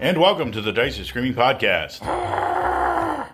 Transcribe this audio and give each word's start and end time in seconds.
And 0.00 0.18
welcome 0.20 0.52
to 0.52 0.60
the 0.60 0.72
Dice 0.72 0.98
Are 1.00 1.04
Screaming 1.04 1.34
podcast. 1.34 2.00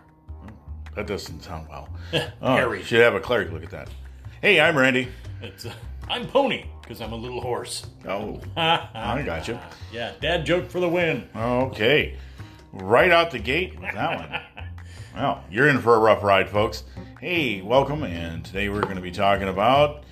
That 0.94 1.06
doesn't 1.06 1.40
sound 1.42 1.68
well. 1.70 1.88
Oh, 2.42 2.54
Harry. 2.54 2.82
should 2.82 3.00
have 3.00 3.14
a 3.14 3.20
cleric 3.20 3.50
look 3.50 3.62
at 3.64 3.70
that. 3.70 3.88
Hey, 4.42 4.60
I'm 4.60 4.76
Randy. 4.76 5.08
It's 5.40 5.64
uh, 5.64 5.72
I'm 6.06 6.26
Pony 6.26 6.66
because 6.82 7.00
I'm 7.00 7.12
a 7.12 7.16
little 7.16 7.40
horse. 7.40 7.86
Oh, 8.06 8.38
I 8.58 9.22
got 9.24 9.48
you. 9.48 9.58
Yeah, 9.90 10.12
dad 10.20 10.44
joke 10.44 10.68
for 10.68 10.80
the 10.80 10.88
win. 10.88 11.26
Okay, 11.34 12.18
right 12.74 13.10
out 13.10 13.30
the 13.30 13.38
gate 13.38 13.80
with 13.80 13.94
that 13.94 14.18
one. 14.20 14.66
Well, 15.16 15.42
you're 15.50 15.68
in 15.68 15.78
for 15.80 15.94
a 15.94 15.98
rough 15.98 16.22
ride, 16.22 16.50
folks. 16.50 16.84
Hey, 17.18 17.62
welcome, 17.62 18.02
and 18.02 18.44
today 18.44 18.68
we're 18.68 18.82
going 18.82 18.96
to 18.96 19.00
be 19.02 19.10
talking 19.12 19.48
about 19.48 20.04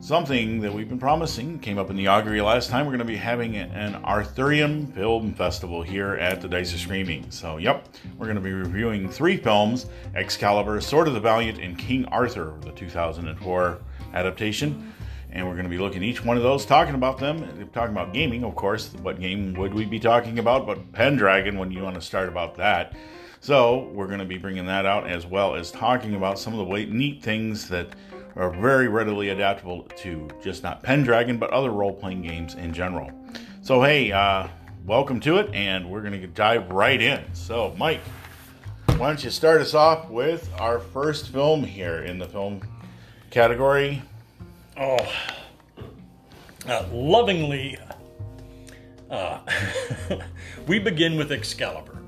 something 0.00 0.60
that 0.60 0.72
we've 0.72 0.88
been 0.88 0.98
promising. 0.98 1.58
Came 1.58 1.78
up 1.78 1.90
in 1.90 1.96
the 1.96 2.06
augury 2.06 2.40
last 2.40 2.70
time. 2.70 2.86
We're 2.86 2.92
going 2.92 2.98
to 3.00 3.04
be 3.04 3.16
having 3.16 3.56
an 3.56 3.96
Arthurian 3.96 4.86
film 4.88 5.34
festival 5.34 5.82
here 5.82 6.14
at 6.14 6.40
the 6.40 6.48
Dice 6.48 6.74
Are 6.74 6.78
Screaming. 6.78 7.30
So, 7.30 7.56
yep, 7.56 7.88
we're 8.16 8.26
going 8.26 8.36
to 8.36 8.42
be 8.42 8.52
reviewing 8.52 9.08
three 9.08 9.36
films: 9.36 9.86
Excalibur, 10.14 10.80
Sword 10.80 11.08
of 11.08 11.14
the 11.14 11.20
Valiant, 11.20 11.58
and 11.58 11.76
King 11.76 12.04
Arthur, 12.06 12.54
the 12.62 12.72
2004 12.72 13.78
adaptation. 14.14 14.92
And 15.30 15.46
we're 15.46 15.54
going 15.54 15.64
to 15.64 15.70
be 15.70 15.78
looking 15.78 16.02
at 16.02 16.08
each 16.08 16.24
one 16.24 16.38
of 16.38 16.42
those, 16.42 16.64
talking 16.64 16.94
about 16.94 17.18
them, 17.18 17.68
talking 17.74 17.92
about 17.92 18.14
gaming, 18.14 18.44
of 18.44 18.54
course. 18.54 18.94
What 19.02 19.20
game 19.20 19.52
would 19.54 19.74
we 19.74 19.84
be 19.84 20.00
talking 20.00 20.38
about? 20.38 20.66
But 20.66 20.90
Pendragon, 20.92 21.58
when 21.58 21.70
you 21.70 21.82
want 21.82 21.96
to 21.96 22.00
start 22.00 22.28
about 22.28 22.54
that. 22.56 22.94
So 23.40 23.90
we're 23.92 24.06
going 24.06 24.18
to 24.18 24.24
be 24.24 24.38
bringing 24.38 24.66
that 24.66 24.84
out 24.84 25.06
as 25.06 25.24
well 25.26 25.54
as 25.54 25.70
talking 25.70 26.14
about 26.14 26.38
some 26.38 26.58
of 26.58 26.66
the 26.66 26.86
neat 26.86 27.22
things 27.22 27.68
that 27.68 27.94
are 28.38 28.50
very 28.50 28.86
readily 28.86 29.30
adaptable 29.30 29.82
to 29.96 30.28
just 30.42 30.62
not 30.62 30.80
Pendragon, 30.82 31.38
but 31.38 31.50
other 31.50 31.70
role-playing 31.70 32.22
games 32.22 32.54
in 32.54 32.72
general. 32.72 33.10
So 33.62 33.82
hey, 33.82 34.12
uh, 34.12 34.46
welcome 34.86 35.18
to 35.20 35.38
it, 35.38 35.52
and 35.52 35.90
we're 35.90 36.02
going 36.02 36.18
to 36.20 36.26
dive 36.28 36.70
right 36.70 37.02
in. 37.02 37.22
So 37.34 37.74
Mike, 37.76 38.00
why 38.96 39.08
don't 39.08 39.22
you 39.24 39.30
start 39.30 39.60
us 39.60 39.74
off 39.74 40.08
with 40.08 40.48
our 40.58 40.78
first 40.78 41.30
film 41.30 41.64
here 41.64 42.04
in 42.04 42.20
the 42.20 42.28
film 42.28 42.62
category? 43.30 44.02
Oh, 44.76 44.98
uh, 46.68 46.86
lovingly, 46.92 47.76
uh, 49.10 49.40
we 50.68 50.78
begin 50.78 51.16
with 51.16 51.32
Excalibur, 51.32 51.98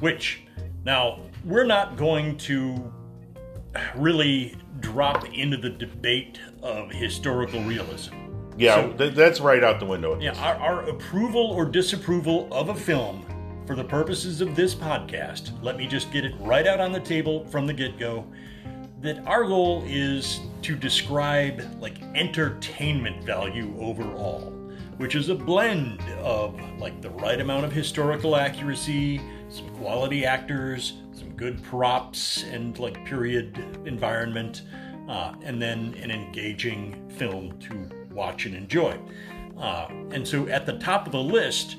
which 0.00 0.42
now 0.84 1.20
we're 1.42 1.64
not 1.64 1.96
going 1.96 2.36
to 2.36 2.92
really 3.94 4.56
drop 4.80 5.24
into 5.34 5.56
the 5.56 5.70
debate 5.70 6.38
of 6.62 6.90
historical 6.90 7.62
realism. 7.64 8.14
Yeah, 8.56 8.76
So- 8.76 8.92
th- 8.92 9.14
that's 9.14 9.40
right 9.40 9.62
out 9.64 9.80
the 9.80 9.86
window. 9.86 10.18
Yeah, 10.20 10.32
our, 10.42 10.56
our 10.56 10.88
approval 10.88 11.42
or 11.52 11.64
disapproval 11.64 12.48
of 12.52 12.68
a 12.68 12.74
film 12.74 13.24
for 13.66 13.74
the 13.76 13.84
purposes 13.84 14.40
of 14.40 14.56
this 14.56 14.74
podcast, 14.74 15.52
let 15.62 15.76
me 15.76 15.86
just 15.86 16.10
get 16.12 16.24
it 16.24 16.34
right 16.40 16.66
out 16.66 16.80
on 16.80 16.92
the 16.92 17.00
table 17.00 17.46
from 17.46 17.66
the 17.66 17.72
get 17.72 17.98
go 17.98 18.26
that 19.00 19.18
our 19.26 19.44
goal 19.44 19.82
is 19.86 20.40
to 20.60 20.76
describe 20.76 21.62
like 21.80 22.02
entertainment 22.14 23.24
value 23.24 23.74
overall, 23.78 24.52
which 24.98 25.14
is 25.14 25.30
a 25.30 25.34
blend 25.34 26.02
of 26.18 26.60
like 26.78 27.00
the 27.00 27.08
right 27.10 27.40
amount 27.40 27.64
of 27.64 27.72
historical 27.72 28.36
accuracy, 28.36 29.18
some 29.48 29.68
quality 29.76 30.26
actors, 30.26 30.94
good 31.40 31.62
props, 31.64 32.44
and 32.44 32.78
like 32.78 33.02
period 33.06 33.58
environment, 33.86 34.62
uh, 35.08 35.34
and 35.42 35.60
then 35.60 35.94
an 35.94 36.10
engaging 36.10 37.08
film 37.08 37.58
to 37.58 37.88
watch 38.12 38.44
and 38.44 38.54
enjoy. 38.54 38.96
Uh, 39.58 39.86
and 40.10 40.26
so 40.26 40.46
at 40.48 40.66
the 40.66 40.78
top 40.78 41.06
of 41.06 41.12
the 41.12 41.18
list, 41.18 41.78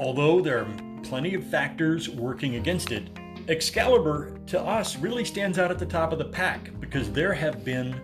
although 0.00 0.40
there 0.40 0.58
are 0.58 0.76
plenty 1.04 1.34
of 1.34 1.44
factors 1.44 2.08
working 2.08 2.56
against 2.56 2.90
it, 2.90 3.08
Excalibur 3.48 4.38
to 4.46 4.60
us 4.60 4.96
really 4.96 5.24
stands 5.24 5.58
out 5.58 5.70
at 5.70 5.78
the 5.78 5.86
top 5.86 6.12
of 6.12 6.18
the 6.18 6.24
pack 6.24 6.70
because 6.80 7.12
there 7.12 7.32
have 7.32 7.64
been 7.64 7.94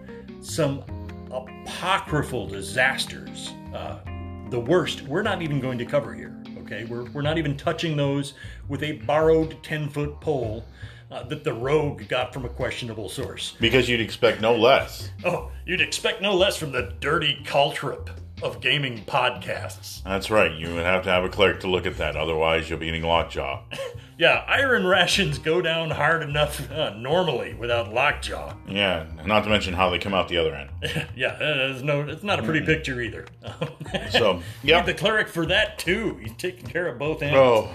some 0.41 0.85
apocryphal 1.33 2.47
disasters. 2.47 3.53
Uh, 3.75 3.99
the 4.51 4.61
worst, 4.61 5.03
we're 5.03 5.23
not 5.23 5.43
even 5.43 5.61
going 5.61 5.79
to 5.79 5.85
cover 5.85 6.15
here, 6.15 6.36
okay? 6.67 6.85
We're, 6.85 7.05
we're 7.11 7.23
not 7.23 7.39
even 7.39 7.57
touching 7.57 7.97
those 7.97 8.35
with 8.69 8.83
a 8.83 8.93
borrowed 8.93 9.63
10 9.63 9.89
foot 9.89 10.21
pole 10.21 10.65
uh, 11.11 11.23
that 11.25 11.45
the 11.45 11.53
rogue 11.53 12.09
got 12.09 12.35
from 12.35 12.45
a 12.45 12.49
questionable 12.49 13.09
source. 13.09 13.57
Because 13.61 13.89
you'd 13.89 14.01
expect 14.01 14.41
no 14.41 14.55
less. 14.55 15.11
Oh, 15.25 15.51
you'd 15.65 15.81
expect 15.81 16.21
no 16.21 16.35
less 16.35 16.57
from 16.57 16.73
the 16.73 16.95
dirty 17.01 17.39
caltrop 17.45 18.11
of 18.43 18.61
gaming 18.61 19.05
podcasts. 19.05 20.03
That's 20.03 20.31
right. 20.31 20.53
You 20.53 20.75
would 20.75 20.85
have 20.85 21.05
to 21.05 21.11
have 21.11 21.25
a 21.25 21.29
cleric 21.29 21.61
to 21.61 21.69
look 21.69 21.87
at 21.87 21.97
that. 21.99 22.17
Otherwise, 22.17 22.69
you'll 22.69 22.79
be 22.79 22.89
eating 22.89 23.03
lockjaw. 23.03 23.63
Yeah, 24.19 24.45
iron 24.49 24.87
rations 24.87 25.39
go 25.39 25.61
down 25.61 25.91
hard 25.91 26.23
enough 26.23 26.71
uh, 26.71 26.95
normally 26.97 27.53
without 27.53 27.93
lockjaw. 27.93 28.55
Yeah, 28.67 29.05
not 29.27 29.45
to 29.45 29.51
mention 29.51 29.75
how 29.75 29.91
they 29.91 29.99
come 29.99 30.15
out 30.15 30.29
the 30.29 30.39
other 30.39 30.55
end. 30.55 30.71
yeah, 31.15 31.37
it's 31.41 31.83
no, 31.83 32.01
it's 32.01 32.23
not 32.23 32.39
a 32.41 32.43
pretty 32.43 32.65
picture 32.65 33.01
either. 33.01 33.27
So, 34.11 34.43
yeah. 34.63 34.83
the 34.83 34.95
cleric 34.95 35.29
for 35.29 35.47
that 35.47 35.79
too. 35.79 36.17
He's 36.23 36.33
taking 36.39 36.67
care 36.67 36.87
of 36.89 36.99
both 36.99 37.23
ends. 37.23 37.37
Oh, 37.37 37.71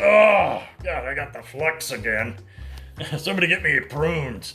Oh, 0.00 0.62
God, 0.84 1.04
I 1.06 1.14
got 1.14 1.32
the 1.32 1.42
flux 1.42 1.90
again. 1.92 2.36
Somebody 3.18 3.46
get 3.48 3.62
me 3.62 3.80
prunes. 3.80 4.54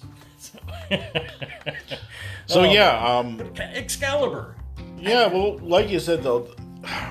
so 2.48 2.62
Oh. 2.62 2.64
yeah, 2.64 2.98
um, 3.06 3.42
Excalibur. 3.58 4.56
yeah. 4.98 5.28
Well, 5.28 5.58
like 5.60 5.90
you 5.90 6.00
said 6.00 6.24
though, 6.24 6.48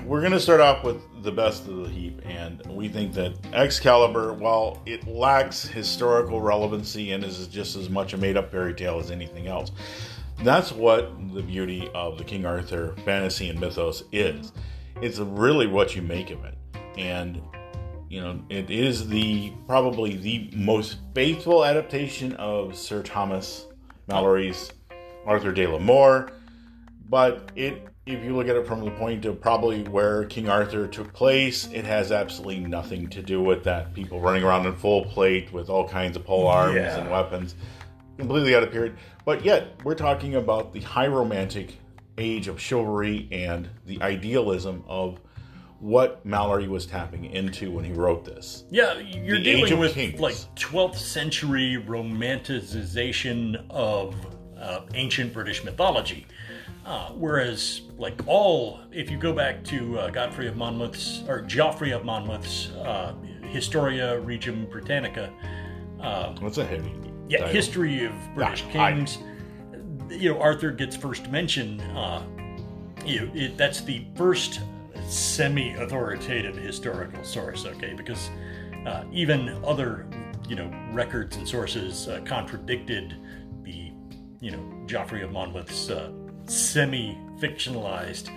we're 0.04 0.22
gonna 0.22 0.40
start 0.40 0.60
off 0.60 0.84
with 0.84 1.00
the 1.22 1.32
best 1.32 1.66
of 1.66 1.76
the 1.76 1.88
heap, 1.88 2.20
and 2.24 2.64
we 2.66 2.88
think 2.88 3.12
that 3.14 3.34
Excalibur, 3.52 4.32
while 4.32 4.82
it 4.86 5.06
lacks 5.06 5.64
historical 5.66 6.40
relevancy 6.40 7.12
and 7.12 7.24
is 7.24 7.46
just 7.48 7.76
as 7.76 7.88
much 7.88 8.12
a 8.12 8.16
made-up 8.16 8.50
fairy 8.50 8.74
tale 8.74 8.98
as 8.98 9.10
anything 9.10 9.46
else, 9.46 9.72
that's 10.42 10.70
what 10.70 11.12
the 11.32 11.42
beauty 11.42 11.90
of 11.94 12.18
the 12.18 12.24
King 12.24 12.46
Arthur 12.46 12.94
fantasy 13.04 13.48
and 13.48 13.58
mythos 13.58 14.04
is. 14.12 14.52
It's 15.00 15.18
really 15.18 15.66
what 15.66 15.96
you 15.96 16.02
make 16.02 16.30
of 16.30 16.44
it, 16.44 16.56
and 16.96 17.42
you 18.08 18.20
know 18.20 18.40
it 18.48 18.70
is 18.70 19.08
the 19.08 19.52
probably 19.66 20.16
the 20.16 20.50
most 20.54 20.98
faithful 21.14 21.64
adaptation 21.64 22.34
of 22.34 22.76
Sir 22.76 23.02
Thomas 23.02 23.66
Malory's 24.08 24.70
Arthur 25.26 25.52
de 25.52 25.66
la 25.66 25.78
Moore, 25.78 26.30
but 27.08 27.50
it 27.56 27.88
if 28.06 28.22
you 28.22 28.36
look 28.36 28.46
at 28.46 28.54
it 28.54 28.64
from 28.66 28.84
the 28.84 28.90
point 28.92 29.24
of 29.24 29.40
probably 29.40 29.82
where 29.84 30.24
King 30.26 30.48
Arthur 30.48 30.86
took 30.86 31.12
place, 31.12 31.68
it 31.72 31.84
has 31.84 32.12
absolutely 32.12 32.60
nothing 32.60 33.08
to 33.08 33.20
do 33.20 33.42
with 33.42 33.64
that. 33.64 33.92
People 33.94 34.20
running 34.20 34.44
around 34.44 34.64
in 34.64 34.76
full 34.76 35.04
plate 35.06 35.52
with 35.52 35.68
all 35.68 35.88
kinds 35.88 36.16
of 36.16 36.24
pole 36.24 36.46
arms 36.46 36.76
Yeah. 36.76 36.98
and 37.00 37.10
weapons, 37.10 37.56
completely 38.16 38.54
out 38.54 38.62
of 38.62 38.70
period. 38.70 38.96
But 39.24 39.44
yet, 39.44 39.80
we're 39.82 39.96
talking 39.96 40.36
about 40.36 40.72
the 40.72 40.80
high 40.80 41.08
romantic 41.08 41.78
age 42.16 42.46
of 42.46 42.60
chivalry 42.60 43.28
and 43.32 43.68
the 43.86 44.00
idealism 44.00 44.84
of 44.86 45.18
what 45.80 46.24
Malory 46.26 46.68
was 46.68 46.86
tapping 46.86 47.24
into 47.24 47.72
when 47.72 47.84
he 47.84 47.92
wrote 47.92 48.24
this. 48.24 48.64
Yeah, 48.70 48.98
you're 49.00 49.38
The 49.38 49.42
dealing 49.44 49.78
with 49.80 49.94
Kings. 49.94 50.20
like 50.20 50.34
12th 50.54 50.94
century 50.96 51.82
romanticization 51.86 53.64
of 53.68 54.14
uh, 54.58 54.80
ancient 54.94 55.32
British 55.34 55.64
mythology. 55.64 56.24
Uh, 56.86 57.10
whereas, 57.14 57.80
like 57.98 58.14
all, 58.28 58.78
if 58.92 59.10
you 59.10 59.18
go 59.18 59.32
back 59.32 59.64
to 59.64 59.98
uh, 59.98 60.08
Godfrey 60.10 60.46
of 60.46 60.56
Monmouth's 60.56 61.24
or 61.26 61.40
Geoffrey 61.42 61.90
of 61.90 62.04
Monmouth's 62.04 62.68
uh, 62.70 63.12
Historia 63.42 64.20
Regum 64.20 64.66
Britannica, 64.70 65.32
uh, 66.00 66.32
What's 66.38 66.58
a 66.58 66.64
heavy? 66.64 66.92
yeah, 67.28 67.38
title? 67.38 67.52
history 67.54 68.04
of 68.04 68.12
British 68.36 68.62
I- 68.68 68.70
kings. 68.92 69.18
You 70.08 70.32
know, 70.32 70.40
Arthur 70.40 70.70
gets 70.70 70.94
first 70.94 71.28
mention. 71.28 71.80
Uh, 71.80 72.22
you 73.04 73.22
know, 73.26 73.32
it, 73.34 73.56
that's 73.56 73.80
the 73.80 74.06
first 74.14 74.60
semi-authoritative 75.08 76.56
historical 76.56 77.24
source. 77.24 77.64
Okay, 77.66 77.94
because 77.94 78.30
uh, 78.86 79.02
even 79.12 79.48
other 79.64 80.06
you 80.48 80.54
know 80.54 80.70
records 80.92 81.36
and 81.36 81.48
sources 81.48 82.06
uh, 82.06 82.20
contradicted 82.24 83.16
the 83.64 83.90
you 84.40 84.52
know 84.52 84.84
Geoffrey 84.86 85.22
of 85.22 85.32
Monmouth's 85.32 85.90
uh, 86.46 86.50
semi-fictionalized 86.50 88.30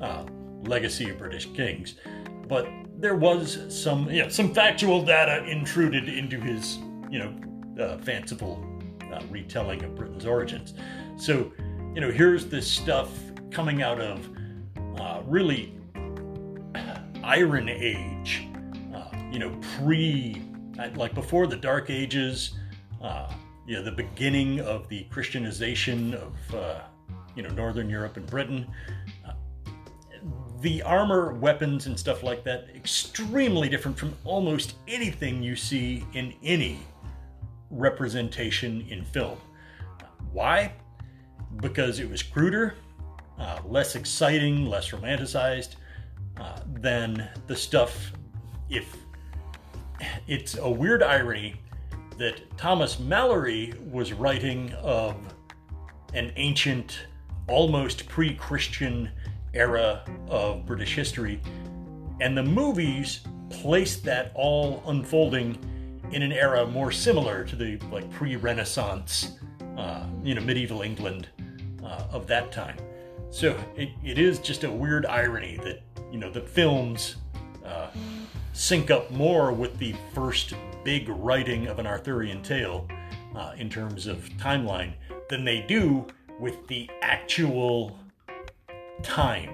uh, 0.00 0.24
legacy 0.64 1.10
of 1.10 1.18
British 1.18 1.46
kings, 1.52 1.96
but 2.48 2.68
there 2.98 3.16
was 3.16 3.58
some 3.68 4.06
know, 4.06 4.28
some 4.28 4.54
factual 4.54 5.02
data 5.02 5.44
intruded 5.44 6.08
into 6.08 6.40
his 6.40 6.78
you 7.10 7.18
know 7.18 7.84
uh, 7.84 7.98
fanciful 7.98 8.64
uh, 9.12 9.20
retelling 9.30 9.82
of 9.84 9.94
Britain's 9.94 10.26
origins. 10.26 10.74
So 11.16 11.52
you 11.94 12.00
know 12.00 12.10
here's 12.10 12.46
this 12.46 12.70
stuff 12.70 13.10
coming 13.50 13.82
out 13.82 14.00
of 14.00 14.28
uh, 14.98 15.22
really 15.26 15.76
Iron 17.26 17.68
Age, 17.68 18.46
uh, 18.94 19.10
you 19.32 19.40
know, 19.40 19.50
pre, 19.76 20.40
like 20.94 21.12
before 21.12 21.48
the 21.48 21.56
Dark 21.56 21.90
Ages, 21.90 22.52
uh, 23.02 23.32
you 23.66 23.74
know, 23.74 23.82
the 23.82 23.90
beginning 23.90 24.60
of 24.60 24.88
the 24.88 25.04
Christianization 25.10 26.14
of, 26.14 26.54
uh, 26.54 26.80
you 27.36 27.42
know, 27.42 27.50
Northern 27.50 27.88
Europe 27.88 28.16
and 28.16 28.26
Britain. 28.26 28.66
The 30.60 30.82
armor, 30.82 31.34
weapons, 31.34 31.86
and 31.86 31.98
stuff 31.98 32.22
like 32.22 32.42
that 32.44 32.68
extremely 32.74 33.68
different 33.68 33.96
from 33.96 34.14
almost 34.24 34.74
anything 34.88 35.42
you 35.42 35.54
see 35.54 36.04
in 36.14 36.34
any 36.42 36.80
representation 37.70 38.86
in 38.88 39.04
film. 39.04 39.38
Why? 40.32 40.72
Because 41.60 42.00
it 42.00 42.10
was 42.10 42.22
cruder, 42.22 42.74
uh, 43.38 43.60
less 43.66 43.94
exciting, 43.94 44.66
less 44.66 44.90
romanticized 44.90 45.76
uh, 46.38 46.60
than 46.80 47.28
the 47.46 47.56
stuff. 47.56 48.12
If 48.68 48.96
it's 50.26 50.56
a 50.56 50.68
weird 50.68 51.02
irony 51.02 51.56
that 52.18 52.56
Thomas 52.56 52.96
Malory 52.96 53.78
was 53.90 54.12
writing 54.12 54.72
of 54.74 55.16
an 56.14 56.32
ancient, 56.36 57.06
almost 57.48 58.08
pre 58.08 58.34
Christian 58.34 59.10
era 59.54 60.02
of 60.28 60.66
British 60.66 60.94
history, 60.94 61.40
and 62.20 62.36
the 62.36 62.42
movies 62.42 63.20
placed 63.50 64.04
that 64.04 64.32
all 64.34 64.82
unfolding 64.86 65.58
in 66.12 66.22
an 66.22 66.32
era 66.32 66.66
more 66.66 66.92
similar 66.92 67.44
to 67.44 67.56
the 67.56 67.78
like 67.90 68.08
pre-Renaissance, 68.12 69.38
uh, 69.76 70.04
you 70.22 70.34
know, 70.34 70.40
medieval 70.40 70.82
England 70.82 71.28
uh, 71.84 72.04
of 72.10 72.26
that 72.26 72.52
time. 72.52 72.76
So 73.30 73.58
it, 73.76 73.90
it 74.04 74.18
is 74.18 74.38
just 74.38 74.64
a 74.64 74.70
weird 74.70 75.06
irony 75.06 75.58
that 75.64 75.82
you 76.12 76.18
know 76.18 76.30
the 76.30 76.40
films 76.40 77.16
uh, 77.64 77.88
sync 78.52 78.90
up 78.90 79.10
more 79.10 79.52
with 79.52 79.78
the 79.78 79.94
first 80.14 80.54
big 80.84 81.08
writing 81.08 81.66
of 81.66 81.78
an 81.78 81.86
Arthurian 81.86 82.42
tale 82.42 82.88
uh, 83.34 83.52
in 83.58 83.68
terms 83.68 84.06
of 84.06 84.28
timeline 84.38 84.92
than 85.28 85.44
they 85.44 85.60
do 85.62 86.06
with 86.38 86.66
the 86.68 86.88
actual 87.02 87.98
time 89.02 89.50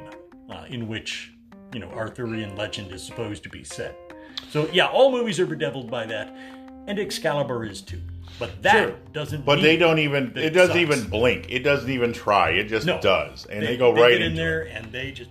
uh, 0.51 0.65
in 0.69 0.89
which 0.89 1.33
you 1.73 1.81
know 1.81 1.89
Arthurian 1.91 2.57
legend 2.57 2.93
is 2.93 3.03
supposed 3.03 3.43
to 3.45 3.49
be 3.49 3.65
set. 3.65 3.97
So 4.51 4.69
yeah, 4.73 4.87
all 4.87 5.11
movies 5.13 5.39
are 5.41 5.47
bedeviled 5.47 5.91
by 5.91 6.07
that, 6.07 6.35
and 6.87 6.99
Excalibur 6.99 7.65
is 7.65 7.81
too. 7.83 8.01
But 8.39 8.63
that 8.63 8.89
Sure. 8.89 8.97
doesn't. 9.13 9.45
But 9.45 9.61
they 9.61 9.77
don't 9.77 9.99
even. 9.99 10.33
It 10.37 10.51
doesn't 10.51 10.75
sucks. 10.75 10.79
even 10.99 11.09
blink. 11.11 11.47
It 11.51 11.61
doesn't 11.61 11.91
even 11.91 12.13
try. 12.13 12.51
It 12.51 12.65
just 12.65 12.87
No. 12.87 13.01
does, 13.01 13.47
and 13.47 13.63
they, 13.65 13.77
go 13.77 13.93
right 13.93 14.13
get 14.13 14.23
in 14.23 14.35
there 14.35 14.63
it. 14.63 14.73
and 14.75 14.91
they 14.93 15.13
just 15.13 15.31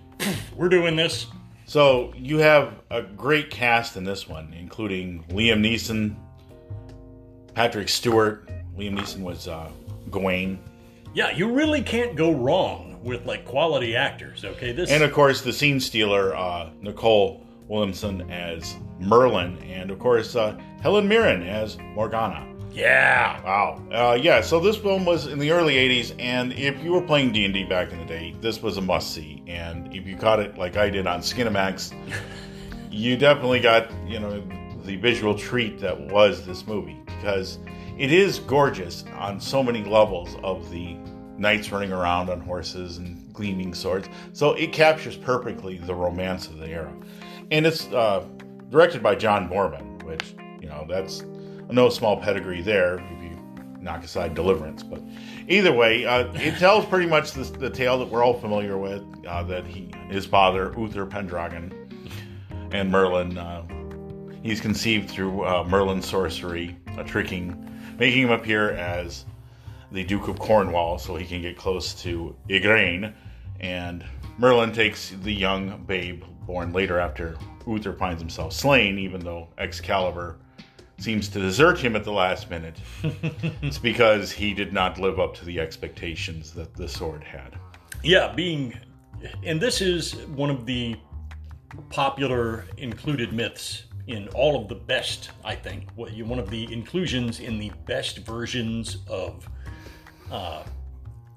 we're 0.56 0.68
doing 0.68 0.96
this. 0.96 1.26
So 1.66 2.12
you 2.16 2.38
have 2.38 2.74
a 2.90 3.02
great 3.02 3.50
cast 3.50 3.96
in 3.96 4.04
this 4.04 4.28
one, 4.28 4.54
including 4.58 5.24
Liam 5.30 5.60
Neeson, 5.64 6.14
Patrick 7.54 7.88
Stewart. 7.88 8.48
Liam 8.76 8.98
Neeson 8.98 9.20
was 9.20 9.48
uh, 9.48 9.70
Gawain, 10.10 10.58
Yeah, 11.14 11.30
you 11.30 11.52
really 11.52 11.82
can't 11.82 12.16
go 12.16 12.32
wrong 12.32 12.98
with 13.02 13.26
like 13.26 13.44
quality 13.44 13.96
actors. 13.96 14.44
Okay, 14.44 14.72
this 14.72 14.90
and 14.90 15.02
of 15.02 15.12
course 15.12 15.42
the 15.42 15.52
scene 15.52 15.80
stealer 15.80 16.34
uh, 16.34 16.70
Nicol 16.80 17.46
Williamson 17.68 18.30
as 18.30 18.76
Merlin, 18.98 19.58
and 19.58 19.90
of 19.90 19.98
course 19.98 20.36
uh, 20.36 20.58
Helen 20.80 21.06
Mirren 21.06 21.42
as 21.42 21.78
Morgana. 21.94 22.46
yeah, 22.70 23.42
Wow. 23.42 23.82
Uh, 23.92 24.14
yeah. 24.14 24.40
So 24.40 24.58
this 24.58 24.76
film 24.76 25.04
was 25.04 25.26
in 25.26 25.38
the 25.38 25.50
early 25.50 25.74
'80s, 25.74 26.14
and 26.18 26.52
if 26.54 26.82
you 26.82 26.92
were 26.92 27.02
playing 27.02 27.32
D 27.32 27.44
and 27.44 27.52
D 27.52 27.64
back 27.64 27.92
in 27.92 27.98
the 27.98 28.06
day, 28.06 28.34
this 28.40 28.62
was 28.62 28.78
a 28.78 28.80
must 28.80 29.12
see. 29.12 29.42
And 29.46 29.94
if 29.94 30.06
you 30.06 30.16
caught 30.16 30.40
it 30.40 30.56
like 30.56 30.76
I 30.76 30.88
did 30.88 31.06
on 31.06 31.20
Skinamax, 31.20 31.94
you 32.90 33.16
definitely 33.16 33.60
got 33.60 33.90
you 34.06 34.18
know 34.18 34.42
the 34.84 34.96
visual 34.96 35.36
treat 35.36 35.78
that 35.80 35.98
was 36.10 36.44
this 36.46 36.66
movie 36.66 36.98
because 37.06 37.58
it 37.98 38.12
is 38.12 38.38
gorgeous 38.40 39.04
on 39.16 39.40
so 39.40 39.62
many 39.62 39.84
levels 39.84 40.36
of 40.42 40.70
the 40.70 40.96
knights 41.36 41.72
running 41.72 41.92
around 41.92 42.30
on 42.30 42.40
horses 42.40 42.98
and 42.98 43.32
gleaming 43.32 43.74
swords. 43.74 44.08
So 44.32 44.52
it 44.54 44.72
captures 44.72 45.16
perfectly 45.16 45.78
the 45.78 45.94
romance 45.94 46.46
of 46.46 46.58
the 46.58 46.68
era, 46.68 46.92
and 47.50 47.66
it's 47.66 47.86
uh, 47.92 48.24
directed 48.70 49.02
by 49.02 49.14
John 49.14 49.48
Boorman, 49.48 50.02
which 50.04 50.34
you 50.60 50.68
know 50.68 50.86
that's 50.88 51.24
no 51.70 51.88
small 51.88 52.16
pedigree 52.16 52.62
there 52.62 52.98
if 52.98 53.22
you 53.22 53.38
knock 53.80 54.04
aside 54.04 54.34
Deliverance. 54.34 54.82
But 54.82 55.02
either 55.48 55.72
way, 55.72 56.04
uh, 56.04 56.32
it 56.34 56.56
tells 56.58 56.86
pretty 56.86 57.06
much 57.06 57.32
the, 57.32 57.44
the 57.44 57.70
tale 57.70 57.98
that 57.98 58.08
we're 58.08 58.22
all 58.22 58.38
familiar 58.38 58.78
with 58.78 59.02
uh, 59.26 59.42
that 59.44 59.66
he, 59.66 59.90
his 60.08 60.24
father, 60.24 60.72
Uther 60.78 61.04
Pendragon, 61.04 61.72
and 62.70 62.90
Merlin, 62.90 63.36
uh, 63.36 63.66
he's 64.42 64.60
conceived 64.60 65.10
through 65.10 65.44
uh, 65.44 65.64
Merlin's 65.68 66.08
sorcery, 66.08 66.76
a 66.96 67.04
tricking, 67.04 67.68
making 68.02 68.22
him 68.24 68.32
appear 68.32 68.72
as 68.72 69.24
the 69.92 70.02
Duke 70.02 70.26
of 70.26 70.36
Cornwall 70.36 70.98
so 70.98 71.14
he 71.14 71.24
can 71.24 71.40
get 71.40 71.56
close 71.56 71.94
to 72.02 72.34
Igraine. 72.48 73.14
And 73.60 74.04
Merlin 74.38 74.72
takes 74.72 75.10
the 75.22 75.32
young 75.32 75.84
babe 75.84 76.24
born 76.44 76.72
later 76.72 76.98
after 76.98 77.36
Uther 77.64 77.92
finds 77.92 78.20
himself 78.20 78.54
slain, 78.54 78.98
even 78.98 79.20
though 79.20 79.46
Excalibur 79.56 80.38
seems 80.98 81.28
to 81.28 81.38
desert 81.38 81.78
him 81.78 81.94
at 81.94 82.02
the 82.02 82.10
last 82.10 82.50
minute. 82.50 82.80
it's 83.62 83.78
because 83.78 84.32
he 84.32 84.52
did 84.52 84.72
not 84.72 84.98
live 84.98 85.20
up 85.20 85.32
to 85.34 85.44
the 85.44 85.60
expectations 85.60 86.50
that 86.54 86.74
the 86.74 86.88
sword 86.88 87.22
had. 87.22 87.56
yeah. 88.02 88.32
Being, 88.34 88.76
and 89.44 89.60
this 89.60 89.80
is 89.80 90.16
one 90.26 90.50
of 90.50 90.66
the 90.66 90.96
popular 91.88 92.64
included 92.78 93.32
myths 93.32 93.84
in 94.06 94.28
all 94.28 94.60
of 94.60 94.68
the 94.68 94.74
best. 94.74 95.30
I 95.44 95.54
think 95.54 95.88
what 95.94 96.12
you 96.12 96.24
one 96.24 96.38
of 96.38 96.50
the 96.50 96.72
inclusions 96.72 97.40
in 97.40 97.58
the 97.58 97.70
best 97.86 98.18
versions 98.18 98.98
of 99.08 99.48
uh, 100.30 100.64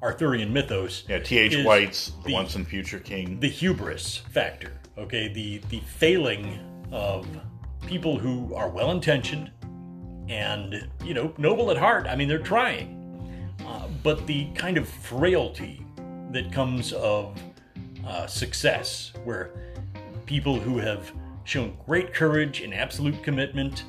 Arthurian 0.01 0.51
mythos. 0.51 1.03
Yeah, 1.07 1.19
T.H. 1.19 1.63
White's 1.65 2.11
The 2.23 2.29
the- 2.29 2.33
Once 2.33 2.55
and 2.55 2.67
Future 2.67 2.99
King. 2.99 3.39
the 3.39 3.49
hubris 3.49 4.17
factor. 4.17 4.73
Okay, 4.97 5.27
the 5.27 5.59
the 5.69 5.79
failing 5.81 6.59
of 6.91 7.27
people 7.85 8.17
who 8.17 8.53
are 8.55 8.69
well 8.69 8.91
intentioned 8.91 9.51
and 10.29 10.87
you 11.03 11.13
know 11.13 11.33
noble 11.37 11.69
at 11.71 11.77
heart. 11.77 12.07
I 12.07 12.15
mean, 12.15 12.27
they're 12.27 12.39
trying, 12.39 13.53
uh, 13.67 13.87
but 14.03 14.25
the 14.25 14.45
kind 14.55 14.77
of 14.77 14.87
frailty 14.87 15.85
that 16.31 16.51
comes 16.51 16.93
of 16.93 17.37
uh, 18.07 18.25
success, 18.27 19.11
where 19.23 19.51
people 20.25 20.59
who 20.59 20.77
have 20.79 21.11
shown 21.45 21.77
great 21.85 22.13
courage 22.13 22.61
and 22.61 22.73
absolute 22.73 23.23
commitment, 23.23 23.85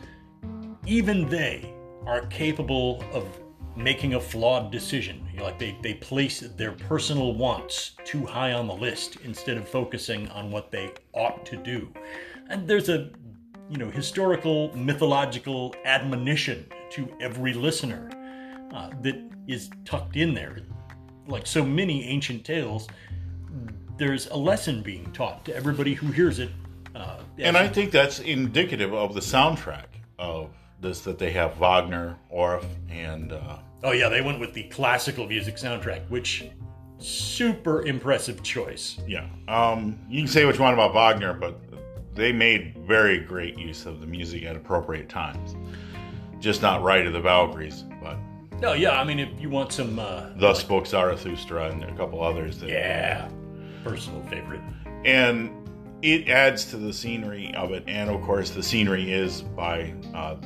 even 0.86 1.28
they 1.28 1.74
are 2.06 2.24
capable 2.26 3.02
of 3.12 3.26
making 3.76 4.14
a 4.14 4.20
flawed 4.20 4.70
decision. 4.70 5.26
Like 5.38 5.58
they, 5.58 5.76
they 5.82 5.94
place 5.94 6.40
their 6.40 6.72
personal 6.72 7.34
wants 7.34 7.96
too 8.04 8.24
high 8.24 8.52
on 8.52 8.66
the 8.66 8.74
list 8.74 9.16
instead 9.24 9.56
of 9.56 9.68
focusing 9.68 10.28
on 10.30 10.50
what 10.50 10.70
they 10.70 10.92
ought 11.12 11.44
to 11.46 11.56
do. 11.56 11.92
And 12.48 12.66
there's 12.66 12.88
a 12.88 13.10
you 13.68 13.78
know 13.78 13.90
historical 13.90 14.74
mythological 14.76 15.74
admonition 15.84 16.66
to 16.90 17.08
every 17.20 17.52
listener 17.52 18.10
uh, 18.72 18.90
that 19.02 19.16
is 19.46 19.70
tucked 19.84 20.16
in 20.16 20.32
there. 20.34 20.58
Like 21.26 21.46
so 21.46 21.64
many 21.64 22.04
ancient 22.04 22.44
tales, 22.44 22.88
there's 23.98 24.28
a 24.28 24.36
lesson 24.36 24.82
being 24.82 25.12
taught 25.12 25.44
to 25.46 25.56
everybody 25.56 25.94
who 25.94 26.06
hears 26.08 26.38
it. 26.38 26.50
Uh, 27.38 27.42
And 27.42 27.56
I 27.56 27.68
think 27.68 27.90
that's 27.90 28.18
indicative 28.20 28.92
of 28.94 29.14
the 29.14 29.20
soundtrack 29.20 29.86
of 30.18 30.50
this 30.80 31.00
that 31.00 31.18
they 31.18 31.30
have 31.32 31.56
Wagner, 31.58 32.16
Orff, 32.34 32.64
and 32.90 33.32
uh, 33.32 33.58
Oh 33.82 33.92
yeah, 33.92 34.08
they 34.08 34.20
went 34.22 34.40
with 34.40 34.52
the 34.54 34.64
classical 34.64 35.26
music 35.26 35.56
soundtrack, 35.56 36.08
which 36.08 36.44
super 36.98 37.84
impressive 37.86 38.42
choice. 38.42 38.98
yeah. 39.06 39.26
Um, 39.48 39.98
you 40.08 40.20
can 40.22 40.28
say 40.28 40.44
what 40.46 40.56
you 40.56 40.62
want 40.62 40.74
about 40.74 40.94
Wagner, 40.94 41.34
but 41.34 41.60
they 42.14 42.32
made 42.32 42.76
very 42.86 43.18
great 43.20 43.58
use 43.58 43.84
of 43.84 44.00
the 44.00 44.06
music 44.06 44.44
at 44.44 44.56
appropriate 44.56 45.08
times. 45.08 45.54
Just 46.40 46.62
not 46.62 46.82
Ride 46.82 47.06
of 47.06 47.12
the 47.12 47.20
Valkyries, 47.20 47.84
but 48.02 48.16
No, 48.60 48.72
yeah, 48.72 48.98
I 48.98 49.04
mean 49.04 49.18
if 49.18 49.38
you 49.40 49.50
want 49.50 49.72
some 49.72 49.98
uh 49.98 50.30
Thus 50.36 50.60
Spoke 50.60 50.86
Zarathustra 50.86 51.68
and 51.70 51.84
a 51.84 51.94
couple 51.96 52.22
others. 52.22 52.58
That, 52.60 52.70
yeah, 52.70 53.28
personal 53.84 54.22
favorite. 54.24 54.62
and 55.04 55.50
it 56.02 56.28
adds 56.28 56.64
to 56.66 56.76
the 56.76 56.92
scenery 56.92 57.52
of 57.54 57.72
it. 57.72 57.84
And 57.86 58.10
of 58.10 58.22
course, 58.22 58.50
the 58.50 58.62
scenery 58.62 59.12
is 59.12 59.42
by 59.42 59.94
uh, 60.14 60.36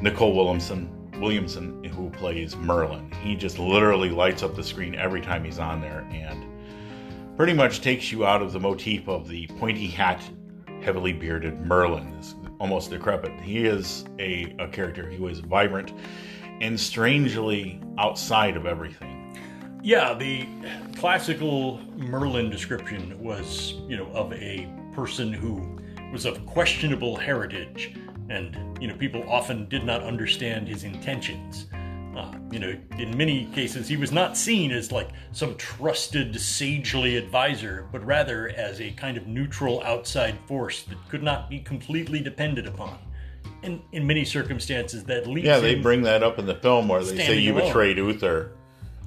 Nicol 0.00 0.34
Williamson, 0.34 0.90
Williamson, 1.20 1.82
who 1.84 2.10
plays 2.10 2.56
Merlin. 2.56 3.10
He 3.22 3.34
just 3.34 3.58
literally 3.58 4.10
lights 4.10 4.42
up 4.42 4.54
the 4.54 4.62
screen 4.62 4.94
every 4.94 5.20
time 5.20 5.44
he's 5.44 5.58
on 5.58 5.80
there, 5.80 6.06
and 6.12 6.44
pretty 7.36 7.52
much 7.52 7.80
takes 7.80 8.12
you 8.12 8.24
out 8.24 8.42
of 8.42 8.52
the 8.52 8.60
motif 8.60 9.08
of 9.08 9.28
the 9.28 9.46
pointy 9.58 9.88
hat, 9.88 10.22
heavily 10.82 11.12
bearded 11.12 11.58
Merlin. 11.60 12.20
Almost 12.60 12.90
decrepit. 12.90 13.32
He 13.40 13.66
is 13.66 14.04
a, 14.18 14.54
a 14.58 14.66
character. 14.68 15.08
He 15.08 15.18
was 15.18 15.38
vibrant 15.40 15.92
and 16.60 16.78
strangely 16.78 17.80
outside 17.98 18.56
of 18.56 18.66
everything. 18.66 19.17
Yeah, 19.82 20.14
the 20.14 20.46
classical 20.96 21.80
Merlin 21.96 22.50
description 22.50 23.18
was, 23.22 23.74
you 23.88 23.96
know, 23.96 24.06
of 24.12 24.32
a 24.32 24.68
person 24.94 25.32
who 25.32 25.78
was 26.12 26.24
of 26.24 26.44
questionable 26.46 27.16
heritage, 27.16 27.94
and 28.28 28.76
you 28.80 28.88
know, 28.88 28.94
people 28.96 29.24
often 29.28 29.68
did 29.68 29.84
not 29.84 30.02
understand 30.02 30.68
his 30.68 30.84
intentions. 30.84 31.66
Uh, 32.16 32.32
you 32.50 32.58
know, 32.58 32.76
in 32.98 33.16
many 33.16 33.44
cases, 33.54 33.86
he 33.86 33.96
was 33.96 34.10
not 34.10 34.36
seen 34.36 34.72
as 34.72 34.90
like 34.90 35.10
some 35.30 35.54
trusted, 35.56 36.38
sagely 36.38 37.16
advisor, 37.16 37.86
but 37.92 38.04
rather 38.04 38.48
as 38.50 38.80
a 38.80 38.90
kind 38.92 39.16
of 39.16 39.28
neutral 39.28 39.80
outside 39.84 40.36
force 40.46 40.82
that 40.84 40.96
could 41.08 41.22
not 41.22 41.48
be 41.48 41.60
completely 41.60 42.20
depended 42.20 42.66
upon. 42.66 42.98
And 43.62 43.80
in 43.92 44.06
many 44.06 44.24
circumstances, 44.24 45.04
that 45.04 45.26
leaves 45.28 45.46
Yeah, 45.46 45.60
they 45.60 45.76
bring 45.76 46.02
that 46.02 46.22
up 46.22 46.38
in 46.38 46.46
the 46.46 46.54
film 46.56 46.88
where 46.88 47.02
they 47.04 47.16
say 47.16 47.38
you 47.38 47.54
alone. 47.54 47.66
betrayed 47.66 47.98
Uther, 47.98 48.52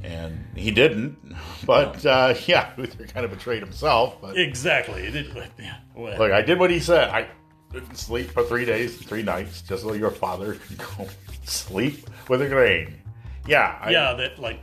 and 0.03 0.46
he 0.55 0.72
didn't. 0.72 1.17
But 1.63 2.03
uh, 2.08 2.34
yeah, 2.48 2.72
Uther 2.77 3.05
kind 3.05 3.24
of 3.24 3.31
betrayed 3.31 3.62
himself. 3.62 4.20
But 4.20 4.36
exactly. 4.36 5.03
It- 5.03 5.27
yeah, 5.60 5.77
look, 5.96 6.31
I 6.31 6.41
did 6.41 6.58
what 6.58 6.72
he 6.72 6.79
said. 6.79 7.10
I 7.10 7.27
didn't 7.72 7.96
sleep 7.98 8.31
for 8.31 8.43
three 8.43 8.65
days 8.65 8.98
three 8.98 9.22
nights 9.22 9.62
just 9.62 9.84
so 9.84 9.93
your 9.93 10.10
father 10.10 10.53
could 10.67 10.77
go 10.79 11.08
sleep 11.43 12.10
with 12.29 12.41
Igraine. 12.41 12.93
Yeah, 13.48 13.77
I, 13.79 13.91
yeah, 13.91 14.13
that 14.13 14.39
like 14.39 14.60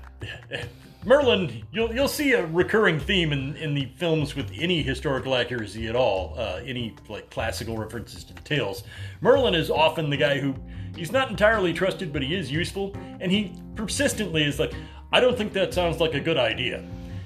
Merlin. 1.04 1.62
You'll 1.73 1.95
you'll 1.95 2.09
see 2.09 2.33
a 2.33 2.47
recurring 2.47 2.99
theme 2.99 3.33
in 3.33 3.57
in 3.57 3.75
the 3.75 3.87
films 3.97 4.35
with 4.35 4.50
any 4.59 4.83
historical 4.83 5.35
accuracy 5.37 5.87
at 5.87 5.95
all. 5.97 6.35
Uh, 6.37 6.61
any 6.64 6.97
like 7.09 7.30
classical 7.30 7.76
references 7.78 8.25
to 8.25 8.35
the 8.35 8.42
tales. 8.42 8.83
Merlin 9.21 9.54
is 9.54 9.71
often 9.71 10.11
the 10.11 10.16
guy 10.16 10.38
who 10.38 10.54
he's 10.97 11.12
not 11.12 11.30
entirely 11.30 11.73
trusted, 11.73 12.12
but 12.12 12.23
he 12.23 12.35
is 12.35 12.50
useful, 12.50 12.95
and 13.21 13.30
he 13.30 13.52
persistently 13.76 14.42
is 14.45 14.59
like, 14.59 14.73
I 15.12 15.21
don't 15.21 15.37
think 15.37 15.53
that 15.55 15.73
sounds 15.75 16.00
like 16.00 16.15
a 16.15 16.21
good 16.21 16.37
idea. 16.38 16.85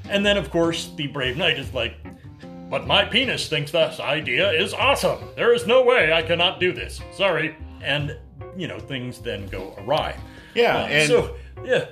And 0.09 0.25
then 0.25 0.37
of 0.37 0.51
course 0.51 0.91
the 0.97 1.07
brave 1.09 1.37
knight 1.37 1.59
is 1.59 1.73
like. 1.75 1.95
But 2.71 2.87
my 2.87 3.05
penis 3.05 3.49
thinks 3.49 3.71
this 3.71 4.01
idea 4.01 4.51
is 4.51 4.73
awesome. 4.73 5.19
There 5.37 5.53
is 5.53 5.67
no 5.67 5.83
way 5.83 6.11
I 6.13 6.23
cannot 6.23 6.59
do 6.59 6.73
this. 6.73 7.01
Sorry. 7.13 7.55
And, 7.83 8.17
you 8.57 8.67
know, 8.67 8.79
things 8.79 9.19
then 9.19 9.47
go 9.49 9.75
awry. 9.79 10.17
Yeah, 10.55 10.79
Uh, 10.85 10.87
and- 10.87 11.09
so 11.09 11.37
yeah, 11.65 11.87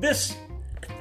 this 0.00 0.36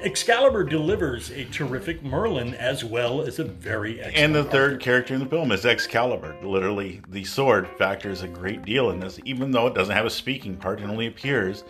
Excalibur 0.05 0.63
delivers 0.63 1.31
a 1.31 1.45
terrific 1.45 2.03
Merlin 2.03 2.53
as 2.53 2.85
well 2.85 3.21
as 3.23 3.39
a 3.39 3.43
very 3.43 3.99
excellent. 3.99 4.17
And 4.17 4.35
the 4.35 4.43
third 4.43 4.79
character 4.79 5.15
in 5.15 5.19
the 5.19 5.25
film 5.25 5.51
is 5.51 5.65
Excalibur. 5.65 6.35
Literally, 6.43 7.01
the 7.09 7.23
sword 7.23 7.67
factors 7.79 8.21
a 8.21 8.27
great 8.27 8.63
deal 8.63 8.91
in 8.91 8.99
this, 8.99 9.19
even 9.25 9.49
though 9.49 9.65
it 9.65 9.73
doesn't 9.73 9.95
have 9.95 10.05
a 10.05 10.09
speaking 10.11 10.55
part 10.57 10.79
and 10.79 10.91
only 10.91 11.07
appears. 11.07 11.63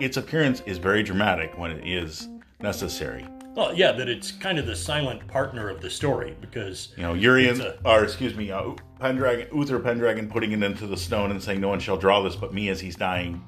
Its 0.00 0.18
appearance 0.18 0.62
is 0.66 0.76
very 0.76 1.02
dramatic 1.02 1.56
when 1.56 1.70
it 1.70 1.88
is 1.88 2.28
necessary. 2.60 3.26
Well, 3.54 3.74
yeah, 3.74 3.90
that 3.92 4.08
it's 4.08 4.30
kind 4.32 4.58
of 4.58 4.66
the 4.66 4.76
silent 4.76 5.26
partner 5.26 5.70
of 5.70 5.80
the 5.80 5.88
story 5.90 6.36
because 6.40 6.92
You 6.96 7.02
know, 7.04 7.14
Urian, 7.14 7.60
a- 7.60 7.74
or 7.84 8.04
excuse 8.04 8.34
me, 8.36 8.50
uh, 8.52 8.72
Pendragon, 9.00 9.48
Uther 9.56 9.78
Pendragon 9.80 10.28
putting 10.28 10.52
it 10.52 10.62
into 10.62 10.86
the 10.86 10.96
stone 10.96 11.30
and 11.30 11.42
saying, 11.42 11.60
"No 11.60 11.68
one 11.68 11.80
shall 11.80 11.96
draw 11.96 12.20
this 12.22 12.36
but 12.36 12.52
me," 12.52 12.68
as 12.68 12.80
he's 12.80 12.94
dying, 12.96 13.42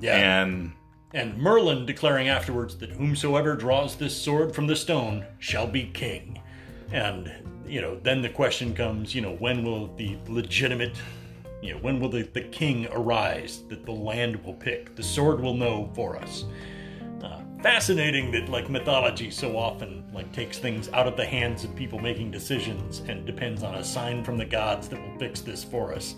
yeah, 0.00 0.16
and 0.16 0.72
and 1.14 1.38
Merlin 1.38 1.86
declaring 1.86 2.28
afterwards 2.28 2.76
that 2.78 2.90
whomsoever 2.90 3.54
draws 3.54 3.96
this 3.96 4.20
sword 4.20 4.54
from 4.54 4.66
the 4.66 4.76
stone 4.76 5.24
shall 5.38 5.66
be 5.66 5.84
king. 5.84 6.40
And, 6.92 7.32
you 7.66 7.80
know, 7.80 7.98
then 8.02 8.22
the 8.22 8.28
question 8.28 8.74
comes, 8.74 9.14
you 9.14 9.20
know, 9.20 9.34
when 9.36 9.64
will 9.64 9.94
the 9.96 10.16
legitimate, 10.28 10.96
you 11.62 11.74
know, 11.74 11.80
when 11.80 12.00
will 12.00 12.08
the, 12.08 12.22
the 12.22 12.42
king 12.42 12.86
arise 12.90 13.62
that 13.68 13.84
the 13.84 13.92
land 13.92 14.44
will 14.44 14.54
pick? 14.54 14.94
The 14.94 15.02
sword 15.02 15.40
will 15.40 15.54
know 15.54 15.90
for 15.94 16.16
us. 16.16 16.44
Uh, 17.22 17.40
fascinating 17.62 18.30
that 18.32 18.48
like 18.48 18.68
mythology 18.68 19.30
so 19.30 19.56
often 19.56 20.04
like 20.12 20.30
takes 20.32 20.58
things 20.58 20.88
out 20.90 21.06
of 21.06 21.16
the 21.16 21.24
hands 21.24 21.64
of 21.64 21.74
people 21.74 21.98
making 21.98 22.30
decisions 22.30 23.00
and 23.08 23.24
depends 23.24 23.62
on 23.62 23.76
a 23.76 23.84
sign 23.84 24.22
from 24.22 24.36
the 24.36 24.44
gods 24.44 24.88
that 24.88 25.00
will 25.00 25.18
fix 25.18 25.40
this 25.40 25.64
for 25.64 25.92
us. 25.92 26.16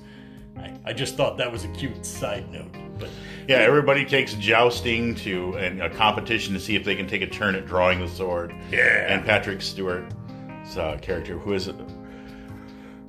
I, 0.60 0.90
I 0.90 0.92
just 0.92 1.16
thought 1.16 1.36
that 1.38 1.50
was 1.50 1.64
a 1.64 1.68
cute 1.68 2.04
side 2.04 2.50
note, 2.50 2.74
but 2.98 3.08
yeah, 3.46 3.56
everybody 3.56 4.04
takes 4.04 4.34
jousting 4.34 5.14
to 5.16 5.56
and 5.56 5.80
a 5.80 5.90
competition 5.90 6.54
to 6.54 6.60
see 6.60 6.76
if 6.76 6.84
they 6.84 6.94
can 6.94 7.06
take 7.06 7.22
a 7.22 7.26
turn 7.26 7.54
at 7.54 7.66
drawing 7.66 8.00
the 8.00 8.08
sword. 8.08 8.54
Yeah. 8.70 9.12
and 9.12 9.24
Patrick 9.24 9.62
Stewart's 9.62 10.76
uh, 10.76 10.98
character, 11.00 11.38
who 11.38 11.54
is 11.54 11.70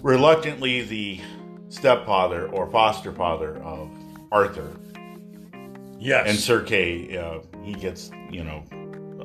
reluctantly 0.01 0.81
the 0.81 1.19
stepfather 1.69 2.47
or 2.49 2.69
foster 2.71 3.11
father 3.11 3.57
of 3.63 3.89
Arthur, 4.31 4.71
yes, 5.99 6.29
and 6.29 6.37
Sir 6.37 6.63
Kay, 6.63 7.17
uh, 7.17 7.39
he 7.63 7.73
gets, 7.73 8.11
you 8.31 8.43
know, 8.43 8.63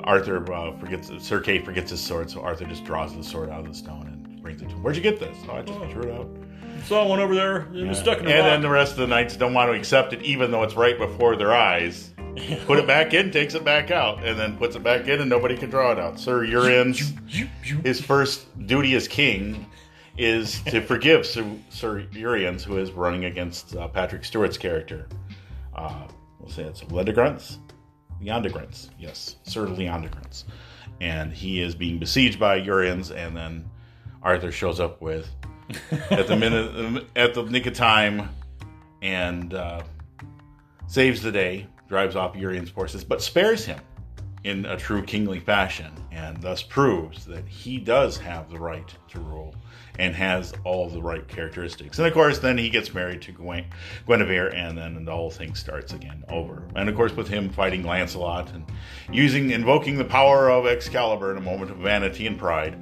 Arthur 0.04 0.52
uh, 0.52 0.76
forgets, 0.78 1.10
Sir 1.18 1.40
Kay 1.40 1.60
forgets 1.60 1.90
his 1.90 2.00
sword, 2.00 2.30
so 2.30 2.40
Arthur 2.40 2.64
just 2.64 2.84
draws 2.84 3.16
the 3.16 3.22
sword 3.22 3.50
out 3.50 3.60
of 3.60 3.68
the 3.68 3.74
stone 3.74 4.06
and 4.06 4.23
brings 4.56 4.62
it 4.62 4.74
to 4.74 4.76
him. 4.76 4.82
Where'd 4.82 4.96
you 4.96 5.02
get 5.02 5.20
this? 5.20 5.36
Oh, 5.48 5.56
I 5.56 5.62
just 5.62 5.90
drew 5.90 6.02
it 6.02 6.14
out. 6.14 6.28
saw 6.86 7.06
one 7.08 7.20
over 7.20 7.34
there. 7.34 7.68
It 7.74 7.86
was 7.86 7.98
stuck 7.98 8.20
in 8.20 8.26
and 8.26 8.34
rock. 8.34 8.44
then 8.44 8.62
the 8.62 8.68
rest 8.70 8.92
of 8.92 8.98
the 8.98 9.06
knights 9.06 9.36
don't 9.36 9.54
want 9.54 9.70
to 9.70 9.78
accept 9.78 10.12
it, 10.12 10.22
even 10.22 10.50
though 10.50 10.62
it's 10.62 10.74
right 10.74 10.98
before 10.98 11.36
their 11.36 11.54
eyes. 11.54 12.10
Put 12.66 12.78
it 12.78 12.86
back 12.86 13.14
in, 13.14 13.30
takes 13.30 13.54
it 13.54 13.64
back 13.64 13.92
out, 13.92 14.24
and 14.24 14.38
then 14.38 14.56
puts 14.56 14.74
it 14.74 14.82
back 14.82 15.06
in, 15.06 15.20
and 15.20 15.30
nobody 15.30 15.56
can 15.56 15.70
draw 15.70 15.92
it 15.92 16.00
out. 16.00 16.18
Sir 16.18 16.42
Urian's 16.44 17.12
his 17.84 18.00
first 18.00 18.66
duty 18.66 18.94
as 18.96 19.06
king 19.06 19.66
is 20.18 20.60
to 20.64 20.80
forgive 20.80 21.26
Sir, 21.26 21.44
Sir 21.70 22.06
Urians, 22.12 22.62
who 22.62 22.78
is 22.78 22.90
running 22.90 23.24
against 23.26 23.76
uh, 23.76 23.86
Patrick 23.86 24.24
Stewart's 24.24 24.58
character. 24.58 25.06
Uh, 25.76 26.08
we'll 26.40 26.50
say 26.50 26.64
it's 26.64 26.82
Ledegrunts? 26.82 27.58
Leondegrunts, 28.20 28.90
yes, 28.98 29.36
Sir 29.44 29.66
Leondegrunts. 29.66 30.44
And 31.00 31.32
he 31.32 31.60
is 31.60 31.74
being 31.74 31.98
besieged 31.98 32.38
by 32.38 32.60
Urians, 32.60 33.14
and 33.14 33.36
then 33.36 33.64
Arthur 34.24 34.50
shows 34.50 34.80
up 34.80 35.00
with 35.00 35.28
at 36.10 36.26
the 36.26 36.36
minute 36.36 37.06
at 37.14 37.34
the 37.34 37.42
nick 37.44 37.66
of 37.66 37.74
time 37.74 38.30
and 39.02 39.54
uh, 39.54 39.82
saves 40.86 41.22
the 41.22 41.30
day, 41.30 41.66
drives 41.88 42.16
off 42.16 42.34
Urian's 42.34 42.70
forces, 42.70 43.04
but 43.04 43.22
spares 43.22 43.64
him 43.64 43.80
in 44.44 44.66
a 44.66 44.76
true 44.76 45.02
kingly 45.02 45.40
fashion, 45.40 45.90
and 46.12 46.40
thus 46.42 46.62
proves 46.62 47.24
that 47.24 47.46
he 47.48 47.78
does 47.78 48.18
have 48.18 48.50
the 48.50 48.58
right 48.58 48.94
to 49.08 49.18
rule 49.18 49.54
and 49.98 50.14
has 50.14 50.52
all 50.64 50.88
the 50.88 51.00
right 51.00 51.26
characteristics. 51.28 51.98
And 51.98 52.06
of 52.06 52.12
course, 52.12 52.38
then 52.40 52.58
he 52.58 52.68
gets 52.68 52.92
married 52.92 53.22
to 53.22 53.32
Gwen- 53.32 53.66
Guinevere, 54.06 54.48
and 54.48 54.76
then 54.76 55.04
the 55.04 55.12
whole 55.12 55.30
thing 55.30 55.54
starts 55.54 55.92
again 55.92 56.24
over. 56.28 56.62
And 56.74 56.88
of 56.88 56.94
course, 56.94 57.12
with 57.12 57.28
him 57.28 57.48
fighting 57.48 57.84
Lancelot 57.84 58.52
and 58.52 58.64
using 59.10 59.50
invoking 59.50 59.96
the 59.96 60.04
power 60.04 60.50
of 60.50 60.66
Excalibur 60.66 61.30
in 61.30 61.38
a 61.38 61.40
moment 61.40 61.70
of 61.70 61.78
vanity 61.78 62.26
and 62.26 62.38
pride, 62.38 62.76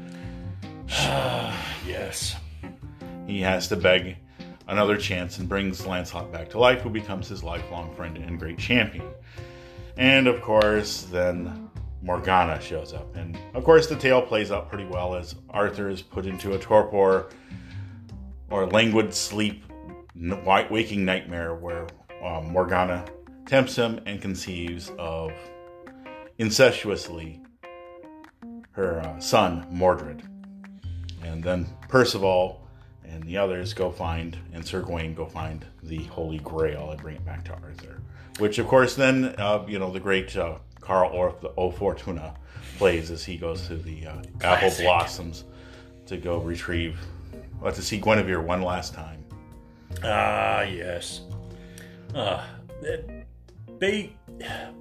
yes. 1.86 2.36
he 3.26 3.40
has 3.40 3.68
to 3.68 3.76
beg 3.76 4.16
another 4.68 4.96
chance 4.96 5.38
and 5.38 5.48
brings 5.48 5.86
Lancelot 5.86 6.32
back 6.32 6.48
to 6.50 6.58
life, 6.58 6.82
who 6.82 6.90
becomes 6.90 7.28
his 7.28 7.42
lifelong 7.42 7.94
friend 7.94 8.16
and 8.16 8.38
great 8.38 8.58
champion. 8.58 9.06
And 9.96 10.26
of 10.26 10.40
course, 10.40 11.02
then 11.02 11.70
Morgana 12.02 12.60
shows 12.60 12.92
up. 12.92 13.14
And 13.14 13.38
of 13.54 13.64
course, 13.64 13.86
the 13.86 13.96
tale 13.96 14.22
plays 14.22 14.50
out 14.50 14.68
pretty 14.68 14.86
well 14.86 15.14
as 15.14 15.34
Arthur 15.50 15.88
is 15.88 16.02
put 16.02 16.26
into 16.26 16.54
a 16.54 16.58
torpor 16.58 17.30
or 18.50 18.66
languid 18.66 19.14
sleep, 19.14 19.64
waking 20.70 21.04
nightmare 21.04 21.54
where 21.54 21.86
um, 22.22 22.52
Morgana 22.52 23.04
tempts 23.46 23.76
him 23.76 24.00
and 24.06 24.20
conceives 24.20 24.90
of 24.98 25.32
incestuously 26.38 27.40
her 28.72 29.00
uh, 29.00 29.18
son, 29.20 29.66
Mordred. 29.70 30.22
And 31.24 31.42
then 31.42 31.66
Percival 31.88 32.66
and 33.04 33.22
the 33.24 33.36
others 33.36 33.74
go 33.74 33.90
find, 33.90 34.36
and 34.52 34.64
Sir 34.64 34.82
Gawain 34.82 35.14
go 35.14 35.26
find 35.26 35.64
the 35.82 36.02
Holy 36.04 36.38
Grail 36.38 36.90
and 36.90 37.00
bring 37.00 37.16
it 37.16 37.24
back 37.24 37.44
to 37.46 37.52
Arthur. 37.52 38.00
Which, 38.38 38.58
of 38.58 38.66
course, 38.66 38.94
then, 38.94 39.34
uh, 39.38 39.64
you 39.68 39.78
know, 39.78 39.90
the 39.90 40.00
great 40.00 40.34
uh, 40.36 40.56
Carl 40.80 41.10
Orff, 41.12 41.40
the 41.40 41.52
O 41.56 41.70
Fortuna, 41.70 42.34
plays 42.78 43.10
as 43.10 43.24
he 43.24 43.36
goes 43.36 43.66
to 43.68 43.76
the 43.76 44.06
uh, 44.06 44.22
Apple 44.40 44.72
Blossoms 44.82 45.44
to 46.06 46.16
go 46.16 46.38
retrieve, 46.38 46.98
well, 47.60 47.72
to 47.72 47.82
see 47.82 48.00
Guinevere 48.00 48.40
one 48.42 48.62
last 48.62 48.94
time. 48.94 49.22
Ah, 50.02 50.62
yes. 50.62 51.22
Uh, 52.14 52.44
they, 53.78 54.16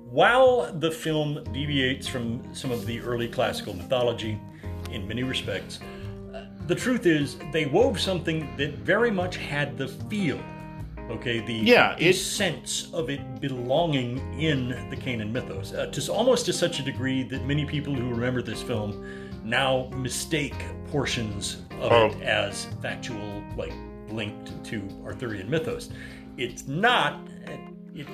while 0.09 0.71
the 0.73 0.89
film 0.89 1.43
deviates 1.51 2.07
from 2.07 2.41
some 2.53 2.71
of 2.71 2.85
the 2.85 2.99
early 3.01 3.27
classical 3.27 3.73
mythology 3.73 4.39
in 4.91 5.07
many 5.07 5.23
respects, 5.23 5.79
the 6.71 6.75
truth 6.79 7.05
is 7.05 7.35
they 7.51 7.65
wove 7.65 7.99
something 7.99 8.47
that 8.55 8.75
very 8.75 9.11
much 9.11 9.35
had 9.35 9.77
the 9.77 9.89
feel. 9.89 10.39
Okay, 11.09 11.41
the, 11.41 11.53
Yeah, 11.53 11.95
the 11.99 12.07
it- 12.11 12.13
sense 12.13 12.89
of 12.93 13.09
it 13.09 13.41
belonging 13.41 14.19
in 14.39 14.69
the 14.89 14.95
canon 14.95 15.33
mythos, 15.33 15.73
uh, 15.73 15.87
to 15.87 16.13
almost 16.13 16.45
to 16.45 16.53
such 16.53 16.79
a 16.79 16.83
degree 16.83 17.23
that 17.23 17.45
many 17.45 17.65
people 17.65 17.93
who 17.93 18.07
remember 18.09 18.41
this 18.41 18.61
film 18.61 19.05
now 19.43 19.89
mistake 19.97 20.55
portions 20.91 21.57
of 21.81 21.91
Oh. 21.91 22.05
it 22.05 22.21
as 22.21 22.67
factual, 22.81 23.43
like 23.57 23.73
linked 24.09 24.63
to 24.63 24.81
Arthurian 25.03 25.49
mythos. 25.49 25.89
It's 26.37 26.67
not, 26.69 27.19
it, 27.95 28.07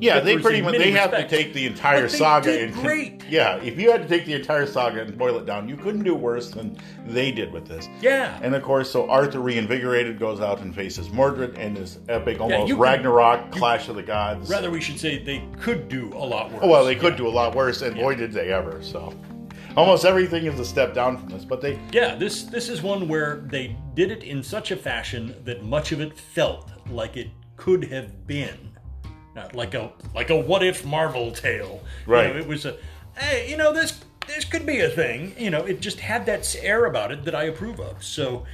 Yeah, 0.00 0.20
they 0.20 0.38
pretty 0.38 0.62
much 0.62 0.76
they 0.78 0.92
have 0.92 1.10
to 1.10 1.26
take 1.26 1.52
the 1.52 1.66
entire 1.66 2.08
saga 2.08 2.62
and 2.62 2.72
great. 2.74 3.24
Yeah, 3.28 3.56
if 3.56 3.78
you 3.78 3.90
had 3.90 4.02
to 4.02 4.08
take 4.08 4.24
the 4.26 4.34
entire 4.34 4.64
saga 4.66 5.02
and 5.02 5.18
boil 5.18 5.36
it 5.38 5.44
down, 5.46 5.68
you 5.68 5.76
couldn't 5.76 6.04
do 6.04 6.14
worse 6.14 6.50
than 6.50 6.78
they 7.06 7.32
did 7.32 7.52
with 7.52 7.66
this. 7.66 7.88
Yeah. 8.00 8.38
And 8.42 8.54
of 8.54 8.62
course, 8.62 8.90
so 8.90 9.10
Arthur 9.10 9.40
reinvigorated 9.40 10.18
goes 10.18 10.40
out 10.40 10.60
and 10.60 10.74
faces 10.74 11.10
Mordred 11.10 11.58
in 11.58 11.74
this 11.74 11.98
epic, 12.08 12.40
almost 12.40 12.68
you 12.68 12.74
could- 12.76 12.82
Ragnarok, 12.82 13.50
Clash 13.50 13.88
of 13.88 13.96
the 13.96 14.02
Gods. 14.02 14.48
Rather, 14.48 14.70
we 14.70 14.80
should 14.80 14.98
say 15.00 15.22
they 15.22 15.42
could 15.60 15.88
do 15.88 16.12
a 16.14 16.24
lot 16.24 16.50
worse. 16.52 16.60
Oh, 16.62 16.68
well, 16.68 16.84
they 16.84 16.94
could 16.94 17.16
do 17.16 17.26
a 17.26 17.30
lot 17.30 17.54
worse, 17.54 17.82
and 17.82 17.96
boy, 17.96 18.14
did 18.14 18.32
they 18.32 18.52
ever. 18.52 18.82
So, 18.82 19.12
almost 19.76 20.04
everything 20.04 20.46
is 20.46 20.58
a 20.60 20.64
step 20.64 20.94
down 20.94 21.18
from 21.18 21.28
this, 21.28 21.44
but 21.44 21.60
they 21.60 21.78
Yeah, 21.92 22.14
this 22.14 22.44
this 22.44 22.68
is 22.68 22.82
one 22.82 23.08
where 23.08 23.44
they 23.50 23.76
did 23.94 24.10
it 24.10 24.22
in 24.22 24.42
such 24.42 24.70
a 24.70 24.76
fashion 24.76 25.34
that 25.44 25.64
much 25.64 25.92
of 25.92 26.00
it 26.00 26.16
felt 26.18 26.70
like 26.90 27.16
it 27.16 27.28
could 27.56 27.84
have 27.84 28.26
been, 28.26 28.67
Not 29.38 29.54
like 29.54 29.74
a 29.74 29.92
like 30.16 30.30
a 30.30 30.36
what 30.36 30.64
if 30.64 30.84
Marvel 30.84 31.30
tale. 31.30 31.80
You 32.06 32.12
Right. 32.12 32.34
know, 32.34 32.40
it 32.40 32.46
was 32.48 32.64
a, 32.66 32.76
hey, 33.16 33.48
you 33.48 33.56
know 33.56 33.72
this 33.72 34.00
this 34.26 34.44
could 34.44 34.66
be 34.66 34.80
a 34.80 34.88
thing. 34.90 35.32
You 35.38 35.50
know, 35.50 35.64
it 35.64 35.80
just 35.80 36.00
had 36.00 36.26
that 36.26 36.56
air 36.60 36.86
about 36.86 37.12
it 37.12 37.24
that 37.24 37.34
I 37.34 37.44
approve 37.44 37.80
of. 37.80 38.02
So. 38.02 38.44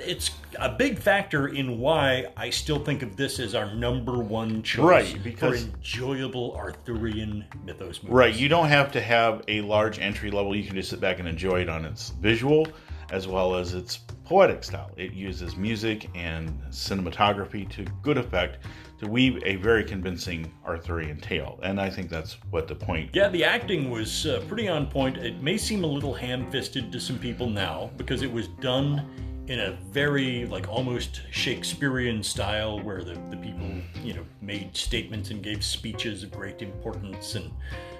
It's 0.00 0.32
a 0.58 0.68
big 0.70 0.98
factor 0.98 1.46
in 1.46 1.78
why 1.78 2.26
I 2.36 2.50
still 2.50 2.80
think 2.84 3.04
of 3.04 3.14
this 3.14 3.38
as 3.38 3.54
our 3.54 3.72
number 3.76 4.18
one 4.18 4.60
choice 4.64 4.82
Right, 5.12 5.22
because- 5.22 5.66
for 5.66 5.70
enjoyable 5.76 6.56
Arthurian 6.56 7.44
mythos 7.64 8.02
movies. 8.02 8.08
Right, 8.12 8.34
you 8.34 8.48
don't 8.48 8.66
have 8.66 8.90
to 8.90 9.00
have 9.00 9.42
a 9.46 9.60
large 9.60 10.00
entry 10.00 10.32
level. 10.32 10.56
You 10.56 10.64
can 10.64 10.74
just 10.74 10.90
sit 10.90 10.98
back 10.98 11.20
and 11.20 11.28
enjoy 11.28 11.60
it 11.60 11.68
on 11.68 11.84
its 11.84 12.10
visual 12.20 12.66
as 13.12 13.28
well 13.28 13.54
as 13.54 13.74
its 13.74 13.98
poetic 14.24 14.64
style. 14.64 14.90
It 14.96 15.12
uses 15.12 15.54
music 15.56 16.08
and 16.16 16.60
cinematography 16.70 17.68
to 17.70 17.84
good 18.02 18.18
effect 18.18 18.58
to 18.98 19.08
weave 19.08 19.40
a 19.44 19.56
very 19.56 19.84
convincing 19.84 20.52
Arthurian 20.66 21.20
tale. 21.20 21.58
And 21.62 21.80
I 21.80 21.88
think 21.88 22.10
that's 22.10 22.36
what 22.50 22.66
the 22.66 22.74
point. 22.74 23.10
Yeah, 23.12 23.28
the 23.28 23.44
acting 23.44 23.90
was 23.90 24.26
uh, 24.26 24.42
pretty 24.48 24.68
on 24.68 24.86
point. 24.86 25.16
It 25.18 25.40
may 25.40 25.56
seem 25.56 25.84
a 25.84 25.86
little 25.86 26.14
ham-fisted 26.14 26.90
to 26.90 27.00
some 27.00 27.18
people 27.18 27.48
now 27.48 27.90
because 27.96 28.22
it 28.22 28.32
was 28.32 28.48
done 28.48 29.08
in 29.46 29.60
a 29.60 29.72
very 29.90 30.44
like 30.46 30.68
almost 30.68 31.22
Shakespearean 31.30 32.22
style 32.22 32.80
where 32.80 33.02
the, 33.02 33.14
the 33.30 33.36
people, 33.36 33.66
you 34.02 34.14
know, 34.14 34.24
made 34.42 34.76
statements 34.76 35.30
and 35.30 35.42
gave 35.42 35.64
speeches 35.64 36.22
of 36.22 36.30
great 36.30 36.60
importance 36.60 37.34
and 37.34 37.50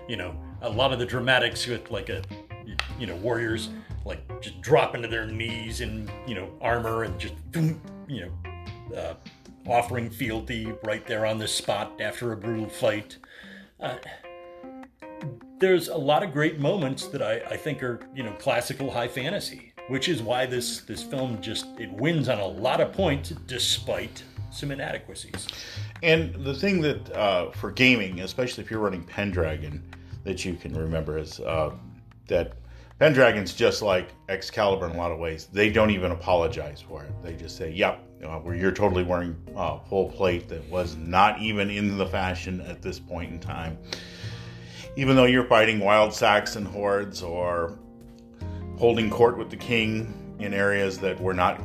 you 0.08 0.16
know, 0.16 0.34
a 0.62 0.68
lot 0.68 0.92
of 0.92 0.98
the 0.98 1.06
dramatics 1.06 1.66
with 1.66 1.90
like 1.90 2.08
a 2.08 2.22
you 2.98 3.06
know, 3.06 3.16
warriors 3.16 3.70
like 4.04 4.42
just 4.42 4.60
dropping 4.60 5.02
to 5.02 5.08
their 5.08 5.26
knees 5.26 5.80
in, 5.80 6.10
you 6.26 6.34
know, 6.34 6.50
armor 6.60 7.04
and 7.04 7.18
just 7.18 7.34
you 7.54 7.76
know, 8.08 8.96
uh, 8.96 9.14
offering 9.68 10.10
fealty 10.10 10.72
right 10.84 11.06
there 11.06 11.26
on 11.26 11.38
the 11.38 11.48
spot 11.48 12.00
after 12.00 12.32
a 12.32 12.36
brutal 12.36 12.68
fight 12.68 13.18
there's 15.58 15.88
a 15.88 15.96
lot 15.96 16.22
of 16.22 16.32
great 16.32 16.58
moments 16.58 17.06
that 17.08 17.22
I, 17.22 17.40
I 17.50 17.56
think 17.56 17.82
are 17.82 18.00
you 18.14 18.22
know 18.22 18.32
classical 18.32 18.90
high 18.90 19.08
fantasy, 19.08 19.72
which 19.88 20.08
is 20.08 20.22
why 20.22 20.46
this 20.46 20.80
this 20.82 21.02
film 21.02 21.40
just 21.40 21.66
it 21.78 21.92
wins 21.92 22.28
on 22.28 22.38
a 22.38 22.46
lot 22.46 22.80
of 22.80 22.92
points 22.92 23.30
despite 23.46 24.22
some 24.50 24.70
inadequacies. 24.70 25.46
And 26.02 26.34
the 26.44 26.54
thing 26.54 26.80
that 26.82 27.12
uh, 27.12 27.50
for 27.50 27.70
gaming, 27.70 28.20
especially 28.20 28.64
if 28.64 28.70
you're 28.70 28.80
running 28.80 29.04
Pendragon, 29.04 29.82
that 30.24 30.44
you 30.44 30.54
can 30.54 30.74
remember 30.74 31.18
is 31.18 31.40
uh, 31.40 31.72
that 32.28 32.54
Pendragon's 32.98 33.54
just 33.54 33.80
like 33.80 34.12
Excalibur 34.28 34.86
in 34.86 34.92
a 34.92 34.98
lot 34.98 35.12
of 35.12 35.18
ways. 35.18 35.48
They 35.52 35.70
don't 35.70 35.90
even 35.90 36.10
apologize 36.10 36.80
for 36.80 37.04
it. 37.04 37.12
They 37.22 37.34
just 37.34 37.56
say, 37.56 37.70
"Yep, 37.70 38.02
uh, 38.24 38.38
where 38.38 38.56
you're 38.56 38.72
totally 38.72 39.04
wearing 39.04 39.36
uh, 39.56 39.78
full 39.88 40.10
plate 40.10 40.48
that 40.48 40.68
was 40.68 40.96
not 40.96 41.40
even 41.40 41.70
in 41.70 41.96
the 41.96 42.06
fashion 42.06 42.60
at 42.62 42.82
this 42.82 42.98
point 42.98 43.32
in 43.32 43.38
time." 43.38 43.78
Even 44.96 45.14
though 45.14 45.26
you're 45.26 45.46
fighting 45.46 45.78
wild 45.78 46.12
Saxon 46.12 46.64
hordes 46.64 47.22
or 47.22 47.78
holding 48.78 49.10
court 49.10 49.38
with 49.38 49.50
the 49.50 49.56
king 49.56 50.36
in 50.40 50.52
areas 50.52 50.98
that 50.98 51.20
were 51.20 51.34
not 51.34 51.60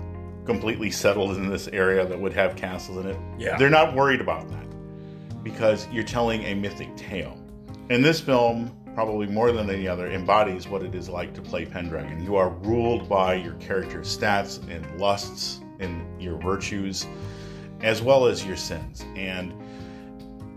completely 0.46 0.92
settled 0.92 1.38
in 1.38 1.50
this 1.50 1.68
area 1.70 2.06
that 2.06 2.20
would 2.20 2.34
have 2.34 2.56
castles 2.56 3.06
in 3.06 3.12
it. 3.12 3.18
Yeah. 3.40 3.58
They're 3.58 3.70
not 3.70 3.96
worried 3.96 4.22
about 4.22 4.50
that 4.50 5.44
because 5.44 5.88
you're 5.92 6.04
telling 6.04 6.44
a 6.44 6.54
mythic 6.54 6.96
tale. 6.96 7.38
In 7.90 8.02
this 8.02 8.20
film, 8.20 8.76
probably 8.94 9.28
more 9.28 9.52
than 9.52 9.70
any 9.70 9.88
other, 9.88 10.10
embodies 10.12 10.68
what 10.68 10.84
it 10.84 10.94
is 10.96 11.10
like 11.10 11.34
to 11.34 11.42
play 11.42 11.66
Pendragon. 11.66 12.24
You 12.24 12.36
are 12.36 12.50
ruled 12.50 13.10
by 13.10 13.36
your 13.36 13.54
character's 13.56 14.16
stats 14.16 14.60
and 14.70 15.00
lusts 15.00 15.62
and 15.80 16.22
your 16.22 16.38
virtues, 16.38 17.08
as 17.82 18.02
well 18.02 18.26
as 18.26 18.46
your 18.46 18.56
sins. 18.56 19.04
And 19.16 19.54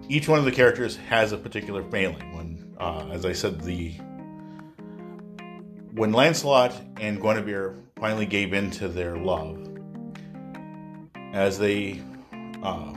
each 0.09 0.29
one 0.29 0.39
of 0.39 0.45
the 0.45 0.53
characters 0.53 0.97
has 1.09 1.33
a 1.33 1.39
particular 1.39 1.83
failing. 1.91 2.37
When, 2.37 2.77
uh, 2.79 3.09
as 3.11 3.25
I 3.25 3.33
said, 3.33 3.61
the 3.61 3.95
when 5.93 6.13
Lancelot 6.13 6.75
and 7.01 7.21
Guinevere 7.21 7.75
finally 7.99 8.27
gave 8.27 8.53
in 8.53 8.71
to 8.73 8.89
their 8.89 9.17
love, 9.17 9.67
as 11.33 11.59
they 11.59 12.03
uh, 12.63 12.93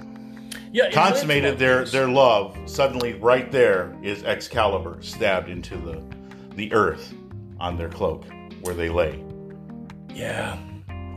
Yeah, 0.71 0.91
consummated 0.91 1.57
their 1.57 1.85
their 1.85 2.07
love, 2.07 2.57
suddenly 2.65 3.13
right 3.13 3.51
there 3.51 3.95
is 4.03 4.23
Excalibur 4.23 4.97
stabbed 5.01 5.49
into 5.49 5.77
the 5.77 6.01
the 6.55 6.71
earth 6.73 7.13
on 7.59 7.77
their 7.77 7.89
cloak 7.89 8.25
where 8.61 8.75
they 8.75 8.89
lay. 8.89 9.23
yeah. 10.13 10.57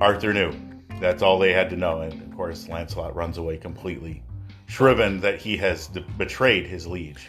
Arthur 0.00 0.32
knew. 0.32 0.52
That's 1.00 1.22
all 1.22 1.38
they 1.38 1.52
had 1.52 1.70
to 1.70 1.76
know, 1.76 2.00
and 2.00 2.12
of 2.22 2.36
course 2.36 2.68
Lancelot 2.68 3.14
runs 3.14 3.38
away 3.38 3.56
completely 3.56 4.22
shriven 4.66 5.20
that 5.20 5.38
he 5.40 5.56
has 5.58 5.88
d- 5.88 6.04
betrayed 6.16 6.66
his 6.66 6.86
liege. 6.86 7.28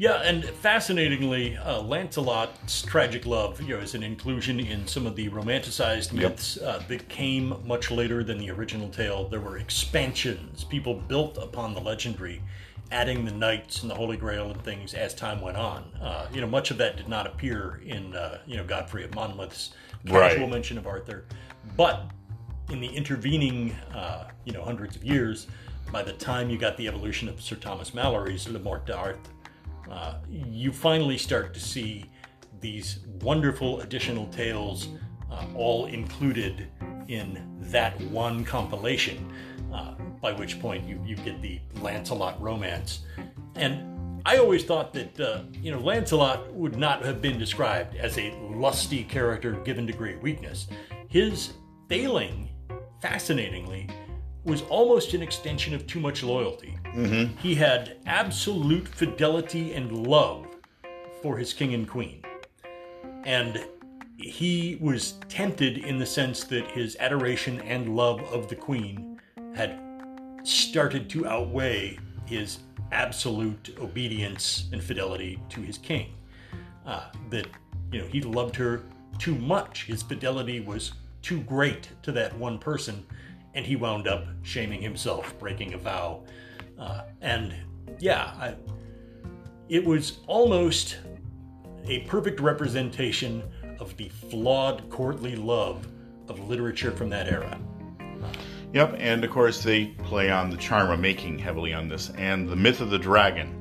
Yeah, 0.00 0.22
and 0.22 0.42
fascinatingly, 0.46 1.58
uh, 1.58 1.82
Lancelot's 1.82 2.80
tragic 2.80 3.26
love, 3.26 3.60
you 3.60 3.76
know, 3.76 3.82
is 3.82 3.94
an 3.94 4.02
inclusion 4.02 4.58
in 4.58 4.86
some 4.86 5.06
of 5.06 5.14
the 5.14 5.28
romanticized 5.28 6.14
myths 6.14 6.56
uh, 6.56 6.82
that 6.88 7.06
came 7.10 7.54
much 7.66 7.90
later 7.90 8.24
than 8.24 8.38
the 8.38 8.50
original 8.50 8.88
tale. 8.88 9.28
There 9.28 9.40
were 9.40 9.58
expansions, 9.58 10.64
people 10.64 10.94
built 10.94 11.36
upon 11.36 11.74
the 11.74 11.82
legendary, 11.82 12.40
adding 12.90 13.26
the 13.26 13.30
knights 13.30 13.82
and 13.82 13.90
the 13.90 13.94
Holy 13.94 14.16
Grail 14.16 14.50
and 14.50 14.64
things 14.64 14.94
as 14.94 15.12
time 15.12 15.42
went 15.42 15.58
on. 15.58 15.84
Uh, 16.00 16.28
you 16.32 16.40
know, 16.40 16.46
much 16.46 16.70
of 16.70 16.78
that 16.78 16.96
did 16.96 17.08
not 17.08 17.26
appear 17.26 17.82
in, 17.84 18.16
uh, 18.16 18.38
you 18.46 18.56
know, 18.56 18.64
Godfrey 18.64 19.04
of 19.04 19.14
Monmouth's 19.14 19.74
casual 20.06 20.44
Right. 20.44 20.50
mention 20.50 20.78
of 20.78 20.86
Arthur, 20.86 21.26
but 21.76 22.10
in 22.70 22.80
the 22.80 22.88
intervening, 22.88 23.72
uh, 23.94 24.30
you 24.46 24.54
know, 24.54 24.62
hundreds 24.64 24.96
of 24.96 25.04
years, 25.04 25.46
by 25.92 26.02
the 26.02 26.14
time 26.14 26.48
you 26.48 26.56
got 26.56 26.78
the 26.78 26.88
evolution 26.88 27.28
of 27.28 27.42
Sir 27.42 27.56
Thomas 27.56 27.92
Malory's 27.92 28.48
Le 28.48 28.58
Morte 28.60 28.86
d'Arthur, 28.86 29.30
uh, 29.90 30.14
you 30.28 30.72
finally 30.72 31.18
start 31.18 31.52
to 31.54 31.60
see 31.60 32.06
these 32.60 33.00
wonderful 33.22 33.80
additional 33.80 34.26
tales 34.26 34.88
uh, 35.30 35.44
all 35.54 35.86
included 35.86 36.68
in 37.08 37.44
that 37.60 38.00
one 38.02 38.44
compilation, 38.44 39.32
uh, 39.72 39.94
by 40.20 40.32
which 40.32 40.60
point 40.60 40.86
you, 40.86 41.00
you 41.04 41.16
get 41.16 41.40
the 41.42 41.60
Lancelot 41.80 42.40
romance. 42.40 43.00
And 43.56 44.22
I 44.26 44.38
always 44.38 44.64
thought 44.64 44.92
that, 44.92 45.18
uh, 45.18 45.42
you 45.52 45.72
know, 45.72 45.80
Lancelot 45.80 46.52
would 46.52 46.76
not 46.76 47.04
have 47.04 47.22
been 47.22 47.38
described 47.38 47.96
as 47.96 48.18
a 48.18 48.32
lusty 48.54 49.02
character 49.04 49.52
given 49.52 49.86
to 49.86 49.92
great 49.92 50.20
weakness. 50.22 50.68
His 51.08 51.54
failing, 51.88 52.50
fascinatingly, 53.00 53.88
was 54.44 54.62
almost 54.62 55.14
an 55.14 55.22
extension 55.22 55.74
of 55.74 55.86
too 55.86 56.00
much 56.00 56.22
loyalty. 56.22 56.78
He 57.38 57.54
had 57.54 57.98
absolute 58.06 58.88
fidelity 58.88 59.74
and 59.74 60.06
love 60.06 60.46
for 61.22 61.36
his 61.36 61.52
king 61.52 61.74
and 61.74 61.88
queen. 61.88 62.22
And 63.24 63.64
he 64.16 64.78
was 64.80 65.12
tempted 65.28 65.78
in 65.78 65.98
the 65.98 66.06
sense 66.06 66.44
that 66.44 66.70
his 66.70 66.96
adoration 67.00 67.60
and 67.62 67.94
love 67.96 68.20
of 68.32 68.48
the 68.48 68.56
queen 68.56 69.20
had 69.54 69.78
started 70.42 71.08
to 71.10 71.26
outweigh 71.26 71.98
his 72.26 72.60
absolute 72.92 73.76
obedience 73.78 74.68
and 74.72 74.82
fidelity 74.82 75.38
to 75.50 75.60
his 75.60 75.78
king. 75.78 76.14
Uh, 76.86 77.04
that, 77.28 77.46
you 77.92 78.00
know, 78.00 78.06
he 78.06 78.22
loved 78.22 78.56
her 78.56 78.82
too 79.18 79.34
much. 79.34 79.84
His 79.84 80.02
fidelity 80.02 80.60
was 80.60 80.92
too 81.22 81.40
great 81.42 81.88
to 82.02 82.12
that 82.12 82.36
one 82.38 82.58
person, 82.58 83.04
and 83.54 83.66
he 83.66 83.76
wound 83.76 84.08
up 84.08 84.26
shaming 84.42 84.80
himself, 84.80 85.38
breaking 85.38 85.74
a 85.74 85.78
vow. 85.78 86.24
Uh, 86.78 87.02
and 87.20 87.54
yeah, 87.98 88.32
I, 88.38 88.54
it 89.68 89.84
was 89.84 90.20
almost 90.26 90.98
a 91.84 92.00
perfect 92.00 92.40
representation 92.40 93.42
of 93.78 93.96
the 93.96 94.08
flawed 94.08 94.88
courtly 94.90 95.36
love 95.36 95.86
of 96.28 96.48
literature 96.48 96.90
from 96.90 97.08
that 97.10 97.28
era. 97.28 97.58
Yep, 98.72 98.96
and 98.98 99.24
of 99.24 99.30
course 99.30 99.62
they 99.62 99.86
play 99.86 100.30
on 100.30 100.50
the 100.50 100.56
charm 100.56 100.90
of 100.90 101.00
making 101.00 101.38
heavily 101.38 101.72
on 101.74 101.88
this, 101.88 102.10
and 102.10 102.48
the 102.48 102.56
myth 102.56 102.80
of 102.80 102.90
the 102.90 102.98
dragon. 102.98 103.56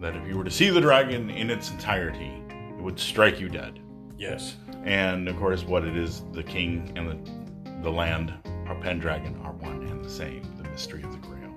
That 0.00 0.14
if 0.14 0.28
you 0.28 0.36
were 0.36 0.44
to 0.44 0.50
see 0.50 0.70
the 0.70 0.80
dragon 0.80 1.30
in 1.30 1.50
its 1.50 1.70
entirety, 1.70 2.30
it 2.50 2.82
would 2.82 3.00
strike 3.00 3.40
you 3.40 3.48
dead. 3.48 3.80
Yes. 4.16 4.56
And 4.84 5.26
of 5.28 5.36
course, 5.36 5.64
what 5.64 5.84
it 5.84 5.96
is, 5.96 6.22
the 6.32 6.42
king 6.42 6.92
and 6.94 7.10
the, 7.10 7.82
the 7.82 7.90
land, 7.90 8.32
our 8.76 8.82
Pendragon, 8.82 9.40
are 9.42 9.52
one 9.52 9.82
and 9.86 10.04
the 10.04 10.10
same. 10.10 10.42
The 10.62 10.68
mystery 10.68 11.02
of 11.02 11.12
the 11.12 11.18
Grail. 11.18 11.52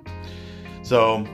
So, 0.84 1.26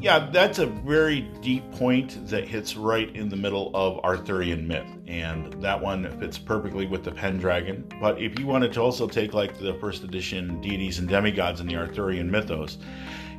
yeah, 0.00 0.30
that's 0.32 0.58
a 0.58 0.66
very 0.66 1.22
deep 1.42 1.70
point 1.72 2.26
that 2.28 2.48
hits 2.48 2.76
right 2.76 3.14
in 3.14 3.28
the 3.28 3.36
middle 3.36 3.70
of 3.74 3.98
Arthurian 4.04 4.66
myth, 4.66 4.88
and 5.06 5.52
that 5.62 5.80
one 5.80 6.10
fits 6.18 6.38
perfectly 6.38 6.86
with 6.86 7.04
the 7.04 7.12
Pendragon. 7.12 7.84
But 8.00 8.20
if 8.20 8.38
you 8.38 8.46
wanted 8.46 8.72
to 8.74 8.80
also 8.80 9.06
take 9.06 9.34
like 9.34 9.58
the 9.58 9.74
first 9.74 10.02
edition 10.02 10.60
deities 10.60 10.98
and 10.98 11.08
demigods 11.08 11.60
in 11.60 11.66
the 11.66 11.76
Arthurian 11.76 12.30
mythos, 12.30 12.78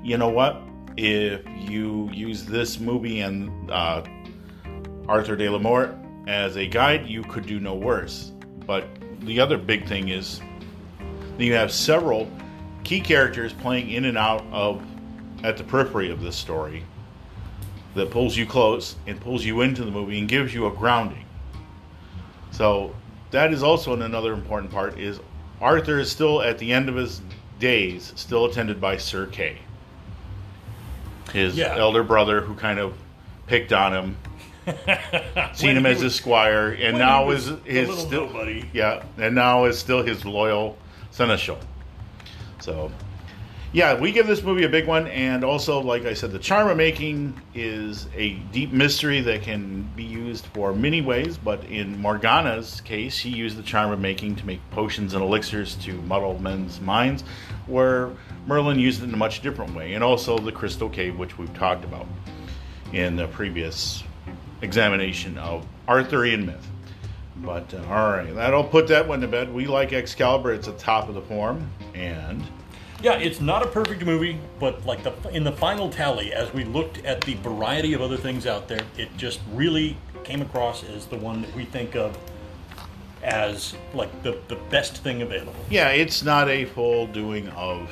you 0.03 0.17
know 0.17 0.29
what? 0.29 0.61
If 0.97 1.41
you 1.69 2.09
use 2.11 2.45
this 2.45 2.79
movie 2.79 3.21
and 3.21 3.71
uh, 3.71 4.03
Arthur 5.07 5.35
de 5.35 5.49
la 5.49 5.57
Mort 5.57 5.95
as 6.27 6.57
a 6.57 6.67
guide, 6.67 7.07
you 7.07 7.23
could 7.23 7.45
do 7.45 7.59
no 7.59 7.73
worse. 7.73 8.31
But 8.67 8.87
the 9.21 9.39
other 9.39 9.57
big 9.57 9.87
thing 9.87 10.09
is 10.09 10.41
that 11.37 11.43
you 11.43 11.53
have 11.53 11.71
several 11.71 12.29
key 12.83 12.99
characters 12.99 13.53
playing 13.53 13.89
in 13.89 14.05
and 14.05 14.17
out 14.17 14.43
of 14.51 14.81
at 15.43 15.57
the 15.57 15.63
periphery 15.63 16.11
of 16.11 16.21
this 16.21 16.35
story 16.35 16.83
that 17.95 18.09
pulls 18.11 18.37
you 18.37 18.45
close 18.45 18.95
and 19.07 19.19
pulls 19.19 19.43
you 19.43 19.61
into 19.61 19.83
the 19.83 19.91
movie 19.91 20.19
and 20.19 20.27
gives 20.29 20.53
you 20.53 20.65
a 20.67 20.71
grounding. 20.71 21.25
So 22.51 22.95
that 23.31 23.53
is 23.53 23.63
also 23.63 23.93
another 23.93 24.33
important 24.33 24.71
part 24.71 24.97
is 24.99 25.19
Arthur 25.59 25.99
is 25.99 26.11
still 26.11 26.41
at 26.41 26.57
the 26.57 26.71
end 26.73 26.89
of 26.89 26.95
his 26.95 27.21
days 27.59 28.13
still 28.15 28.45
attended 28.45 28.79
by 28.81 28.97
Sir 28.97 29.25
Kay. 29.27 29.57
His 31.33 31.55
Yeah. 31.55 31.75
elder 31.77 32.03
brother 32.03 32.41
who 32.41 32.55
kind 32.55 32.79
of 32.79 32.93
picked 33.47 33.71
on 33.73 33.93
him, 33.93 34.17
seen 35.53 35.77
him 35.77 35.85
as 35.85 35.95
was- 35.97 36.01
his 36.03 36.15
squire, 36.15 36.71
and 36.71 36.97
now 36.97 37.29
is 37.29 37.51
his 37.65 37.95
still 37.99 38.27
buddy. 38.27 38.69
yeah, 38.73 39.03
and 39.17 39.35
now 39.35 39.65
is 39.65 39.77
still 39.77 40.01
his 40.03 40.25
loyal 40.25 40.77
seneschal. 41.11 41.59
So, 42.61 42.91
yeah, 43.73 43.97
we 43.97 44.11
give 44.11 44.27
this 44.27 44.43
movie 44.43 44.65
a 44.65 44.69
big 44.69 44.85
one, 44.85 45.07
and 45.07 45.45
also, 45.45 45.79
like 45.79 46.05
I 46.05 46.13
said, 46.13 46.31
the 46.31 46.39
charm 46.39 46.67
of 46.67 46.75
making 46.75 47.39
is 47.55 48.07
a 48.13 48.33
deep 48.51 48.73
mystery 48.73 49.21
that 49.21 49.43
can 49.43 49.89
be 49.95 50.03
used 50.03 50.45
for 50.47 50.73
many 50.73 51.01
ways. 51.01 51.37
But 51.37 51.63
in 51.65 51.97
Morgana's 51.97 52.81
case, 52.81 53.15
she 53.15 53.29
used 53.29 53.57
the 53.57 53.63
charm 53.63 53.91
of 53.91 53.99
making 54.01 54.35
to 54.37 54.45
make 54.45 54.59
potions 54.71 55.13
and 55.13 55.23
elixirs 55.23 55.75
to 55.75 55.93
muddle 56.01 56.37
men's 56.39 56.81
minds, 56.81 57.23
where 57.65 58.09
Merlin 58.45 58.77
used 58.77 59.01
it 59.01 59.05
in 59.05 59.13
a 59.13 59.17
much 59.17 59.41
different 59.41 59.73
way, 59.73 59.93
and 59.93 60.03
also 60.03 60.37
the 60.37 60.51
crystal 60.51 60.89
cave, 60.89 61.17
which 61.17 61.37
we've 61.37 61.53
talked 61.53 61.85
about 61.85 62.07
in 62.91 63.15
the 63.15 63.27
previous 63.27 64.03
examination 64.61 65.37
of 65.37 65.65
Arthurian 65.87 66.45
myth. 66.45 66.67
But 67.43 67.73
uh, 67.73 67.83
all 67.89 68.11
right, 68.11 68.33
that'll 68.33 68.63
put 68.63 68.87
that 68.87 69.07
one 69.07 69.21
to 69.21 69.27
bed. 69.27 69.53
We 69.53 69.65
like 69.65 69.93
Excalibur; 69.93 70.53
it's 70.53 70.67
at 70.67 70.77
top 70.77 71.09
of 71.09 71.15
the 71.15 71.21
form, 71.21 71.69
and 71.93 72.43
Yeah, 73.01 73.13
it's 73.17 73.41
not 73.41 73.63
a 73.63 73.67
perfect 73.67 74.05
movie, 74.05 74.39
but 74.59 74.85
like 74.85 75.03
the 75.03 75.13
in 75.29 75.43
the 75.43 75.51
final 75.51 75.89
tally, 75.89 76.33
as 76.33 76.53
we 76.53 76.63
looked 76.63 77.03
at 77.05 77.21
the 77.21 77.33
variety 77.35 77.93
of 77.93 78.01
other 78.01 78.17
things 78.17 78.45
out 78.45 78.67
there, 78.67 78.81
it 78.97 79.15
just 79.17 79.39
really 79.53 79.97
came 80.23 80.41
across 80.41 80.83
as 80.83 81.07
the 81.07 81.17
one 81.17 81.41
that 81.41 81.55
we 81.55 81.65
think 81.65 81.95
of 81.95 82.17
as 83.23 83.75
like 83.93 84.23
the 84.23 84.37
the 84.47 84.55
best 84.69 84.97
thing 84.97 85.21
available. 85.21 85.55
yeah, 85.69 85.89
it's 85.89 86.23
not 86.23 86.47
a 86.49 86.65
full 86.65 87.07
doing 87.07 87.47
of 87.49 87.91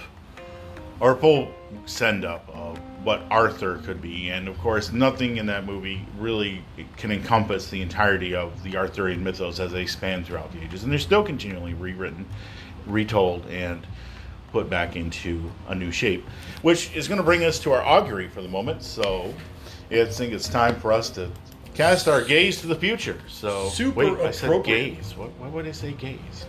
or 0.99 1.15
full 1.15 1.51
send 1.85 2.25
up 2.25 2.47
of 2.53 2.79
what 3.09 3.23
Arthur 3.31 3.79
could 3.79 4.03
be, 4.03 4.29
and 4.29 4.47
of 4.47 4.55
course, 4.59 4.91
nothing 4.91 5.37
in 5.37 5.47
that 5.47 5.65
movie 5.65 6.05
really 6.19 6.63
can 6.95 7.11
encompass 7.11 7.67
the 7.67 7.81
entirety 7.81 8.35
of 8.35 8.61
the 8.61 8.77
Arthurian 8.77 9.23
mythos 9.23 9.59
as 9.59 9.71
they 9.71 9.87
span 9.87 10.23
throughout 10.23 10.51
the 10.51 10.61
ages, 10.61 10.83
and 10.83 10.91
they're 10.91 10.99
still 10.99 11.23
continually 11.23 11.73
rewritten, 11.73 12.23
retold, 12.85 13.47
and 13.47 13.87
put 14.51 14.69
back 14.69 14.95
into 14.95 15.41
a 15.69 15.73
new 15.73 15.91
shape, 15.91 16.23
which 16.61 16.95
is 16.95 17.07
going 17.07 17.17
to 17.17 17.23
bring 17.23 17.43
us 17.43 17.57
to 17.57 17.71
our 17.71 17.81
augury 17.81 18.27
for 18.27 18.43
the 18.43 18.47
moment. 18.47 18.83
So, 18.83 19.33
I 19.89 20.05
think 20.05 20.31
it's 20.31 20.47
time 20.47 20.79
for 20.79 20.93
us 20.93 21.09
to 21.11 21.31
cast 21.73 22.07
our 22.07 22.21
gaze 22.21 22.61
to 22.61 22.67
the 22.67 22.75
future. 22.75 23.19
So, 23.27 23.69
Super 23.69 24.13
wait, 24.13 24.19
I 24.19 24.29
said 24.29 24.63
gaze. 24.63 25.17
What, 25.17 25.31
why 25.39 25.47
would 25.47 25.67
I 25.67 25.71
say 25.71 25.93
gaze? 25.93 26.45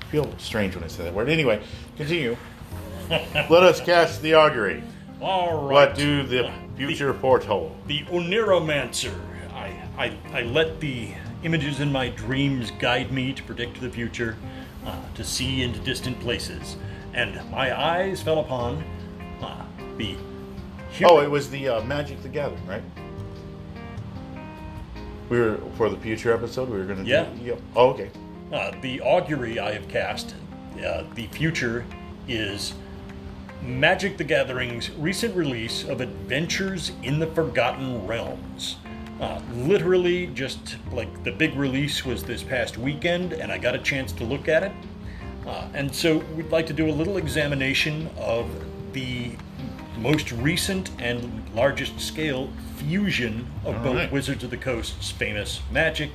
I 0.00 0.04
feel 0.04 0.32
strange 0.38 0.76
when 0.76 0.84
I 0.84 0.86
say 0.86 1.02
that 1.02 1.12
word. 1.12 1.28
Anyway, 1.28 1.60
continue. 1.96 2.36
Let 3.10 3.64
us 3.64 3.80
cast 3.80 4.22
the 4.22 4.34
augury. 4.34 4.84
All 5.22 5.62
right. 5.62 5.72
What 5.72 5.94
do 5.94 6.24
the 6.24 6.50
future 6.76 7.14
foretold? 7.14 7.76
the 7.86 8.00
Oniromancer. 8.04 9.14
I, 9.54 9.72
I, 9.96 10.18
I 10.32 10.42
let 10.42 10.80
the 10.80 11.10
images 11.44 11.80
in 11.80 11.92
my 11.92 12.08
dreams 12.08 12.70
guide 12.72 13.12
me 13.12 13.32
to 13.32 13.42
predict 13.44 13.80
the 13.80 13.88
future, 13.90 14.36
uh, 14.84 14.96
to 15.14 15.22
see 15.24 15.62
into 15.62 15.78
distant 15.80 16.18
places. 16.20 16.76
And 17.14 17.40
my 17.50 17.78
eyes 17.78 18.20
fell 18.22 18.40
upon 18.40 18.82
uh, 19.40 19.64
the 19.96 20.16
Oh, 21.04 21.20
it 21.20 21.30
was 21.30 21.48
the 21.50 21.68
uh, 21.68 21.82
Magic 21.84 22.22
the 22.22 22.28
Gathering, 22.28 22.66
right? 22.66 22.82
We 25.30 25.38
were 25.40 25.58
for 25.76 25.88
the 25.88 25.96
future 25.96 26.32
episode. 26.34 26.68
We 26.68 26.78
were 26.78 26.84
going 26.84 27.02
to 27.04 27.08
Yeah. 27.10 27.24
do. 27.24 27.44
Yep. 27.44 27.60
Oh, 27.76 27.90
okay. 27.90 28.10
Uh, 28.52 28.72
the 28.82 29.00
augury 29.00 29.58
I 29.58 29.72
have 29.72 29.88
cast, 29.88 30.34
uh, 30.84 31.04
the 31.14 31.26
future 31.28 31.86
is 32.28 32.74
Magic 33.62 34.16
the 34.16 34.24
Gathering's 34.24 34.90
recent 34.92 35.36
release 35.36 35.84
of 35.84 36.00
Adventures 36.00 36.90
in 37.04 37.20
the 37.20 37.28
Forgotten 37.28 38.04
Realms. 38.08 38.76
Uh, 39.20 39.40
literally, 39.54 40.26
just 40.28 40.76
like 40.90 41.22
the 41.22 41.30
big 41.30 41.54
release 41.54 42.04
was 42.04 42.24
this 42.24 42.42
past 42.42 42.76
weekend, 42.76 43.32
and 43.32 43.52
I 43.52 43.58
got 43.58 43.76
a 43.76 43.78
chance 43.78 44.10
to 44.14 44.24
look 44.24 44.48
at 44.48 44.64
it. 44.64 44.72
Uh, 45.46 45.68
and 45.74 45.94
so 45.94 46.18
we'd 46.34 46.50
like 46.50 46.66
to 46.66 46.72
do 46.72 46.90
a 46.90 46.92
little 46.92 47.18
examination 47.18 48.10
of 48.18 48.48
the 48.92 49.30
most 49.96 50.32
recent 50.32 50.90
and 50.98 51.48
largest 51.54 52.00
scale 52.00 52.50
fusion 52.76 53.46
of 53.64 53.80
both 53.84 53.96
right. 53.96 54.12
Wizards 54.12 54.42
of 54.42 54.50
the 54.50 54.56
Coast's 54.56 55.12
famous 55.12 55.60
Magic, 55.70 56.10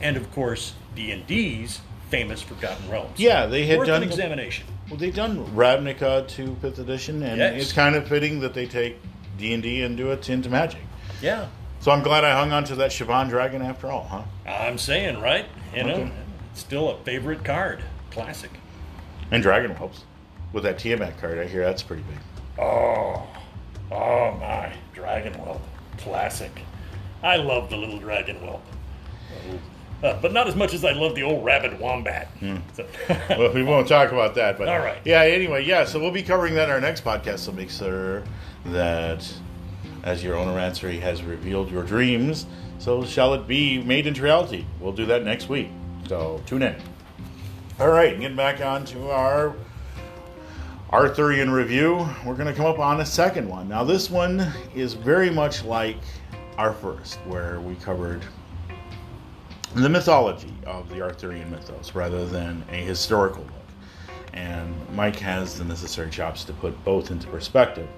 and 0.00 0.16
of 0.16 0.32
course 0.32 0.74
D&D's 0.96 1.80
famous 2.08 2.40
Forgotten 2.42 2.88
Realms. 2.90 3.18
Yeah, 3.18 3.46
they 3.46 3.66
had 3.66 3.78
Worth 3.78 3.88
done 3.88 4.02
an 4.02 4.08
examination. 4.08 4.66
Well, 4.88 4.98
they've 4.98 5.14
done 5.14 5.44
Ravnica 5.54 6.26
to 6.28 6.56
fifth 6.62 6.78
edition, 6.78 7.22
and 7.22 7.38
Yes. 7.38 7.62
it's 7.62 7.72
kind 7.72 7.94
of 7.94 8.08
fitting 8.08 8.40
that 8.40 8.54
they 8.54 8.66
take 8.66 8.96
D 9.36 9.52
and 9.54 9.62
D 9.62 9.82
and 9.82 9.96
do 9.96 10.10
it 10.10 10.28
into 10.30 10.48
Magic. 10.48 10.80
Yeah, 11.20 11.46
So 11.80 11.90
I'm 11.92 12.02
glad 12.02 12.24
I 12.24 12.32
hung 12.32 12.52
on 12.52 12.64
to 12.64 12.74
that 12.76 12.90
Shivan 12.90 13.28
Dragon 13.28 13.60
after 13.62 13.88
all, 13.88 14.04
huh? 14.04 14.22
I'm 14.50 14.78
saying 14.78 15.20
right. 15.20 15.46
You 15.74 15.84
know, 15.84 15.94
Okay. 15.94 16.10
it's 16.52 16.60
still 16.60 16.88
a 16.90 16.96
favorite 17.04 17.44
card, 17.44 17.82
classic. 18.10 18.50
And 19.30 19.42
Dragon 19.42 19.72
Whelps 19.72 20.04
with 20.52 20.64
that 20.64 20.78
Tiamat 20.78 21.20
card. 21.20 21.38
I 21.38 21.44
hear 21.46 21.64
that's 21.64 21.82
pretty 21.82 22.02
big. 22.02 22.18
Oh, 22.64 23.26
oh 23.92 24.32
my, 24.40 24.72
Dragon 24.94 25.34
Whelp, 25.34 25.60
classic. 25.98 26.62
I 27.22 27.36
love 27.36 27.68
the 27.70 27.76
little 27.76 27.98
Dragon 27.98 28.36
Whelp, 28.36 28.62
uh, 30.02 30.18
but 30.20 30.32
not 30.32 30.46
as 30.46 30.54
much 30.56 30.74
as 30.74 30.84
I 30.84 30.92
love 30.92 31.14
the 31.14 31.22
old 31.22 31.44
Rabid 31.44 31.78
Wombat. 31.80 32.28
So- 32.74 32.86
well, 33.30 33.52
we 33.52 33.62
won't 33.62 33.88
talk 33.88 34.12
about 34.12 34.34
that. 34.36 34.58
But 34.58 34.68
All 34.68 34.78
right. 34.78 34.98
Yeah. 35.04 35.22
Anyway, 35.22 35.64
yeah. 35.64 35.84
So 35.84 35.98
we'll 36.00 36.10
be 36.10 36.22
covering 36.22 36.54
that 36.54 36.64
in 36.68 36.70
our 36.70 36.80
next 36.80 37.04
podcast. 37.04 37.40
So 37.40 37.52
make 37.52 37.70
sure 37.70 38.22
that 38.66 39.30
as 40.04 40.22
your 40.22 40.36
Oniromancer 40.36 40.98
has 41.00 41.22
revealed 41.22 41.70
your 41.70 41.82
dreams, 41.82 42.46
so 42.78 43.04
shall 43.04 43.34
it 43.34 43.46
be 43.48 43.82
made 43.82 44.06
into 44.06 44.22
reality. 44.22 44.64
We'll 44.80 44.92
do 44.92 45.06
that 45.06 45.24
next 45.24 45.48
week. 45.48 45.68
So 46.08 46.40
tune 46.46 46.62
in. 46.62 46.76
All 47.80 47.88
right. 47.90 48.18
Getting 48.18 48.36
back 48.36 48.60
on 48.60 48.84
to 48.86 49.10
our 49.10 49.54
Arthurian 50.92 51.50
review, 51.50 52.08
we're 52.24 52.34
going 52.34 52.46
to 52.46 52.54
come 52.54 52.64
up 52.66 52.78
on 52.78 53.00
a 53.00 53.06
second 53.06 53.48
one. 53.48 53.68
Now, 53.68 53.84
this 53.84 54.08
one 54.10 54.50
is 54.74 54.94
very 54.94 55.28
much 55.28 55.64
like 55.64 55.98
our 56.56 56.72
first, 56.72 57.16
where 57.26 57.60
we 57.60 57.74
covered 57.76 58.22
the 59.74 59.88
mythology 59.88 60.52
of 60.66 60.88
the 60.88 61.02
Arthurian 61.02 61.50
mythos 61.50 61.94
rather 61.94 62.24
than 62.24 62.64
a 62.70 62.76
historical 62.76 63.42
look. 63.42 63.52
And 64.32 64.74
Mike 64.94 65.16
has 65.16 65.58
the 65.58 65.64
necessary 65.64 66.10
chops 66.10 66.44
to 66.44 66.52
put 66.54 66.82
both 66.84 67.10
into 67.10 67.26
perspective. 67.28 67.88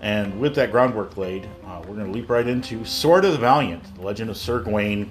And 0.00 0.38
with 0.40 0.54
that 0.54 0.70
groundwork 0.70 1.16
laid, 1.16 1.48
uh, 1.66 1.82
we're 1.86 1.96
going 1.96 2.06
to 2.06 2.12
leap 2.12 2.30
right 2.30 2.46
into 2.46 2.84
Sword 2.84 3.24
of 3.24 3.32
the 3.32 3.38
Valiant, 3.38 3.82
the 3.96 4.02
legend 4.02 4.30
of 4.30 4.36
Sir 4.36 4.60
Gawain 4.60 5.10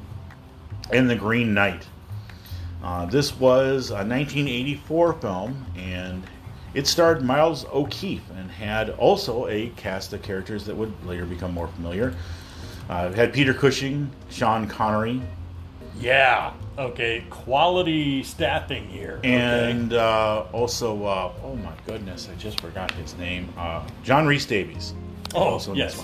and 0.92 1.10
the 1.10 1.16
Green 1.16 1.54
Knight. 1.54 1.86
Uh, 2.84 3.06
this 3.06 3.38
was 3.38 3.90
a 3.90 3.96
1984 3.96 5.14
film, 5.14 5.66
and 5.76 6.24
it 6.74 6.88
starred 6.88 7.24
Miles 7.24 7.66
O'Keeffe 7.66 8.30
and 8.38 8.50
had 8.50 8.92
also 8.92 9.48
a 9.48 9.70
cast 9.70 10.14
of 10.14 10.22
characters 10.22 10.66
that 10.66 10.76
would 10.76 10.94
later 11.06 11.26
become 11.26 11.52
more 11.52 11.68
familiar. 11.68 12.16
Uh, 12.90 13.12
had 13.12 13.34
Peter 13.34 13.54
Cushing, 13.54 14.10
Sean 14.30 14.68
Connery, 14.68 15.22
yeah. 16.00 16.54
Okay. 16.78 17.26
Quality 17.30 18.24
staffing 18.24 18.88
here. 18.88 19.16
okay. 19.20 19.72
and 19.72 19.94
uh, 19.94 20.46
also, 20.52 21.06
uh, 21.06 21.32
oh 21.44 21.56
my 21.56 21.74
goodness, 21.86 22.30
I 22.32 22.36
just 22.36 22.60
forgot 22.62 22.92
his 22.92 23.18
name. 23.18 23.52
Uh, 23.58 23.86
John 24.04 24.28
Rhys-Davies. 24.28 24.94
Oh, 25.36 25.42
also 25.44 25.74
yes. 25.74 26.04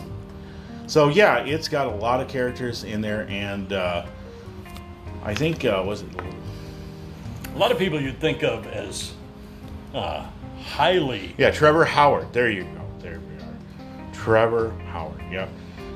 So 0.87 1.09
yeah, 1.09 1.37
it's 1.37 1.67
got 1.67 1.87
a 1.87 1.95
lot 1.95 2.19
of 2.19 2.27
characters 2.27 2.83
in 2.83 3.01
there, 3.01 3.25
and 3.29 3.71
uh, 3.71 4.05
I 5.23 5.33
think 5.33 5.63
uh, 5.63 5.81
was 5.85 6.01
it 6.01 6.09
a 7.55 7.57
lot 7.57 7.71
of 7.71 7.77
people 7.77 8.01
you'd 8.01 8.19
think 8.19 8.43
of 8.43 8.67
as 8.67 9.13
uh, 9.93 10.25
highly 10.61 11.35
yeah 11.37 11.51
Trevor 11.51 11.85
Howard. 11.85 12.33
There 12.33 12.49
you 12.49 12.63
go. 12.63 12.81
There 12.99 13.19
we 13.19 13.35
are. 13.43 14.13
Trevor 14.13 14.71
Howard. 14.87 15.21
Yep, 15.31 15.49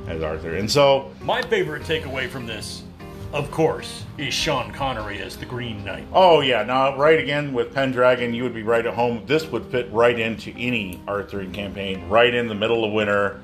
as 0.08 0.24
Arthur. 0.24 0.56
And 0.56 0.70
so, 0.72 1.12
My 1.22 1.42
favorite 1.42 1.84
takeaway 1.84 2.30
from 2.30 2.46
this, 2.46 2.84
of 3.34 3.52
course, 3.52 4.04
is 4.18 4.34
Sean 4.34 4.72
Connery 4.72 5.20
as 5.22 5.38
the 5.38 5.46
Green 5.46 5.84
Knight. 5.84 6.08
oh 6.14 6.42
yeah, 6.42 6.64
now 6.64 6.98
right 6.98 7.20
again 7.20 7.54
with 7.54 7.74
Pendragon, 7.74 8.34
you 8.34 8.44
would 8.44 8.54
be 8.54 8.64
right 8.64 8.86
at 8.86 8.94
home. 8.94 9.24
This 9.26 9.46
would 9.48 9.66
fit 9.66 9.92
right 9.92 10.18
into 10.18 10.52
any 10.58 11.02
Arthurian 11.08 11.52
campaign. 11.52 12.08
Right 12.10 12.34
in 12.34 12.48
the 12.48 12.56
middle 12.56 12.86
of 12.86 12.92
winter, 12.94 13.42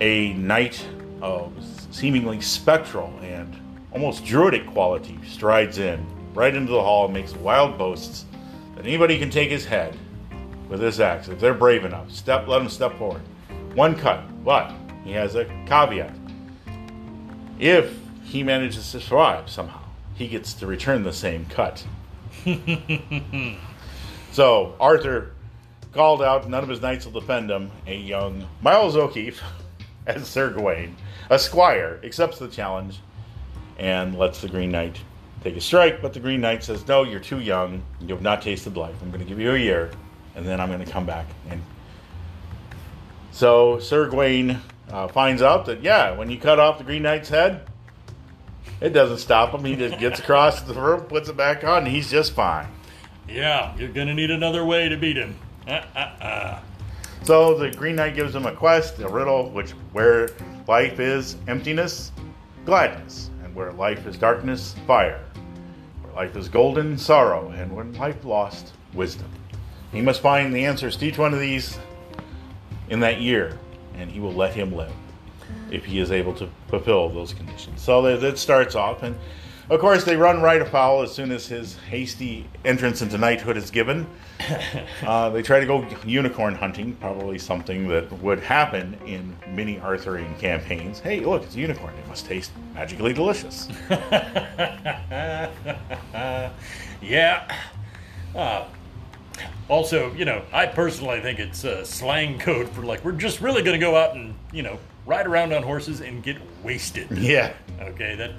a 0.00 0.32
knight 0.34 0.84
of 1.22 1.52
seemingly 1.90 2.40
spectral 2.40 3.12
and 3.22 3.56
almost 3.92 4.24
druidic 4.24 4.66
quality 4.66 5.18
strides 5.26 5.78
in 5.78 6.04
right 6.34 6.54
into 6.54 6.72
the 6.72 6.82
hall 6.82 7.04
and 7.04 7.14
makes 7.14 7.34
wild 7.36 7.78
boasts 7.78 8.26
that 8.74 8.84
anybody 8.84 9.18
can 9.18 9.30
take 9.30 9.50
his 9.50 9.64
head 9.64 9.96
with 10.68 10.80
this 10.80 10.98
axe 10.98 11.28
if 11.28 11.38
they're 11.38 11.54
brave 11.54 11.84
enough. 11.84 12.10
Step, 12.10 12.48
let 12.48 12.58
them 12.58 12.68
step 12.68 12.98
forward. 12.98 13.22
One 13.74 13.94
cut, 13.94 14.44
but 14.44 14.72
he 15.04 15.12
has 15.12 15.36
a 15.36 15.44
caveat. 15.66 16.14
If 17.58 17.96
he 18.24 18.42
manages 18.42 18.90
to 18.92 19.00
survive 19.00 19.48
somehow, 19.48 19.82
he 20.14 20.26
gets 20.26 20.54
to 20.54 20.66
return 20.66 21.04
the 21.04 21.12
same 21.12 21.46
cut. 21.46 21.86
so 24.32 24.74
Arthur 24.80 25.32
called 25.92 26.22
out, 26.22 26.48
none 26.48 26.62
of 26.62 26.68
his 26.68 26.80
knights 26.80 27.04
will 27.04 27.20
defend 27.20 27.50
him. 27.50 27.70
A 27.86 27.96
young 27.96 28.46
Miles 28.60 28.96
O'Keeffe, 28.96 29.40
as 30.06 30.26
Sir 30.26 30.50
Gawain, 30.50 30.96
a 31.30 31.38
squire, 31.38 32.00
accepts 32.02 32.38
the 32.38 32.48
challenge 32.48 32.98
and 33.78 34.18
lets 34.18 34.40
the 34.40 34.48
Green 34.48 34.70
Knight 34.70 34.98
take 35.42 35.56
a 35.56 35.60
strike. 35.60 36.02
But 36.02 36.12
the 36.12 36.20
Green 36.20 36.40
Knight 36.40 36.64
says, 36.64 36.86
No, 36.86 37.04
you're 37.04 37.20
too 37.20 37.40
young. 37.40 37.82
You 38.00 38.08
have 38.08 38.22
not 38.22 38.42
tasted 38.42 38.76
life. 38.76 38.96
I'm 39.02 39.10
going 39.10 39.22
to 39.22 39.28
give 39.28 39.38
you 39.38 39.52
a 39.52 39.58
year, 39.58 39.90
and 40.34 40.46
then 40.46 40.60
I'm 40.60 40.68
going 40.68 40.84
to 40.84 40.90
come 40.90 41.06
back. 41.06 41.26
And 41.48 41.62
so 43.32 43.78
Sir 43.78 44.08
Gawain 44.08 44.60
uh, 44.90 45.08
finds 45.08 45.42
out 45.42 45.66
that, 45.66 45.82
yeah, 45.82 46.16
when 46.16 46.30
you 46.30 46.38
cut 46.38 46.58
off 46.58 46.78
the 46.78 46.84
Green 46.84 47.02
Knight's 47.02 47.28
head, 47.28 47.66
it 48.84 48.92
doesn't 48.92 49.18
stop 49.18 49.54
him. 49.54 49.64
He 49.64 49.76
just 49.76 49.98
gets 49.98 50.20
across 50.20 50.60
the 50.60 50.74
room, 50.74 51.00
puts 51.02 51.30
it 51.30 51.36
back 51.38 51.64
on, 51.64 51.84
and 51.84 51.88
he's 51.88 52.10
just 52.10 52.32
fine. 52.32 52.68
Yeah, 53.26 53.74
you're 53.78 53.88
gonna 53.88 54.12
need 54.12 54.30
another 54.30 54.62
way 54.66 54.90
to 54.90 54.96
beat 54.98 55.16
him. 55.16 55.36
Uh, 55.66 55.82
uh, 55.96 55.98
uh. 55.98 56.60
So 57.22 57.56
the 57.56 57.70
Green 57.70 57.96
Knight 57.96 58.14
gives 58.14 58.34
him 58.34 58.44
a 58.44 58.52
quest, 58.52 58.98
a 58.98 59.08
riddle, 59.08 59.48
which 59.48 59.70
where 59.92 60.28
life 60.68 61.00
is 61.00 61.36
emptiness, 61.48 62.12
gladness, 62.66 63.30
and 63.42 63.54
where 63.54 63.72
life 63.72 64.06
is 64.06 64.18
darkness, 64.18 64.74
fire, 64.86 65.24
where 66.02 66.12
life 66.12 66.36
is 66.36 66.50
golden, 66.50 66.98
sorrow, 66.98 67.48
and 67.56 67.74
when 67.74 67.94
life 67.94 68.22
lost, 68.22 68.74
wisdom. 68.92 69.30
He 69.92 70.02
must 70.02 70.20
find 70.20 70.54
the 70.54 70.66
answers 70.66 70.98
to 70.98 71.06
each 71.06 71.16
one 71.16 71.32
of 71.32 71.40
these 71.40 71.78
in 72.90 73.00
that 73.00 73.22
year, 73.22 73.58
and 73.94 74.10
he 74.10 74.20
will 74.20 74.34
let 74.34 74.52
him 74.52 74.74
live 74.74 74.92
if 75.70 75.84
he 75.84 75.98
is 75.98 76.10
able 76.10 76.34
to 76.34 76.48
fulfill 76.68 77.08
those 77.08 77.34
conditions. 77.34 77.82
So 77.82 78.02
that, 78.02 78.20
that 78.20 78.38
starts 78.38 78.74
off, 78.74 79.02
and 79.02 79.16
of 79.70 79.80
course 79.80 80.04
they 80.04 80.16
run 80.16 80.42
right 80.42 80.60
afoul 80.60 81.02
as 81.02 81.12
soon 81.12 81.32
as 81.32 81.46
his 81.46 81.76
hasty 81.88 82.46
entrance 82.64 83.02
into 83.02 83.18
knighthood 83.18 83.56
is 83.56 83.70
given. 83.70 84.06
Uh, 85.06 85.28
they 85.30 85.42
try 85.42 85.60
to 85.60 85.66
go 85.66 85.86
unicorn 86.04 86.54
hunting, 86.54 86.94
probably 86.96 87.38
something 87.38 87.88
that 87.88 88.10
would 88.20 88.40
happen 88.40 88.98
in 89.06 89.36
many 89.54 89.78
Arthurian 89.78 90.34
campaigns. 90.36 90.98
Hey, 90.98 91.20
look, 91.20 91.42
it's 91.42 91.54
a 91.56 91.60
unicorn. 91.60 91.94
It 91.94 92.08
must 92.08 92.26
taste 92.26 92.50
magically 92.74 93.12
delicious. 93.12 93.68
yeah. 97.02 97.58
Uh, 98.34 98.64
also, 99.68 100.12
you 100.14 100.24
know, 100.24 100.42
I 100.52 100.66
personally 100.66 101.20
think 101.20 101.38
it's 101.38 101.64
uh, 101.64 101.84
slang 101.84 102.38
code 102.38 102.68
for 102.70 102.82
like 102.82 103.04
we're 103.04 103.12
just 103.12 103.40
really 103.40 103.62
gonna 103.62 103.78
go 103.78 103.96
out 103.96 104.14
and 104.14 104.34
you 104.52 104.62
know 104.62 104.78
ride 105.06 105.26
around 105.26 105.52
on 105.52 105.62
horses 105.62 106.00
and 106.00 106.22
get 106.22 106.36
wasted. 106.62 107.10
yeah. 107.16 107.52
Okay, 107.80 108.14
that 108.14 108.30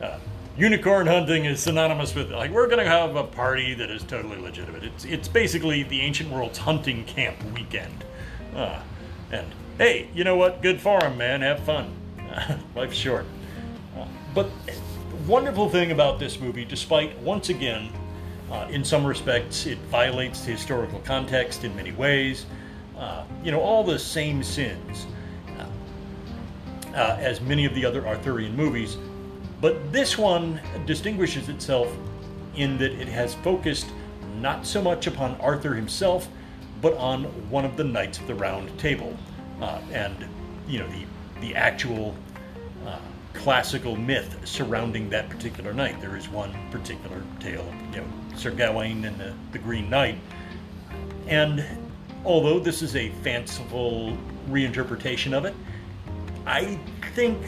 uh, 0.00 0.18
unicorn 0.56 1.06
hunting 1.06 1.44
is 1.44 1.60
synonymous 1.60 2.14
with 2.14 2.30
like 2.30 2.50
we're 2.50 2.68
gonna 2.68 2.84
have 2.84 3.16
a 3.16 3.24
party 3.24 3.74
that 3.74 3.90
is 3.90 4.02
totally 4.02 4.38
legitimate. 4.38 4.84
It's 4.84 5.04
it's 5.04 5.28
basically 5.28 5.82
the 5.84 6.00
ancient 6.00 6.30
world's 6.30 6.58
hunting 6.58 7.04
camp 7.04 7.42
weekend. 7.54 8.04
Uh, 8.54 8.80
and 9.30 9.46
hey, 9.78 10.08
you 10.14 10.24
know 10.24 10.36
what? 10.36 10.62
Good 10.62 10.80
for 10.80 10.98
man. 11.10 11.40
Have 11.40 11.60
fun. 11.60 11.94
Life's 12.74 12.96
short. 12.96 13.26
Uh, 13.96 14.06
but 14.34 14.48
wonderful 15.26 15.68
thing 15.68 15.92
about 15.92 16.18
this 16.18 16.40
movie, 16.40 16.64
despite 16.64 17.16
once 17.20 17.48
again, 17.48 17.90
uh, 18.50 18.66
in 18.70 18.84
some 18.84 19.04
respects, 19.04 19.66
it 19.66 19.78
violates 19.90 20.44
the 20.44 20.52
historical 20.52 21.00
context 21.00 21.64
in 21.64 21.74
many 21.74 21.92
ways. 21.92 22.46
Uh, 22.98 23.24
you 23.42 23.50
know, 23.50 23.60
all 23.60 23.82
the 23.82 23.98
same 23.98 24.42
sins 24.42 25.06
uh, 26.94 27.16
as 27.18 27.40
many 27.40 27.64
of 27.64 27.74
the 27.74 27.84
other 27.84 28.06
Arthurian 28.06 28.56
movies, 28.56 28.96
but 29.60 29.92
this 29.92 30.18
one 30.18 30.60
distinguishes 30.86 31.48
itself 31.48 31.92
in 32.56 32.78
that 32.78 32.92
it 32.92 33.08
has 33.08 33.34
focused 33.34 33.86
not 34.40 34.66
so 34.66 34.82
much 34.82 35.06
upon 35.06 35.40
Arthur 35.40 35.74
himself, 35.74 36.28
but 36.80 36.94
on 36.94 37.24
one 37.48 37.64
of 37.64 37.76
the 37.76 37.84
knights 37.84 38.18
of 38.18 38.26
the 38.26 38.34
Round 38.34 38.76
Table, 38.78 39.16
uh, 39.60 39.80
and 39.92 40.26
you 40.66 40.80
know 40.80 40.88
the 40.88 41.04
the 41.40 41.54
actual 41.54 42.14
uh, 42.86 42.98
classical 43.34 43.96
myth 43.96 44.36
surrounding 44.44 45.08
that 45.10 45.28
particular 45.28 45.72
knight. 45.72 46.00
There 46.00 46.16
is 46.16 46.28
one 46.28 46.54
particular 46.70 47.22
tale 47.40 47.60
of 47.60 47.94
you 47.94 48.00
know 48.00 48.06
Sir 48.36 48.50
Gawain 48.50 49.04
and 49.04 49.18
the, 49.18 49.32
the 49.52 49.58
Green 49.58 49.88
Knight, 49.88 50.18
and 51.26 51.64
although 52.24 52.58
this 52.58 52.82
is 52.82 52.96
a 52.96 53.10
fanciful 53.22 54.16
reinterpretation 54.48 55.32
of 55.32 55.44
it, 55.44 55.54
I 56.46 56.78
think 57.14 57.40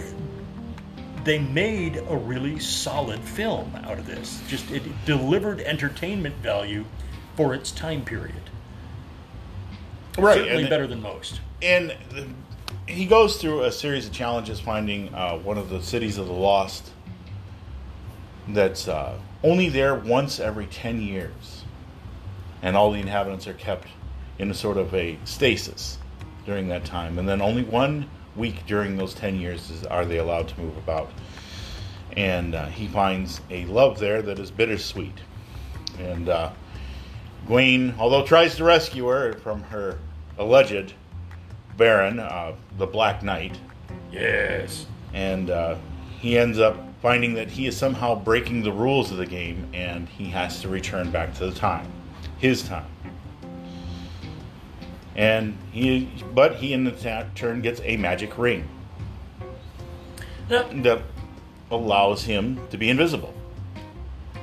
they 1.24 1.38
made 1.38 1.96
a 1.96 2.16
really 2.16 2.58
solid 2.58 3.20
film 3.20 3.74
out 3.84 3.98
of 3.98 4.06
this. 4.06 4.42
Just 4.46 4.70
it 4.70 4.82
delivered 5.06 5.60
entertainment 5.60 6.36
value 6.36 6.84
for 7.36 7.54
its 7.54 7.70
time 7.70 8.04
period. 8.04 8.50
Right. 10.16 10.38
Certainly 10.38 10.68
better 10.68 10.86
than 10.86 11.02
most. 11.02 11.40
and 11.62 11.96
the, 12.10 12.26
he 12.86 13.06
goes 13.06 13.38
through 13.38 13.64
a 13.64 13.72
series 13.72 14.06
of 14.06 14.12
challenges 14.12 14.60
finding 14.60 15.12
uh, 15.14 15.38
one 15.38 15.58
of 15.58 15.70
the 15.70 15.82
cities 15.82 16.18
of 16.18 16.26
the 16.26 16.32
lost 16.32 16.90
that's 18.48 18.88
uh, 18.88 19.18
only 19.42 19.70
there 19.70 19.94
once 19.94 20.38
every 20.38 20.66
10 20.66 21.00
years 21.00 21.64
and 22.62 22.76
all 22.76 22.92
the 22.92 23.00
inhabitants 23.00 23.46
are 23.46 23.54
kept 23.54 23.88
in 24.38 24.50
a 24.50 24.54
sort 24.54 24.76
of 24.76 24.94
a 24.94 25.18
stasis 25.24 25.98
during 26.44 26.68
that 26.68 26.84
time 26.84 27.18
and 27.18 27.26
then 27.28 27.40
only 27.40 27.62
one 27.62 28.08
week 28.36 28.66
during 28.66 28.96
those 28.96 29.14
10 29.14 29.36
years 29.36 29.70
is, 29.70 29.84
are 29.84 30.04
they 30.04 30.18
allowed 30.18 30.48
to 30.48 30.60
move 30.60 30.76
about 30.76 31.10
and 32.16 32.54
uh, 32.54 32.66
he 32.66 32.86
finds 32.86 33.40
a 33.50 33.64
love 33.66 33.98
there 33.98 34.22
that 34.22 34.38
is 34.38 34.50
bittersweet 34.50 35.18
and 35.98 36.28
uh, 36.28 36.50
Gwaine, 37.46 37.96
although 37.98 38.24
tries 38.24 38.56
to 38.56 38.64
rescue 38.64 39.06
her 39.06 39.34
from 39.34 39.62
her 39.64 39.98
alleged 40.38 40.94
Baron, 41.76 42.18
uh, 42.18 42.54
the 42.78 42.86
Black 42.86 43.22
Knight, 43.22 43.58
Yes. 44.10 44.86
and 45.12 45.50
uh, 45.50 45.76
he 46.20 46.38
ends 46.38 46.58
up 46.58 46.76
finding 47.02 47.34
that 47.34 47.50
he 47.50 47.66
is 47.66 47.76
somehow 47.76 48.14
breaking 48.14 48.62
the 48.62 48.72
rules 48.72 49.10
of 49.10 49.18
the 49.18 49.26
game, 49.26 49.68
and 49.74 50.08
he 50.08 50.26
has 50.30 50.60
to 50.62 50.68
return 50.68 51.10
back 51.10 51.34
to 51.34 51.46
the 51.46 51.52
time, 51.52 51.86
his 52.38 52.62
time. 52.62 52.86
And 55.16 55.56
he, 55.72 56.10
but 56.34 56.56
he 56.56 56.72
in 56.72 56.84
the 56.84 57.26
turn 57.34 57.60
gets 57.60 57.80
a 57.84 57.96
magic 57.96 58.36
ring 58.36 58.68
that 60.48 61.02
allows 61.70 62.24
him 62.24 62.60
to 62.70 62.76
be 62.76 62.90
invisible. 62.90 63.34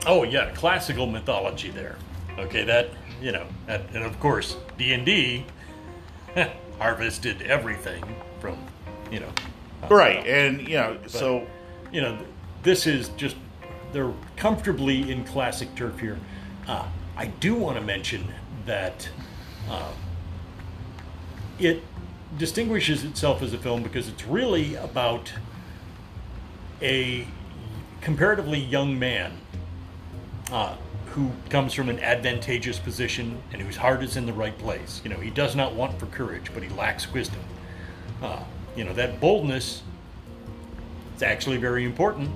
Oh 0.05 0.23
yeah, 0.23 0.51
classical 0.51 1.05
mythology 1.05 1.69
there. 1.69 1.97
Okay, 2.39 2.63
that 2.63 2.89
you 3.21 3.31
know, 3.31 3.45
that, 3.67 3.81
and 3.93 4.03
of 4.03 4.19
course 4.19 4.57
D 4.77 4.93
and 4.93 5.05
D 5.05 5.45
harvested 6.79 7.41
everything 7.43 8.03
from 8.39 8.57
you 9.11 9.19
know, 9.19 9.29
Right, 9.89 10.25
and 10.25 10.67
you 10.67 10.75
know, 10.75 10.97
so 11.07 11.45
you 11.91 12.01
know, 12.01 12.17
this 12.63 12.87
is 12.87 13.09
just 13.09 13.35
they're 13.91 14.13
comfortably 14.37 15.11
in 15.11 15.23
classic 15.25 15.73
turf 15.75 15.99
here. 15.99 16.17
Uh, 16.67 16.87
I 17.17 17.27
do 17.27 17.55
want 17.55 17.77
to 17.77 17.83
mention 17.83 18.27
that 18.65 19.07
uh, 19.69 19.91
it 21.61 21.83
distinguishes 22.37 23.03
itself 23.03 23.41
as 23.41 23.53
a 23.53 23.57
film 23.57 23.83
because 23.83 24.07
it's 24.07 24.25
really 24.25 24.75
about 24.75 25.31
a 26.81 27.27
comparatively 28.01 28.59
young 28.59 28.97
man 28.97 29.37
uh, 30.51 30.75
who 31.07 31.29
comes 31.49 31.73
from 31.73 31.89
an 31.89 31.99
advantageous 31.99 32.79
position 32.79 33.41
and 33.51 33.61
whose 33.61 33.77
heart 33.77 34.01
is 34.01 34.17
in 34.17 34.25
the 34.25 34.33
right 34.33 34.57
place. 34.57 35.01
You 35.03 35.11
know, 35.11 35.17
he 35.17 35.29
does 35.29 35.55
not 35.55 35.73
want 35.73 35.99
for 35.99 36.07
courage, 36.07 36.51
but 36.53 36.63
he 36.63 36.69
lacks 36.69 37.11
wisdom. 37.13 37.41
Uh, 38.21 38.43
you 38.75 38.83
know, 38.83 38.93
that 38.93 39.19
boldness 39.19 39.83
is 41.15 41.21
actually 41.21 41.57
very 41.57 41.85
important, 41.85 42.31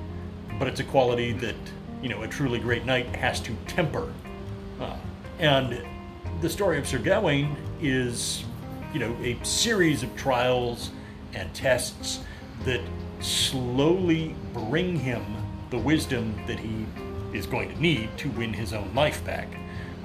but 0.59 0.67
it's 0.67 0.81
a 0.81 0.83
quality 0.83 1.31
that, 1.33 1.55
you 2.01 2.09
know, 2.09 2.21
a 2.21 2.27
truly 2.27 2.59
great 2.59 2.85
knight 2.85 3.07
has 3.15 3.39
to 3.41 3.55
temper. 3.65 4.13
Uh, 4.79 4.97
and 5.39 5.81
the 6.41 6.49
story 6.49 6.77
of 6.77 6.85
Sir 6.85 6.99
Gawain 6.99 7.55
is 7.81 8.43
you 8.95 9.01
know, 9.01 9.13
a 9.21 9.37
series 9.43 10.03
of 10.03 10.15
trials 10.15 10.91
and 11.33 11.53
tests 11.53 12.21
that 12.63 12.79
slowly 13.19 14.33
bring 14.53 14.95
him 14.95 15.21
the 15.69 15.77
wisdom 15.77 16.33
that 16.47 16.57
he 16.57 16.85
is 17.37 17.45
going 17.45 17.67
to 17.67 17.81
need 17.81 18.09
to 18.17 18.29
win 18.31 18.53
his 18.53 18.71
own 18.71 18.89
life 18.95 19.23
back. 19.25 19.49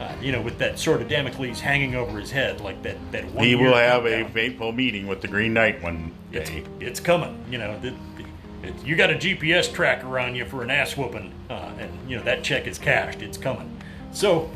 Uh, 0.00 0.12
you 0.20 0.32
know, 0.32 0.42
with 0.42 0.58
that 0.58 0.76
sword 0.76 1.00
of 1.02 1.08
Damocles 1.08 1.60
hanging 1.60 1.94
over 1.94 2.18
his 2.18 2.32
head, 2.32 2.60
like 2.62 2.82
that. 2.82 2.96
That 3.12 3.26
one 3.26 3.44
He 3.44 3.54
will 3.54 3.74
have 3.76 4.06
a 4.06 4.24
fateful 4.30 4.72
meeting 4.72 5.06
with 5.06 5.20
the 5.20 5.28
Green 5.28 5.54
Knight 5.54 5.80
one 5.80 6.10
It's, 6.32 6.50
day. 6.50 6.64
it's 6.80 6.98
coming. 6.98 7.44
You 7.48 7.58
know, 7.58 7.78
the, 7.78 7.94
it, 8.64 8.74
you 8.84 8.96
got 8.96 9.10
a 9.10 9.14
GPS 9.14 9.72
tracker 9.72 10.18
on 10.18 10.34
you 10.34 10.46
for 10.46 10.64
an 10.64 10.70
ass 10.70 10.96
whooping, 10.96 11.32
uh, 11.48 11.70
and 11.78 12.10
you 12.10 12.16
know 12.16 12.24
that 12.24 12.42
check 12.42 12.66
is 12.66 12.76
cashed. 12.78 13.22
It's 13.22 13.38
coming. 13.38 13.70
So, 14.10 14.50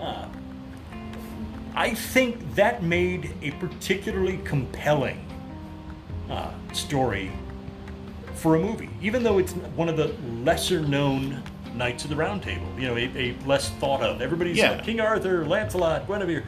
uh, 0.00 0.26
I 1.74 1.94
think 1.94 2.54
that 2.54 2.82
made 2.82 3.32
a 3.42 3.50
particularly 3.52 4.38
compelling 4.44 5.26
uh, 6.30 6.50
story 6.72 7.32
for 8.34 8.56
a 8.56 8.58
movie, 8.60 8.90
even 9.02 9.22
though 9.22 9.38
it's 9.38 9.52
one 9.52 9.88
of 9.88 9.96
the 9.96 10.14
lesser 10.44 10.80
known 10.80 11.42
Knights 11.74 12.04
of 12.04 12.10
the 12.10 12.16
Round 12.16 12.42
Table. 12.42 12.66
You 12.78 12.88
know, 12.88 12.96
a, 12.96 13.10
a 13.16 13.36
less 13.46 13.70
thought 13.70 14.02
of. 14.02 14.20
Everybody's 14.22 14.56
Yeah. 14.56 14.72
like 14.72 14.84
King 14.84 15.00
Arthur, 15.00 15.44
Lancelot, 15.46 16.06
Guinevere. 16.06 16.44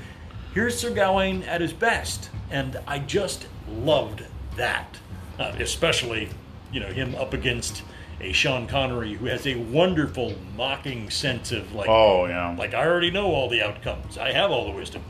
Here's 0.54 0.78
Sir 0.78 0.90
Gawain 0.90 1.42
at 1.42 1.60
his 1.60 1.72
best, 1.72 2.30
and 2.50 2.78
I 2.86 3.00
just 3.00 3.46
loved 3.68 4.24
that, 4.56 4.96
uh, 5.38 5.52
especially 5.58 6.28
you 6.72 6.80
know 6.80 6.86
him 6.88 7.14
up 7.16 7.32
against 7.34 7.82
a 8.20 8.32
Sean 8.32 8.66
Connery 8.66 9.14
who 9.14 9.26
has 9.26 9.46
a 9.46 9.56
wonderful 9.56 10.34
mocking 10.56 11.10
sense 11.10 11.52
of 11.52 11.74
like, 11.74 11.88
Oh, 11.88 12.26
yeah. 12.26 12.54
like 12.56 12.72
I 12.72 12.86
already 12.86 13.10
know 13.10 13.26
all 13.34 13.48
the 13.48 13.60
outcomes. 13.62 14.16
I 14.16 14.32
have 14.32 14.50
all 14.50 14.64
the 14.64 14.70
wisdom. 14.76 15.02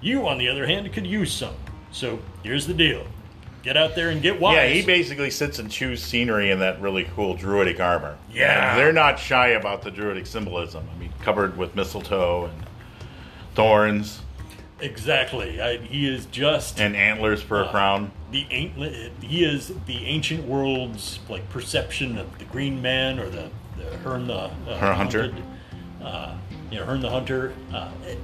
You, 0.00 0.26
on 0.28 0.38
the 0.38 0.48
other 0.48 0.66
hand, 0.66 0.90
could 0.92 1.06
use 1.06 1.32
some. 1.32 1.54
So 1.92 2.18
here's 2.42 2.66
the 2.66 2.74
deal: 2.74 3.06
get 3.62 3.76
out 3.76 3.94
there 3.94 4.10
and 4.10 4.22
get 4.22 4.40
wise. 4.40 4.56
Yeah, 4.56 4.68
he 4.68 4.82
basically 4.82 5.30
sits 5.30 5.58
and 5.58 5.70
chews 5.70 6.02
scenery 6.02 6.50
in 6.50 6.58
that 6.60 6.80
really 6.80 7.04
cool 7.16 7.34
druidic 7.34 7.80
armor. 7.80 8.16
Yeah. 8.32 8.70
And 8.70 8.78
they're 8.78 8.92
not 8.92 9.18
shy 9.18 9.48
about 9.48 9.82
the 9.82 9.90
druidic 9.90 10.26
symbolism. 10.26 10.86
I 10.94 10.98
mean, 10.98 11.12
covered 11.22 11.56
with 11.56 11.74
mistletoe 11.74 12.46
and 12.46 12.66
thorns 13.54 14.22
exactly. 14.80 15.60
I, 15.60 15.78
he 15.78 16.08
is 16.08 16.26
just 16.26 16.80
and 16.80 16.96
antlers 16.96 17.42
for 17.42 17.62
a 17.62 17.68
crown. 17.68 18.10
the 18.30 18.46
an- 18.50 19.10
he 19.20 19.44
is 19.44 19.72
the 19.86 20.04
ancient 20.06 20.46
world's 20.46 21.18
like 21.28 21.48
perception 21.50 22.18
of 22.18 22.38
the 22.38 22.44
Green 22.46 22.80
Man 22.80 23.18
or 23.18 23.28
the, 23.28 23.50
the 23.76 23.84
Herne 23.98 24.26
the 24.26 24.34
uh, 24.68 24.94
Hunter. 24.94 25.22
Hunted, 25.32 25.44
uh, 26.02 26.36
you 26.70 26.78
know 26.78 26.84
Herne 26.86 27.00
the 27.00 27.10
Hunter. 27.10 27.52
Uh, 27.72 27.90
it- 28.06 28.18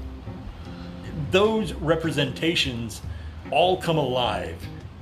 those 1.31 1.73
representations 1.75 3.03
all 3.51 3.77
come 3.81 3.99
alive 3.99 4.57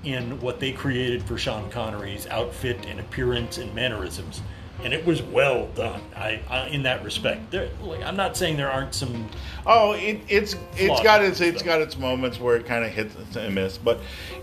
in 0.05 0.39
what 0.41 0.61
they 0.61 0.71
created 0.73 1.23
for 1.23 1.39
Sean 1.39 1.71
Connery's 1.71 2.27
outfit 2.27 2.85
and 2.87 3.01
appearance 3.01 3.57
and 3.59 3.75
mannerisms, 3.75 4.43
and 4.83 4.93
it 4.93 5.05
was 5.07 5.23
well 5.23 5.67
done. 5.69 6.03
I, 6.15 6.41
I 6.51 6.67
in 6.67 6.83
that 6.83 7.03
respect. 7.03 7.51
There, 7.51 7.71
like, 7.83 8.03
I'm 8.03 8.17
not 8.17 8.37
saying 8.37 8.57
there 8.59 8.71
aren't 8.71 8.95
some 8.95 9.29
Oh, 9.67 9.93
it, 9.93 10.21
it's 10.29 10.57
it's 10.77 11.01
got 11.03 11.25
its 11.25 11.41
it's 11.41 11.59
stuff. 11.61 11.67
got 11.67 11.81
its 11.81 11.97
moments 11.97 12.39
where 12.39 12.57
it 12.57 12.67
kind 12.67 12.85
of 12.85 12.91
hits 12.93 13.17
and 13.37 13.55
miss, 13.55 13.79
but 13.79 14.01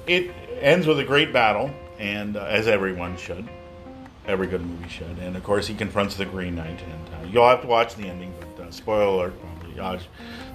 it 0.08 0.32
ends 0.60 0.88
with 0.88 1.00
a 1.00 1.04
great 1.04 1.32
battle, 1.32 1.70
and 2.00 2.38
uh, 2.38 2.46
as 2.46 2.68
everyone 2.68 3.16
should, 3.18 3.48
every 4.26 4.48
good 4.48 4.66
movie 4.66 4.90
should. 4.90 5.20
And 5.20 5.38
of 5.38 5.44
course, 5.44 5.68
he 5.68 5.76
confronts 5.76 6.16
the 6.16 6.26
Green 6.26 6.56
Knight, 6.56 6.82
and 6.82 7.16
uh, 7.16 7.28
you'll 7.32 7.48
have 7.48 7.62
to 7.62 7.68
watch 7.68 7.96
the 7.96 8.08
ending. 8.08 8.34
But 8.58 8.64
uh, 8.66 8.72
spoiler 8.72 9.04
alert, 9.06 9.40
probably. 9.40 10.02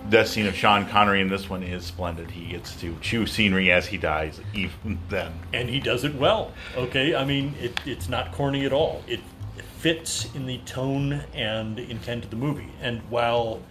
Death 0.09 0.29
scene 0.29 0.47
of 0.47 0.55
Sean 0.55 0.87
Connery 0.87 1.21
in 1.21 1.29
this 1.29 1.51
one 1.51 1.63
is 1.63 1.85
splendid. 1.85 2.31
He 2.31 2.47
gets 2.51 2.77
to 2.81 2.97
chew 3.01 3.27
scenery 3.27 3.73
as 3.73 3.87
he 3.87 3.97
dies, 3.97 4.41
even 4.55 4.99
then. 5.09 5.33
and 5.53 5.69
he 5.69 5.81
does 5.81 6.05
it 6.05 6.15
well. 6.15 6.53
Okay, 6.77 7.15
I 7.15 7.25
mean 7.25 7.55
it, 7.61 7.81
it's 7.85 8.09
not 8.09 8.33
corny 8.33 8.65
at 8.65 8.73
all. 8.73 9.03
It 9.09 9.21
fits 9.79 10.33
in 10.35 10.47
the 10.47 10.59
tone 10.59 11.25
and 11.35 11.79
intent 11.79 12.25
of 12.25 12.31
the 12.31 12.37
movie. 12.37 12.73
And 12.81 13.01
while, 13.11 13.63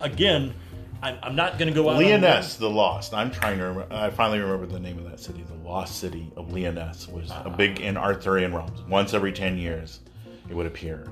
again, 0.00 0.54
I'm, 1.02 1.18
I'm 1.22 1.36
not 1.36 1.58
going 1.58 1.68
to 1.68 1.74
go 1.74 1.88
out. 1.88 1.96
on. 1.96 2.02
Lyonesse, 2.02 2.56
the 2.56 2.70
Lost. 2.70 3.12
I'm 3.12 3.30
trying 3.30 3.58
to. 3.58 3.64
Remember, 3.64 3.92
I 3.94 4.10
finally 4.10 4.38
remember 4.40 4.66
the 4.66 4.80
name 4.80 4.98
of 4.98 5.10
that 5.10 5.20
city. 5.20 5.42
The 5.42 5.68
Lost 5.68 5.98
City 5.98 6.30
of 6.36 6.52
Lyonesse 6.52 7.08
was 7.08 7.30
a 7.44 7.50
big 7.50 7.80
in 7.80 7.96
Arthurian 7.96 8.54
realms. 8.54 8.82
Once 8.82 9.14
every 9.14 9.32
ten 9.32 9.58
years, 9.58 10.00
it 10.48 10.54
would 10.54 10.66
appear, 10.66 11.08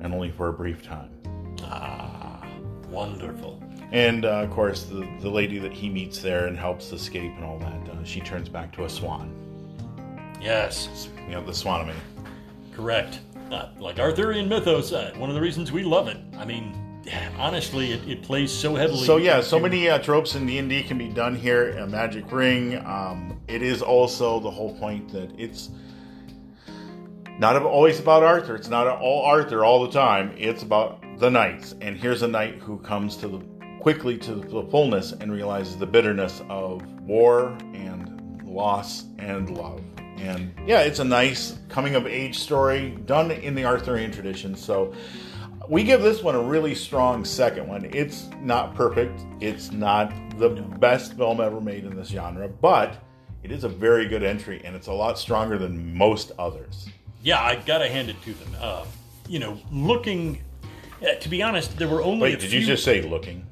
and 0.00 0.14
only 0.14 0.30
for 0.30 0.48
a 0.48 0.52
brief 0.52 0.82
time. 0.82 1.10
Ah, 1.64 2.46
wonderful. 2.88 3.61
And 3.92 4.24
uh, 4.24 4.28
of 4.42 4.50
course, 4.50 4.84
the 4.84 5.06
the 5.20 5.28
lady 5.28 5.58
that 5.58 5.72
he 5.72 5.88
meets 5.88 6.18
there 6.20 6.46
and 6.46 6.56
helps 6.58 6.92
escape 6.92 7.32
and 7.36 7.44
all 7.44 7.58
that, 7.58 7.88
uh, 7.90 8.02
she 8.04 8.20
turns 8.20 8.48
back 8.48 8.72
to 8.72 8.84
a 8.84 8.88
swan. 8.88 9.38
Yes, 10.40 11.08
You 11.28 11.34
know, 11.34 11.44
the 11.44 11.52
Swanamy. 11.52 11.94
correct. 12.74 13.20
Uh, 13.50 13.68
like 13.78 14.00
Arthurian 14.00 14.48
mythos, 14.48 14.92
uh, 14.92 15.12
one 15.16 15.28
of 15.28 15.34
the 15.36 15.40
reasons 15.40 15.70
we 15.70 15.84
love 15.84 16.08
it. 16.08 16.16
I 16.38 16.44
mean, 16.44 16.74
honestly, 17.38 17.92
it, 17.92 18.08
it 18.08 18.22
plays 18.22 18.50
so 18.50 18.74
heavily. 18.74 19.04
So 19.04 19.18
yeah, 19.18 19.40
so 19.40 19.60
many 19.60 19.88
uh, 19.88 19.98
tropes 19.98 20.34
in 20.34 20.46
D 20.46 20.58
and 20.58 20.68
D 20.70 20.82
can 20.82 20.96
be 20.98 21.08
done 21.08 21.36
here. 21.36 21.76
A 21.78 21.86
magic 21.86 22.32
ring. 22.32 22.78
Um, 22.86 23.40
it 23.46 23.62
is 23.62 23.82
also 23.82 24.40
the 24.40 24.50
whole 24.50 24.76
point 24.78 25.12
that 25.12 25.30
it's 25.38 25.68
not 27.38 27.60
always 27.62 28.00
about 28.00 28.22
Arthur. 28.22 28.56
It's 28.56 28.68
not 28.68 28.86
all 28.88 29.22
Arthur 29.26 29.64
all 29.64 29.82
the 29.86 29.92
time. 29.92 30.34
It's 30.36 30.62
about 30.62 31.02
the 31.18 31.30
knights. 31.30 31.74
And 31.80 31.96
here's 31.96 32.22
a 32.22 32.28
knight 32.28 32.56
who 32.56 32.78
comes 32.78 33.16
to 33.18 33.28
the 33.28 33.38
quickly 33.82 34.16
to 34.16 34.36
the 34.36 34.62
fullness 34.70 35.10
and 35.10 35.32
realizes 35.32 35.76
the 35.76 35.84
bitterness 35.84 36.40
of 36.48 36.88
war 37.00 37.48
and 37.74 38.40
loss 38.44 39.06
and 39.18 39.58
love. 39.58 39.82
And 40.18 40.54
yeah, 40.64 40.82
it's 40.82 41.00
a 41.00 41.04
nice 41.04 41.58
coming 41.68 41.96
of 41.96 42.06
age 42.06 42.38
story 42.38 42.90
done 43.06 43.32
in 43.32 43.56
the 43.56 43.64
Arthurian 43.64 44.12
tradition. 44.12 44.54
So 44.54 44.94
we 45.68 45.82
give 45.82 46.00
this 46.00 46.22
one 46.22 46.36
a 46.36 46.40
really 46.40 46.76
strong 46.76 47.24
second 47.24 47.66
one. 47.66 47.90
It's 47.92 48.28
not 48.40 48.76
perfect. 48.76 49.20
It's 49.40 49.72
not 49.72 50.12
the 50.38 50.50
best 50.50 51.16
film 51.16 51.40
ever 51.40 51.60
made 51.60 51.84
in 51.84 51.96
this 51.96 52.06
genre, 52.06 52.46
but 52.46 53.02
it 53.42 53.50
is 53.50 53.64
a 53.64 53.68
very 53.68 54.06
good 54.06 54.22
entry 54.22 54.62
and 54.64 54.76
it's 54.76 54.86
a 54.86 54.92
lot 54.92 55.18
stronger 55.18 55.58
than 55.58 55.92
most 55.98 56.30
others. 56.38 56.88
yeah, 57.24 57.42
I 57.42 57.56
gotta 57.56 57.88
hand 57.88 58.10
it 58.10 58.22
to 58.22 58.32
them. 58.32 58.56
Uh, 58.60 58.84
you 59.28 59.40
know, 59.40 59.58
looking. 59.72 60.40
Uh, 61.02 61.14
to 61.16 61.28
be 61.28 61.42
honest, 61.42 61.76
there 61.78 61.88
were 61.88 62.00
only. 62.00 62.30
Wait, 62.30 62.38
did 62.38 62.50
few, 62.50 62.60
you 62.60 62.66
just 62.66 62.84
say 62.84 63.02
looking? 63.02 63.44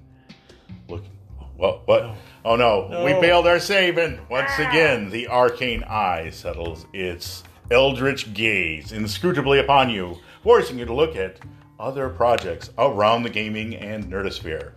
Look. 1.60 1.86
What? 1.86 2.02
What? 2.08 2.16
Oh 2.42 2.56
no, 2.56 3.02
we 3.04 3.12
bailed 3.20 3.46
our 3.46 3.60
saving. 3.60 4.18
Once 4.30 4.50
ah. 4.58 4.68
again, 4.68 5.10
the 5.10 5.28
arcane 5.28 5.84
eye 5.84 6.30
settles 6.30 6.86
its 6.94 7.44
eldritch 7.70 8.32
gaze 8.32 8.92
inscrutably 8.92 9.60
upon 9.60 9.90
you, 9.90 10.16
forcing 10.42 10.78
you 10.78 10.86
to 10.86 10.94
look 10.94 11.16
at 11.16 11.38
other 11.78 12.08
projects 12.08 12.70
around 12.78 13.22
the 13.22 13.30
gaming 13.30 13.76
and 13.76 14.04
nerdosphere. 14.04 14.72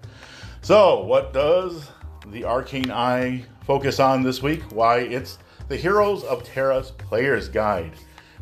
So, 0.61 1.03
what 1.05 1.31
does 1.31 1.89
the 2.27 2.43
arcane 2.43 2.91
eye 2.91 3.45
focus 3.65 4.01
on 4.01 4.21
this 4.21 4.41
week? 4.41 4.63
Why, 4.71 4.99
it's 4.99 5.39
the 5.69 5.77
Heroes 5.77 6.23
of 6.25 6.43
Terra's 6.43 6.91
Player's 6.91 7.47
Guide, 7.47 7.93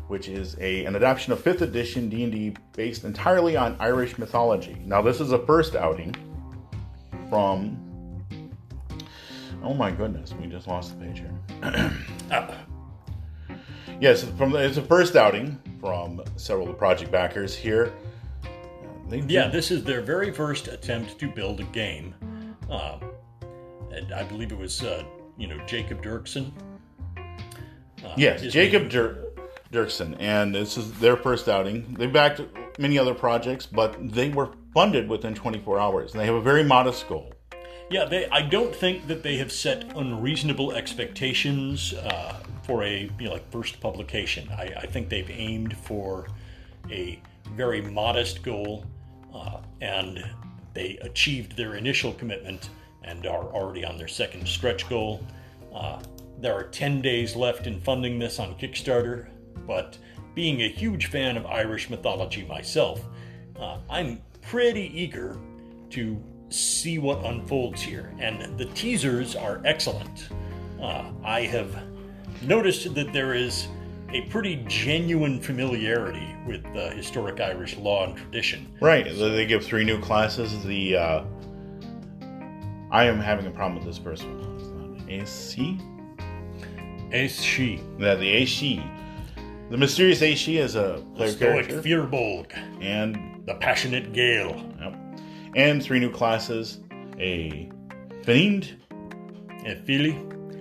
which 0.08 0.28
is 0.28 0.56
a 0.60 0.84
an 0.84 0.96
adaptation 0.96 1.32
of 1.32 1.42
5th 1.42 1.60
edition 1.60 2.08
D&D 2.08 2.56
based 2.72 3.04
entirely 3.04 3.56
on 3.56 3.76
Irish 3.78 4.18
mythology. 4.18 4.76
Now, 4.84 5.00
this 5.00 5.20
is 5.20 5.30
a 5.30 5.38
first 5.46 5.76
outing 5.76 6.14
from 7.30 7.91
Oh 9.62 9.74
my 9.74 9.90
goodness, 9.90 10.34
we 10.40 10.46
just 10.46 10.66
lost 10.66 10.98
the 10.98 11.04
page 11.06 11.20
here. 11.20 11.92
Uh, 12.30 12.54
Yes, 14.00 14.24
from 14.36 14.50
the, 14.50 14.58
it's 14.58 14.78
a 14.78 14.82
first 14.82 15.14
outing 15.14 15.60
from 15.80 16.20
several 16.34 16.66
of 16.66 16.72
the 16.72 16.78
project 16.78 17.12
backers 17.12 17.54
here. 17.54 17.92
Uh, 18.44 18.48
They 19.08 19.18
Yeah, 19.20 19.46
this 19.46 19.70
is 19.70 19.84
their 19.84 20.00
very 20.00 20.32
first 20.32 20.66
attempt 20.66 21.20
to 21.20 21.30
build 21.30 21.60
a 21.60 21.64
game. 21.64 22.12
Um, 22.68 23.00
and 23.92 24.12
I 24.12 24.24
believe 24.24 24.50
it 24.50 24.58
was, 24.58 24.82
uh, 24.82 25.04
you 25.38 25.46
know, 25.46 25.56
Jacob 25.66 26.02
Dirksen. 26.02 26.50
Uh, 27.16 28.12
Yes, 28.16 28.42
Jacob 28.42 28.88
Dur- 28.90 29.28
Dirksen, 29.70 30.16
and 30.18 30.52
this 30.52 30.76
is 30.76 30.92
their 30.98 31.16
first 31.16 31.48
outing. 31.48 31.94
They 31.96 32.08
backed 32.08 32.40
many 32.80 32.98
other 32.98 33.14
projects, 33.14 33.66
but 33.66 33.94
they 34.12 34.30
were 34.30 34.50
funded 34.74 35.08
within 35.08 35.32
24 35.34 35.78
hours. 35.78 36.10
And 36.12 36.20
they 36.20 36.26
have 36.26 36.34
a 36.34 36.40
very 36.40 36.64
modest 36.64 37.06
goal. 37.06 37.31
Yeah, 37.92 38.06
they. 38.06 38.26
I 38.30 38.40
don't 38.40 38.74
think 38.74 39.06
that 39.08 39.22
they 39.22 39.36
have 39.36 39.52
set 39.52 39.94
unreasonable 39.94 40.72
expectations 40.72 41.92
uh, 41.92 42.42
for 42.62 42.84
a 42.84 43.10
you 43.20 43.26
know, 43.26 43.32
like 43.32 43.52
first 43.52 43.80
publication. 43.80 44.48
I, 44.50 44.72
I 44.78 44.86
think 44.86 45.10
they've 45.10 45.28
aimed 45.28 45.76
for 45.76 46.26
a 46.90 47.20
very 47.54 47.82
modest 47.82 48.42
goal, 48.42 48.86
uh, 49.34 49.58
and 49.82 50.24
they 50.72 50.96
achieved 51.02 51.54
their 51.54 51.74
initial 51.74 52.14
commitment 52.14 52.70
and 53.04 53.26
are 53.26 53.44
already 53.52 53.84
on 53.84 53.98
their 53.98 54.08
second 54.08 54.48
stretch 54.48 54.88
goal. 54.88 55.22
Uh, 55.74 56.00
there 56.40 56.54
are 56.54 56.64
10 56.64 57.02
days 57.02 57.36
left 57.36 57.66
in 57.66 57.78
funding 57.78 58.18
this 58.18 58.38
on 58.38 58.54
Kickstarter, 58.54 59.28
but 59.66 59.98
being 60.34 60.62
a 60.62 60.68
huge 60.68 61.06
fan 61.10 61.36
of 61.36 61.44
Irish 61.44 61.90
mythology 61.90 62.46
myself, 62.46 63.04
uh, 63.60 63.76
I'm 63.90 64.22
pretty 64.40 64.90
eager 64.98 65.36
to 65.90 66.22
see 66.52 66.98
what 66.98 67.24
unfolds 67.24 67.82
here. 67.82 68.14
And 68.18 68.58
the 68.58 68.66
teasers 68.66 69.34
are 69.36 69.60
excellent. 69.64 70.28
uh, 70.80 71.10
I 71.24 71.42
have 71.42 71.82
noticed 72.42 72.94
that 72.94 73.12
there 73.12 73.34
is 73.34 73.68
a 74.10 74.22
pretty 74.22 74.64
genuine 74.68 75.40
familiarity 75.40 76.34
with 76.46 76.64
uh, 76.76 76.90
historic 76.90 77.40
Irish 77.40 77.76
law 77.76 78.04
and 78.04 78.16
tradition. 78.16 78.70
Right. 78.80 79.04
They 79.04 79.46
give 79.46 79.64
three 79.64 79.84
new 79.84 80.00
classes. 80.00 80.62
The 80.64 80.96
uh, 80.96 81.24
I 82.90 83.04
am 83.04 83.18
having 83.18 83.46
a 83.46 83.50
problem 83.50 83.76
with 83.76 83.86
this 83.86 83.98
first 83.98 84.24
one. 84.24 85.04
AC. 85.08 85.78
Ace 87.12 87.40
she, 87.42 87.80
Yeah, 87.98 88.14
the 88.14 88.28
AC. 88.28 88.82
The 89.70 89.76
mysterious 89.76 90.22
AC 90.22 90.58
is 90.58 90.74
a 90.74 91.02
player 91.14 91.30
Stoic 91.30 91.68
character, 91.68 91.82
Firbolg, 91.82 92.52
and 92.82 93.42
the 93.46 93.54
passionate 93.54 94.12
Gale, 94.12 94.62
yep. 94.80 94.94
And 95.54 95.82
three 95.82 96.00
new 96.00 96.10
classes: 96.10 96.80
a 97.18 97.70
fiend 98.24 98.76
Ephili, 99.64 100.16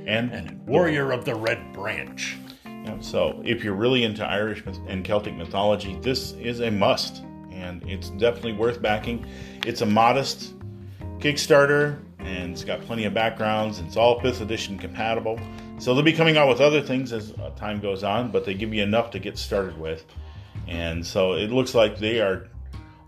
and 0.07 0.31
and 0.31 0.65
Warrior 0.67 1.11
of 1.11 1.25
the 1.25 1.35
Red 1.35 1.73
Branch. 1.73 2.37
Yeah, 2.65 2.99
so, 2.99 3.41
if 3.45 3.63
you're 3.63 3.75
really 3.75 4.03
into 4.03 4.25
Irish 4.25 4.63
and 4.87 5.03
Celtic 5.03 5.35
mythology, 5.35 5.97
this 6.01 6.31
is 6.33 6.61
a 6.61 6.71
must, 6.71 7.23
and 7.51 7.83
it's 7.87 8.09
definitely 8.11 8.53
worth 8.53 8.81
backing. 8.81 9.25
It's 9.65 9.81
a 9.81 9.85
modest 9.85 10.55
Kickstarter, 11.19 11.99
and 12.19 12.53
it's 12.53 12.63
got 12.63 12.81
plenty 12.81 13.05
of 13.05 13.13
backgrounds. 13.13 13.79
It's 13.79 13.97
all 13.97 14.19
5th 14.19 14.41
edition 14.41 14.79
compatible. 14.79 15.39
So, 15.77 15.93
they'll 15.93 16.03
be 16.03 16.13
coming 16.13 16.37
out 16.37 16.47
with 16.47 16.59
other 16.59 16.81
things 16.81 17.13
as 17.13 17.33
uh, 17.33 17.51
time 17.55 17.79
goes 17.79 18.03
on, 18.03 18.31
but 18.31 18.45
they 18.45 18.55
give 18.55 18.73
you 18.73 18.81
enough 18.81 19.11
to 19.11 19.19
get 19.19 19.37
started 19.37 19.79
with. 19.79 20.05
And 20.67 21.05
so, 21.05 21.33
it 21.33 21.51
looks 21.51 21.75
like 21.75 21.99
they 21.99 22.19
are 22.19 22.47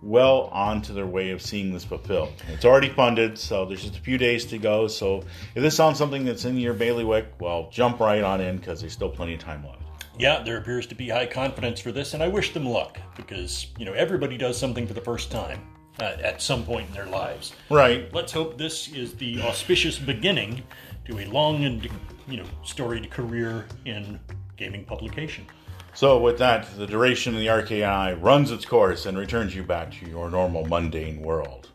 well 0.03 0.49
on 0.51 0.81
to 0.83 0.93
their 0.93 1.07
way 1.07 1.31
of 1.31 1.41
seeing 1.41 1.73
this 1.73 1.83
fulfilled. 1.83 2.33
It's 2.49 2.65
already 2.65 2.89
funded, 2.89 3.37
so 3.37 3.65
there's 3.65 3.83
just 3.83 3.97
a 3.97 4.01
few 4.01 4.17
days 4.17 4.45
to 4.45 4.57
go. 4.57 4.87
So 4.87 5.23
if 5.55 5.63
this 5.63 5.75
sounds 5.75 5.97
something 5.97 6.25
that's 6.25 6.45
in 6.45 6.57
your 6.57 6.73
bailiwick, 6.73 7.33
well, 7.39 7.69
jump 7.71 7.99
right 7.99 8.23
on 8.23 8.41
in 8.41 8.57
because 8.57 8.81
there's 8.81 8.93
still 8.93 9.09
plenty 9.09 9.33
of 9.33 9.39
time 9.39 9.65
left. 9.65 9.81
Yeah, 10.19 10.43
there 10.43 10.57
appears 10.57 10.85
to 10.87 10.95
be 10.95 11.09
high 11.09 11.25
confidence 11.25 11.79
for 11.79 11.91
this, 11.91 12.13
and 12.13 12.21
I 12.21 12.27
wish 12.27 12.53
them 12.53 12.65
luck 12.65 12.99
because 13.15 13.67
you 13.77 13.85
know 13.85 13.93
everybody 13.93 14.37
does 14.37 14.57
something 14.57 14.85
for 14.85 14.93
the 14.93 15.01
first 15.01 15.31
time 15.31 15.59
uh, 15.99 16.17
at 16.21 16.41
some 16.41 16.63
point 16.63 16.87
in 16.87 16.93
their 16.93 17.07
lives. 17.07 17.53
Right. 17.69 18.13
Let's 18.13 18.31
hope 18.31 18.57
this 18.57 18.89
is 18.89 19.15
the 19.15 19.41
auspicious 19.41 19.97
beginning 19.97 20.61
to 21.05 21.19
a 21.19 21.25
long 21.25 21.65
and 21.65 21.89
you 22.27 22.37
know 22.37 22.45
storied 22.63 23.09
career 23.09 23.65
in 23.85 24.19
gaming 24.55 24.85
publication. 24.85 25.47
So 25.95 26.19
with 26.19 26.39
that, 26.39 26.67
the 26.77 26.87
duration 26.87 27.33
of 27.35 27.39
the 27.39 27.49
arcane 27.49 27.83
eye 27.83 28.13
runs 28.13 28.51
its 28.51 28.65
course 28.65 29.05
and 29.05 29.17
returns 29.17 29.55
you 29.55 29.63
back 29.63 29.91
to 29.93 30.09
your 30.09 30.29
normal 30.29 30.65
mundane 30.65 31.21
world. 31.21 31.69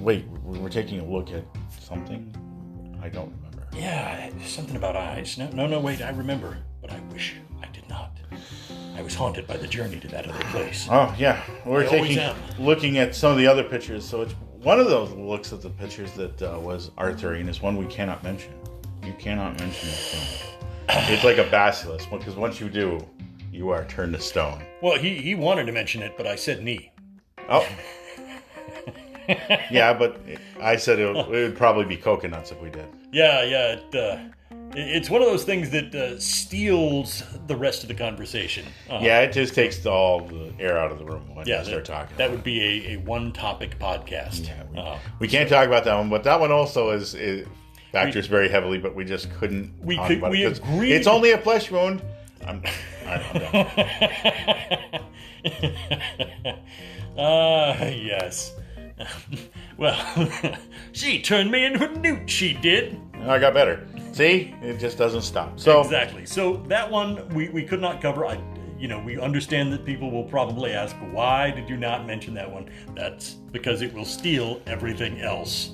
Wait, 0.00 0.26
we 0.44 0.58
we're 0.58 0.68
taking 0.68 1.00
a 1.00 1.04
look 1.04 1.30
at 1.32 1.44
something? 1.80 2.34
I 3.02 3.08
don't 3.08 3.32
remember. 3.36 3.66
Yeah, 3.74 4.30
something 4.44 4.76
about 4.76 4.96
eyes. 4.96 5.38
No, 5.38 5.48
no, 5.50 5.66
no. 5.66 5.80
Wait, 5.80 6.02
I 6.02 6.10
remember, 6.10 6.58
but 6.80 6.90
I 6.92 7.00
wish 7.12 7.36
I 7.62 7.66
did 7.68 7.88
not. 7.88 8.10
I 8.96 9.02
was 9.02 9.14
haunted 9.14 9.46
by 9.46 9.56
the 9.56 9.66
journey 9.66 10.00
to 10.00 10.08
that 10.08 10.26
other 10.28 10.44
place. 10.46 10.88
Oh 10.90 11.14
yeah, 11.18 11.42
we're 11.64 11.82
I 11.82 11.86
always 11.86 12.00
taking 12.02 12.18
am. 12.18 12.36
looking 12.58 12.98
at 12.98 13.14
some 13.14 13.30
of 13.32 13.38
the 13.38 13.46
other 13.46 13.64
pictures. 13.64 14.04
So 14.04 14.22
it's 14.22 14.32
one 14.62 14.80
of 14.80 14.86
those 14.86 15.12
looks 15.12 15.52
at 15.52 15.62
the 15.62 15.70
pictures 15.70 16.10
that 16.12 16.42
uh, 16.42 16.58
was 16.58 16.90
Arthurian 16.98 17.48
is 17.48 17.62
one 17.62 17.76
we 17.76 17.86
cannot 17.86 18.22
mention. 18.24 18.52
You 19.04 19.14
cannot 19.18 19.58
mention 19.60 19.88
film. 19.88 20.55
It's 20.88 21.24
like 21.24 21.38
a 21.38 21.48
basilisk 21.50 22.10
because 22.10 22.36
once 22.36 22.60
you 22.60 22.68
do, 22.68 23.04
you 23.52 23.70
are 23.70 23.84
turned 23.86 24.12
to 24.14 24.20
stone. 24.20 24.62
Well, 24.82 24.98
he 24.98 25.16
he 25.16 25.34
wanted 25.34 25.66
to 25.66 25.72
mention 25.72 26.02
it, 26.02 26.16
but 26.16 26.26
I 26.26 26.36
said 26.36 26.62
knee. 26.62 26.92
Oh. 27.48 27.66
yeah, 29.70 29.92
but 29.92 30.20
I 30.60 30.76
said 30.76 30.98
it, 30.98 31.16
it 31.16 31.28
would 31.28 31.56
probably 31.56 31.84
be 31.84 31.96
coconuts 31.96 32.50
if 32.52 32.60
we 32.60 32.70
did. 32.70 32.86
Yeah, 33.12 33.42
yeah. 33.42 33.72
It, 33.72 33.94
uh, 33.94 34.18
it- 34.74 34.96
it's 34.96 35.08
one 35.10 35.22
of 35.22 35.28
those 35.28 35.44
things 35.44 35.70
that 35.70 35.94
uh, 35.94 36.18
steals 36.18 37.22
the 37.46 37.56
rest 37.56 37.82
of 37.82 37.88
the 37.88 37.94
conversation. 37.94 38.64
Uh, 38.90 38.98
Yeah, 39.02 39.20
it 39.20 39.32
just 39.32 39.54
takes 39.54 39.84
all 39.86 40.20
the 40.20 40.52
air 40.60 40.78
out 40.78 40.92
of 40.92 40.98
the 40.98 41.04
room 41.04 41.34
when 41.34 41.46
yeah. 41.46 41.60
you 41.60 41.64
start 41.64 41.84
that, 41.86 41.92
talking. 41.92 42.16
that 42.18 42.30
would 42.30 42.44
be 42.44 42.60
a, 42.86 42.92
a 42.92 42.96
one 42.98 43.32
topic 43.32 43.78
podcast. 43.78 44.46
Yeah, 44.46 44.62
we, 44.72 44.78
Uh, 44.78 44.98
we 45.18 45.28
can't 45.28 45.48
talk 45.48 45.66
about 45.66 45.84
that 45.84 45.96
one, 45.96 46.08
but 46.10 46.22
that 46.24 46.38
one 46.40 46.52
also 46.52 46.90
is, 46.90 47.14
is 47.14 47.46
factors 48.04 48.26
very 48.26 48.48
heavily. 48.48 48.78
But 48.78 48.94
we 48.94 49.04
just 49.04 49.32
couldn't. 49.38 49.72
We 49.82 49.96
could- 49.98 50.22
we 50.22 50.44
it 50.44 50.58
agreed- 50.58 50.92
It's 50.92 51.06
only 51.06 51.32
a 51.32 51.38
flesh 51.38 51.70
wound. 51.70 52.02
I'm, 52.46 52.62
I 53.06 53.18
don't 53.18 53.52
know. 54.92 55.00
Ah, 57.18 57.82
yes. 57.86 58.52
well, 59.78 59.96
she 60.92 61.20
turned 61.22 61.50
me 61.50 61.64
into 61.64 61.88
a 61.90 61.98
newt, 61.98 62.28
she 62.28 62.52
did. 62.52 63.00
I 63.22 63.38
got 63.38 63.54
better. 63.54 63.86
See, 64.12 64.54
it 64.62 64.78
just 64.78 64.98
doesn't 64.98 65.22
stop. 65.22 65.58
So 65.58 65.80
Exactly. 65.80 66.26
So 66.26 66.58
that 66.68 66.90
one 66.90 67.26
we, 67.30 67.48
we 67.48 67.62
could 67.64 67.80
not 67.80 68.02
cover. 68.02 68.26
I, 68.26 68.38
you 68.78 68.88
know, 68.88 68.98
we 69.00 69.18
understand 69.18 69.72
that 69.72 69.84
people 69.86 70.10
will 70.10 70.24
probably 70.24 70.72
ask, 70.72 70.94
why 71.10 71.50
did 71.50 71.68
you 71.70 71.76
not 71.78 72.06
mention 72.06 72.34
that 72.34 72.50
one? 72.50 72.68
That's 72.94 73.34
because 73.50 73.80
it 73.80 73.94
will 73.94 74.04
steal 74.04 74.60
everything 74.66 75.20
else. 75.22 75.70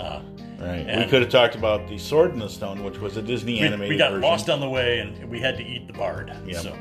Uh, 0.00 0.22
right, 0.58 0.98
we 0.98 1.06
could 1.06 1.22
have 1.22 1.30
talked 1.30 1.54
about 1.54 1.86
the 1.88 1.98
Sword 1.98 2.32
in 2.32 2.38
the 2.38 2.48
Stone, 2.48 2.82
which 2.82 2.98
was 2.98 3.16
a 3.16 3.22
Disney 3.22 3.54
we, 3.54 3.60
animated 3.60 3.90
we 3.90 3.96
got 3.96 4.10
version. 4.12 4.22
lost 4.22 4.48
on 4.48 4.60
the 4.60 4.68
way 4.68 5.00
and 5.00 5.30
we 5.30 5.38
had 5.40 5.56
to 5.58 5.62
eat 5.64 5.86
the 5.86 5.92
bard. 5.92 6.32
Yep. 6.46 6.62
So, 6.62 6.76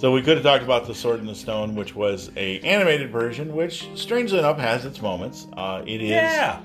So 0.00 0.10
we 0.12 0.22
could 0.22 0.38
have 0.38 0.44
talked 0.44 0.64
about 0.64 0.86
the 0.86 0.94
Sword 0.94 1.20
in 1.20 1.26
the 1.26 1.34
Stone, 1.34 1.74
which 1.74 1.94
was 1.94 2.30
a 2.34 2.58
animated 2.60 3.10
version, 3.10 3.54
which 3.54 3.86
strangely 3.94 4.38
enough 4.38 4.58
has 4.58 4.86
its 4.86 5.02
moments. 5.02 5.46
Uh, 5.54 5.82
it 5.86 6.00
is. 6.00 6.10
yeah. 6.10 6.60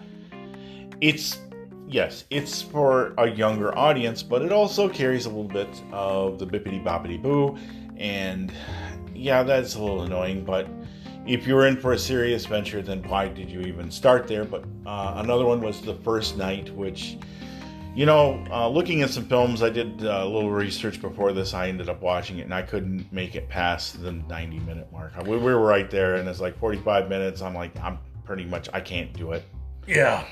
it's 1.02 1.38
yes, 1.86 2.24
it's 2.30 2.62
for 2.62 3.14
a 3.18 3.30
younger 3.30 3.78
audience, 3.78 4.24
but 4.24 4.42
it 4.42 4.54
also 4.54 4.88
carries 4.88 5.26
a 5.26 5.30
little 5.30 5.44
bit 5.44 5.68
of 5.92 6.40
the 6.40 6.48
bippity 6.48 6.82
boppity 6.82 7.22
boo, 7.22 7.58
and 7.98 8.54
yeah, 9.14 9.44
that's 9.44 9.76
a 9.76 9.82
little 9.82 10.04
annoying. 10.04 10.46
But 10.46 10.70
if 11.26 11.48
you 11.48 11.56
were 11.56 11.68
in 11.68 11.78
for 11.78 11.94
a 11.94 12.00
serious 12.00 12.46
venture, 12.46 12.82
then 12.82 13.02
why 13.04 13.28
did 13.28 13.50
you 13.50 13.62
even 13.62 13.90
start 13.90 14.28
there? 14.28 14.46
But 14.46 14.64
uh, 14.86 15.14
another 15.18 15.46
one 15.46 15.62
was 15.62 15.82
the 15.82 15.96
First 15.96 16.38
Knight, 16.38 16.74
which. 16.76 17.18
You 17.96 18.06
know, 18.06 18.44
uh, 18.52 18.68
looking 18.68 19.04
at 19.04 19.10
some 19.10 19.24
films, 19.24 19.64
I 19.64 19.70
did 19.70 20.06
uh, 20.06 20.20
a 20.22 20.26
little 20.26 20.52
research 20.52 21.00
before 21.00 21.32
this. 21.32 21.54
I 21.54 21.70
ended 21.70 21.88
up 21.88 22.02
watching 22.02 22.40
it, 22.40 22.42
and 22.42 22.54
I 22.54 22.62
couldn't 22.62 23.10
make 23.14 23.36
it 23.36 23.48
past 23.48 24.02
the 24.02 24.12
90 24.12 24.60
minute 24.60 24.92
mark. 24.92 25.16
We, 25.24 25.38
we 25.38 25.38
were 25.38 25.62
right 25.62 25.90
there, 25.90 26.16
and 26.16 26.28
it's 26.28 26.42
like 26.42 26.60
45 26.60 27.08
minutes. 27.08 27.42
I'm 27.42 27.56
like, 27.56 27.72
I'm 27.80 27.98
pretty 28.26 28.44
much, 28.44 28.68
I 28.74 28.82
can't 28.82 29.14
do 29.14 29.32
it. 29.32 29.46
Yeah. 29.88 30.26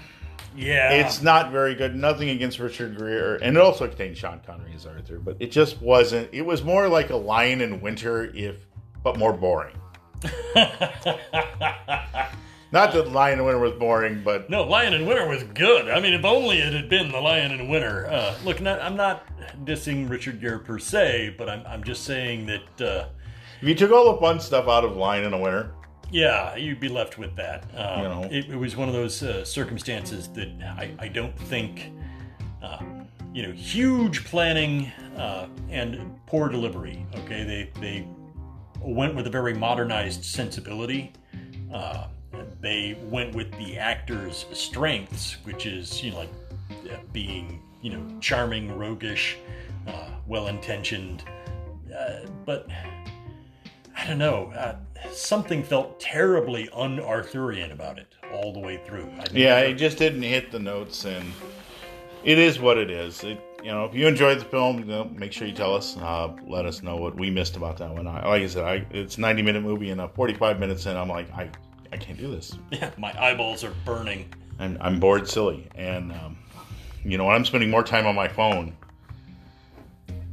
Yeah. 0.57 0.91
It's 0.91 1.21
not 1.21 1.53
very 1.53 1.73
good. 1.73 1.95
Nothing 1.95 2.31
against 2.31 2.59
Richard 2.59 2.97
Gere, 2.97 3.39
and 3.41 3.55
it 3.55 3.61
also 3.61 3.87
contained 3.87 4.17
Sean 4.17 4.41
Connery 4.45 4.73
as 4.75 4.85
Arthur, 4.85 5.19
but 5.19 5.37
it 5.39 5.49
just 5.49 5.81
wasn't. 5.81 6.27
It 6.33 6.41
was 6.41 6.63
more 6.63 6.89
like 6.89 7.11
a 7.11 7.15
Lion 7.15 7.61
in 7.61 7.79
Winter, 7.79 8.25
if 8.35 8.57
but 9.03 9.17
more 9.17 9.31
boring. 9.31 9.75
Not 12.71 12.91
that 12.93 13.11
Lion 13.11 13.37
in 13.37 13.45
Winter 13.45 13.59
was 13.59 13.73
boring, 13.73 14.23
but 14.23 14.49
No, 14.49 14.63
Lion 14.63 14.93
in 14.93 15.05
Winter 15.05 15.27
was 15.27 15.43
good. 15.43 15.89
I 15.91 15.99
mean, 15.99 16.13
if 16.13 16.25
only 16.25 16.57
it 16.57 16.73
had 16.73 16.89
been 16.89 17.11
the 17.11 17.19
Lion 17.19 17.51
in 17.51 17.69
Winter. 17.69 18.07
Uh, 18.07 18.35
look, 18.43 18.61
not, 18.61 18.81
I'm 18.81 18.95
not 18.95 19.27
dissing 19.63 20.09
Richard 20.09 20.41
Gere 20.41 20.57
per 20.57 20.79
se, 20.79 21.35
but 21.37 21.47
I'm, 21.49 21.63
I'm 21.67 21.83
just 21.83 22.03
saying 22.03 22.47
that, 22.47 22.81
uh, 22.81 23.05
if 23.61 23.67
you 23.67 23.75
took 23.75 23.91
all 23.91 24.11
the 24.13 24.19
fun 24.19 24.39
stuff 24.39 24.67
out 24.67 24.83
of 24.83 24.97
Lion 24.97 25.23
in 25.23 25.31
the 25.31 25.37
Winter, 25.37 25.71
yeah, 26.11 26.55
you'd 26.55 26.79
be 26.79 26.89
left 26.89 27.17
with 27.17 27.35
that. 27.35 27.63
Um, 27.75 28.01
You 28.01 28.09
know. 28.09 28.23
it, 28.31 28.49
it 28.49 28.55
was 28.55 28.75
one 28.75 28.87
of 28.87 28.93
those 28.93 29.21
uh, 29.23 29.45
circumstances 29.45 30.27
that 30.29 30.49
I, 30.77 30.93
I 30.99 31.07
don't 31.07 31.37
think, 31.37 31.91
uh, 32.61 32.83
you 33.33 33.43
know, 33.43 33.51
huge 33.51 34.23
planning 34.25 34.91
uh, 35.17 35.47
and 35.69 36.19
poor 36.27 36.49
delivery. 36.49 37.05
Okay, 37.15 37.43
they 37.43 37.81
they 37.81 38.07
went 38.83 39.15
with 39.15 39.27
a 39.27 39.29
very 39.29 39.53
modernized 39.53 40.23
sensibility. 40.23 41.13
Uh, 41.73 42.07
they 42.61 42.97
went 43.09 43.35
with 43.35 43.51
the 43.57 43.77
actor's 43.77 44.45
strengths, 44.53 45.37
which 45.43 45.65
is 45.65 46.03
you 46.03 46.11
know 46.11 46.17
like 46.17 46.29
uh, 46.91 46.97
being 47.11 47.61
you 47.81 47.91
know 47.91 48.19
charming, 48.19 48.77
roguish, 48.77 49.37
uh, 49.87 50.09
well-intentioned, 50.27 51.23
uh, 51.97 52.19
but 52.45 52.67
I 53.95 54.07
don't 54.07 54.17
know. 54.17 54.51
Uh, 54.55 54.75
something 55.11 55.63
felt 55.63 55.99
terribly 55.99 56.69
un-Arthurian 56.73 57.71
about 57.71 57.99
it 57.99 58.07
all 58.33 58.53
the 58.53 58.59
way 58.59 58.77
through. 58.85 59.09
I 59.19 59.25
yeah, 59.31 59.59
it 59.59 59.75
just 59.75 59.97
didn't 59.97 60.23
hit 60.23 60.51
the 60.51 60.59
notes, 60.59 61.05
and 61.05 61.31
it 62.23 62.37
is 62.37 62.59
what 62.59 62.77
it 62.77 62.89
is. 62.89 63.23
It, 63.23 63.39
you 63.63 63.71
know, 63.71 63.85
if 63.85 63.95
you 63.95 64.07
enjoyed 64.07 64.39
the 64.39 64.45
film, 64.45 64.79
you 64.79 64.85
know, 64.85 65.05
make 65.05 65.31
sure 65.31 65.47
you 65.47 65.53
tell 65.53 65.73
us. 65.73 65.95
Uh, 65.97 66.35
let 66.45 66.65
us 66.65 66.83
know 66.83 66.97
what 66.97 67.15
we 67.15 67.29
missed 67.29 67.55
about 67.55 67.77
that 67.77 67.89
one. 67.93 68.05
I, 68.07 68.27
like 68.27 68.43
I 68.43 68.47
said, 68.47 68.65
I, 68.65 68.85
it's 68.91 69.17
a 69.17 69.21
90 69.21 69.41
minute 69.41 69.63
movie, 69.63 69.89
and 69.89 70.01
uh, 70.01 70.09
45 70.09 70.59
minutes 70.59 70.85
in, 70.85 70.97
I'm 70.97 71.07
like, 71.07 71.31
I, 71.31 71.49
I 71.91 71.97
can't 71.97 72.17
do 72.17 72.29
this. 72.29 72.57
yeah, 72.71 72.91
my 72.97 73.13
eyeballs 73.17 73.63
are 73.63 73.73
burning. 73.85 74.31
I'm, 74.59 74.77
I'm 74.81 74.99
bored 74.99 75.29
silly. 75.29 75.69
And, 75.75 76.11
um, 76.11 76.37
you 77.05 77.17
know, 77.17 77.29
I'm 77.29 77.45
spending 77.45 77.69
more 77.69 77.83
time 77.83 78.05
on 78.05 78.15
my 78.15 78.27
phone, 78.27 78.75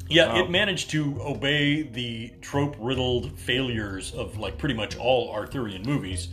Yeah, 0.08 0.36
it 0.40 0.50
managed 0.50 0.90
to 0.90 1.16
obey 1.22 1.82
the 1.82 2.32
trope 2.40 2.74
riddled 2.80 3.38
failures 3.38 4.12
of 4.12 4.38
like 4.38 4.58
pretty 4.58 4.74
much 4.74 4.96
all 4.96 5.30
Arthurian 5.32 5.82
movies, 5.82 6.28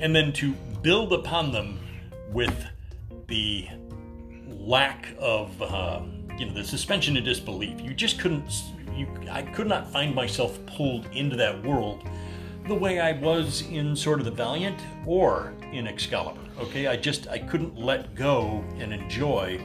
and 0.00 0.14
then 0.14 0.34
to 0.34 0.52
build 0.82 1.14
upon 1.14 1.50
them 1.50 1.78
with 2.30 2.66
the 3.28 3.68
lack 4.48 5.08
of 5.18 5.60
uh, 5.62 6.02
you 6.38 6.46
know 6.46 6.54
the 6.54 6.64
suspension 6.64 7.16
of 7.16 7.24
disbelief. 7.24 7.80
You 7.80 7.94
just 7.94 8.18
couldn't. 8.18 8.50
You, 8.94 9.06
I 9.30 9.42
could 9.42 9.66
not 9.66 9.90
find 9.90 10.14
myself 10.14 10.58
pulled 10.66 11.06
into 11.12 11.36
that 11.36 11.62
world 11.64 12.06
the 12.68 12.74
way 12.74 13.00
I 13.00 13.12
was 13.12 13.62
in 13.62 13.96
Sword 13.96 14.20
of 14.20 14.24
the 14.24 14.30
Valiant 14.30 14.78
or 15.06 15.54
in 15.72 15.86
Excalibur. 15.86 16.40
Okay, 16.58 16.86
I 16.86 16.96
just 16.96 17.28
I 17.28 17.38
couldn't 17.38 17.76
let 17.76 18.14
go 18.14 18.64
and 18.78 18.92
enjoy, 18.92 19.60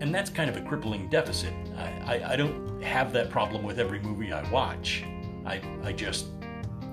and 0.00 0.14
that's 0.14 0.30
kind 0.30 0.50
of 0.50 0.56
a 0.56 0.62
crippling 0.62 1.08
deficit. 1.08 1.52
I, 1.76 2.16
I, 2.16 2.32
I 2.32 2.36
don't 2.36 2.82
have 2.82 3.12
that 3.14 3.30
problem 3.30 3.62
with 3.62 3.78
every 3.78 4.00
movie 4.00 4.32
I 4.32 4.48
watch. 4.50 5.04
I 5.46 5.60
I 5.82 5.92
just 5.92 6.26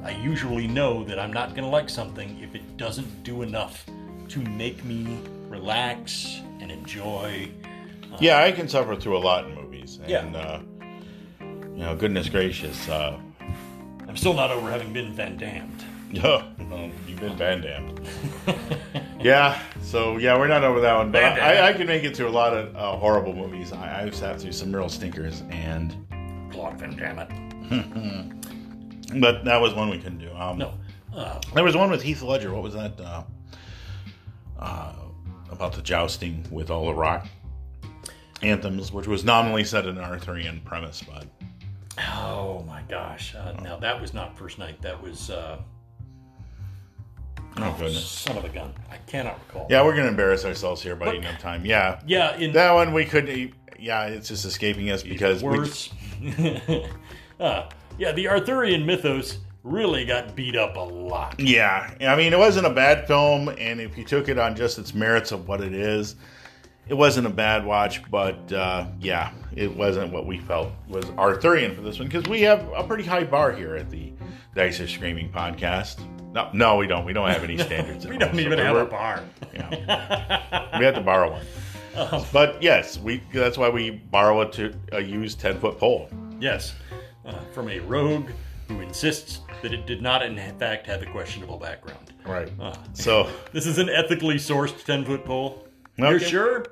I 0.04 0.12
usually 0.12 0.68
know 0.68 1.04
that 1.04 1.20
I'm 1.20 1.34
not 1.34 1.50
going 1.50 1.64
to 1.64 1.70
like 1.70 1.90
something 1.90 2.40
if 2.42 2.56
it 2.56 2.78
doesn't 2.78 3.24
do 3.24 3.42
enough 3.42 3.86
to 4.30 4.40
make 4.40 4.84
me 4.86 5.20
relax 5.50 6.40
and 6.60 6.72
enjoy. 6.72 7.50
Yeah, 8.20 8.40
I 8.42 8.52
can 8.52 8.68
suffer 8.68 8.96
through 8.96 9.18
a 9.18 9.20
lot 9.20 9.46
in 9.46 9.56
movies. 9.56 10.00
And, 10.02 10.10
Yeah. 10.10 10.20
uh, 10.40 10.62
you 11.42 11.84
know, 11.84 11.96
goodness 11.96 12.30
gracious. 12.30 12.88
Uh, 12.90 13.20
I'm 14.08 14.18
still 14.18 14.34
not 14.34 14.50
over 14.52 14.72
having 14.72 14.92
been 14.94 15.14
Van 15.14 15.38
Damned. 15.38 15.84
oh, 16.24 16.44
well, 16.70 16.90
you've 17.08 17.20
been 17.20 17.36
Van 17.36 17.62
Damned. 17.62 18.00
yeah, 19.20 19.62
so 19.82 20.18
yeah, 20.18 20.38
we're 20.38 20.48
not 20.48 20.64
over 20.64 20.80
that 20.80 20.96
one. 20.96 21.12
But. 21.12 21.24
I, 21.24 21.70
I 21.70 21.74
can 21.74 21.86
make 21.86 22.04
it 22.04 22.16
through 22.16 22.30
a 22.30 22.30
lot 22.30 22.54
of 22.54 22.76
uh, 22.76 22.96
horrible 22.98 23.34
movies. 23.34 23.74
I, 23.74 24.04
I've 24.04 24.16
sat 24.16 24.40
through 24.40 24.54
some 24.54 24.74
real 24.74 24.88
stinkers, 24.90 25.44
and 25.50 25.96
Claude 26.52 26.80
Van 26.80 26.96
Damme. 26.96 27.28
but 29.20 29.44
that 29.46 29.58
was 29.62 29.74
one 29.74 29.90
we 29.90 29.98
couldn't 29.98 30.20
do. 30.20 30.34
Um, 30.36 30.58
No. 30.58 30.74
Uh, 31.14 31.40
There 31.54 31.64
was 31.64 31.76
one 31.76 31.90
with 31.92 32.02
Heath 32.04 32.22
Ledger. 32.22 32.54
What 32.54 32.64
was 32.64 32.74
that? 32.74 33.00
Uh, 33.00 33.24
uh, 34.60 34.94
about 35.52 35.74
the 35.74 35.82
jousting 35.82 36.46
with 36.52 36.70
all 36.70 36.86
the 36.88 36.94
rock 36.94 37.28
anthems, 38.42 38.92
which 38.92 39.08
was 39.08 39.24
nominally 39.24 39.64
set 39.64 39.86
in 39.86 39.98
an 39.98 40.04
Arthurian 40.04 40.62
premise, 40.62 41.04
but 41.04 41.26
oh 42.10 42.64
my 42.68 42.82
gosh. 42.90 43.36
Uh, 43.36 43.54
now 43.64 43.78
that 43.78 44.00
was 44.00 44.14
not 44.14 44.38
First 44.38 44.60
Knight. 44.60 44.82
That 44.82 45.02
was 45.02 45.30
uh, 45.30 45.60
oh 47.58 47.76
goodness. 47.80 48.08
son 48.08 48.38
of 48.38 48.46
a 48.46 48.50
gun. 48.50 48.74
I 48.92 48.98
cannot 49.08 49.40
recall. 49.48 49.68
Yeah, 49.70 49.84
we're 49.84 49.96
gonna 49.96 50.08
embarrass 50.08 50.46
ourselves 50.46 50.82
here 50.82 50.96
by 50.96 51.10
eating 51.10 51.26
up 51.26 51.40
time. 51.40 51.66
Yeah, 51.66 52.00
Yeah. 52.06 52.36
In 52.38 52.54
that 52.54 52.72
one 52.72 52.94
we 52.94 53.06
couldn't. 53.06 53.54
Yeah, 53.80 54.06
it's 54.06 54.28
just 54.28 54.44
escaping 54.46 54.90
us 54.90 55.04
because 55.04 55.44
we, 55.44 55.50
worse. 55.50 55.94
uh, 57.40 57.70
yeah, 58.00 58.12
the 58.12 58.28
Arthurian 58.28 58.86
mythos 58.86 59.38
really 59.64 60.06
got 60.06 60.36
beat 60.36 60.56
up 60.56 60.78
a 60.78 60.80
lot. 60.80 61.40
Yeah, 61.40 61.94
I 62.02 62.16
mean, 62.16 62.34
it 62.34 62.40
wasn't 62.40 62.66
a 62.66 62.72
bad 62.72 63.06
film, 63.06 63.50
and 63.50 63.80
if 63.80 63.98
you 63.98 64.04
took 64.04 64.30
it 64.30 64.40
on 64.40 64.56
just 64.56 64.80
its 64.80 64.94
merits 64.94 65.32
of 65.32 65.48
what 65.48 65.62
it 65.62 65.74
is, 65.74 66.16
it 66.90 66.94
wasn't 66.94 67.28
a 67.28 67.30
bad 67.32 67.66
watch. 67.66 68.02
But 68.10 68.52
uh, 68.52 68.88
yeah, 69.00 69.32
it 69.56 69.76
wasn't 69.76 70.12
what 70.12 70.26
we 70.26 70.40
felt 70.40 70.72
was 70.88 71.06
Arthurian 71.18 71.76
for 71.76 71.82
this 71.82 72.00
one 72.00 72.08
because 72.08 72.28
we 72.30 72.42
have 72.42 72.68
a 72.76 72.84
pretty 72.84 73.04
high 73.04 73.24
bar 73.24 73.52
here 73.52 73.76
at 73.76 73.90
the 73.90 74.12
Dice 74.56 74.80
are 74.80 74.88
Screaming 74.88 75.32
podcast. 75.32 76.00
No, 76.34 76.50
no, 76.54 76.78
we 76.78 76.88
don't. 76.88 77.06
We 77.06 77.14
don't 77.14 77.30
have 77.30 77.44
any 77.44 77.58
standards. 77.70 78.06
We 78.08 78.18
don't 78.18 78.34
so 78.36 78.40
even 78.42 78.60
have 78.60 78.76
a 78.76 78.86
bar. 78.86 79.24
Yeah. 79.54 79.70
we 80.80 80.86
had 80.86 80.96
to 80.96 81.02
borrow 81.02 81.32
one. 81.32 81.46
But 82.32 82.62
yes, 82.62 83.00
we 83.00 83.24
that's 83.34 83.58
why 83.58 83.70
we 83.70 83.90
borrow 83.92 84.42
a, 84.42 84.52
to, 84.52 84.74
a 84.92 85.02
used 85.02 85.40
ten 85.40 85.60
foot 85.60 85.80
pole. 85.80 86.10
Yes, 86.40 86.76
uh, 87.26 87.40
from 87.54 87.70
a 87.70 87.80
rogue 87.80 88.30
who 88.68 88.82
insists 88.82 89.40
that 89.64 89.74
it 89.74 89.88
did 89.88 90.02
not, 90.02 90.22
in 90.22 90.36
fact, 90.60 90.86
have 90.86 91.02
a 91.02 91.06
questionable 91.08 91.58
background. 91.58 92.14
Right. 92.26 92.52
Uh, 92.60 92.76
So 92.94 93.30
this 93.54 93.66
is 93.66 93.78
an 93.80 93.90
ethically 93.90 94.36
sourced 94.36 94.84
10 94.84 95.06
foot 95.06 95.26
pole. 95.26 95.66
You're 95.96 96.16
Okay. 96.16 96.26
sure? 96.26 96.66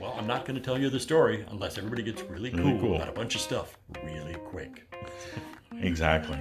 Well, 0.00 0.14
I'm 0.16 0.26
not 0.26 0.46
going 0.46 0.54
to 0.54 0.62
tell 0.62 0.78
you 0.78 0.88
the 0.88 0.98
story 0.98 1.44
unless 1.50 1.76
everybody 1.76 2.02
gets 2.02 2.22
really 2.22 2.50
cool, 2.50 2.80
cool. 2.80 2.96
about 2.96 3.10
a 3.10 3.12
bunch 3.12 3.34
of 3.34 3.42
stuff 3.42 3.76
really 4.02 4.32
quick. 4.46 4.90
Exactly. 5.80 6.38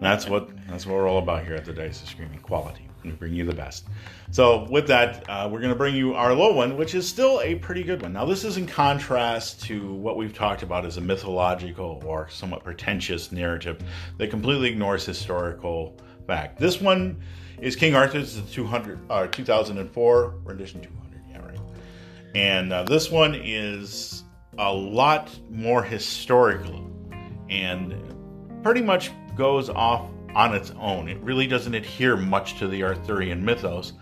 that's 0.00 0.26
what 0.26 0.48
that's 0.66 0.86
what 0.86 0.94
we're 0.94 1.06
all 1.06 1.18
about 1.18 1.44
here 1.44 1.54
at 1.54 1.66
the 1.66 1.74
Dice 1.74 2.02
of 2.02 2.08
Screaming 2.08 2.38
Quality. 2.38 2.88
We 3.04 3.10
bring 3.10 3.34
you 3.34 3.44
the 3.44 3.54
best. 3.54 3.86
So 4.30 4.66
with 4.70 4.86
that, 4.88 5.28
uh, 5.28 5.46
we're 5.52 5.60
going 5.60 5.72
to 5.72 5.76
bring 5.76 5.94
you 5.94 6.14
our 6.14 6.32
low 6.32 6.54
one, 6.54 6.78
which 6.78 6.94
is 6.94 7.06
still 7.06 7.40
a 7.42 7.56
pretty 7.56 7.82
good 7.82 8.00
one. 8.00 8.14
Now 8.14 8.24
this 8.24 8.44
is 8.44 8.56
in 8.56 8.66
contrast 8.66 9.62
to 9.64 9.92
what 9.92 10.16
we've 10.16 10.34
talked 10.34 10.62
about 10.62 10.86
as 10.86 10.96
a 10.96 11.02
mythological 11.02 12.02
or 12.04 12.30
somewhat 12.30 12.64
pretentious 12.64 13.30
narrative 13.30 13.82
that 14.16 14.30
completely 14.30 14.70
ignores 14.70 15.04
historical 15.04 15.94
fact. 16.26 16.58
This 16.58 16.80
one 16.80 17.20
is 17.60 17.76
King 17.76 17.94
Arthur's 17.94 18.40
200 18.52 18.98
uh, 19.10 19.26
2004 19.26 20.34
rendition 20.44 20.80
200. 20.80 21.05
And 22.36 22.70
uh, 22.70 22.82
this 22.82 23.10
one 23.10 23.34
is 23.34 24.24
a 24.58 24.70
lot 24.70 25.34
more 25.50 25.82
historical 25.82 26.90
and 27.48 27.94
pretty 28.62 28.82
much 28.82 29.10
goes 29.34 29.70
off 29.70 30.10
on 30.34 30.54
its 30.54 30.70
own. 30.78 31.08
It 31.08 31.18
really 31.20 31.46
doesn't 31.46 31.74
adhere 31.74 32.14
much 32.14 32.58
to 32.58 32.68
the 32.68 32.82
Arthurian 32.82 33.42
mythos, 33.42 33.94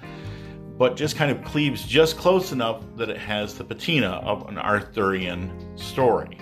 but 0.76 0.96
just 0.96 1.14
kind 1.14 1.30
of 1.30 1.44
cleaves 1.44 1.84
just 1.84 2.16
close 2.16 2.50
enough 2.50 2.82
that 2.96 3.08
it 3.08 3.18
has 3.18 3.54
the 3.54 3.62
patina 3.62 4.14
of 4.24 4.48
an 4.48 4.58
Arthurian 4.58 5.78
story. 5.78 6.36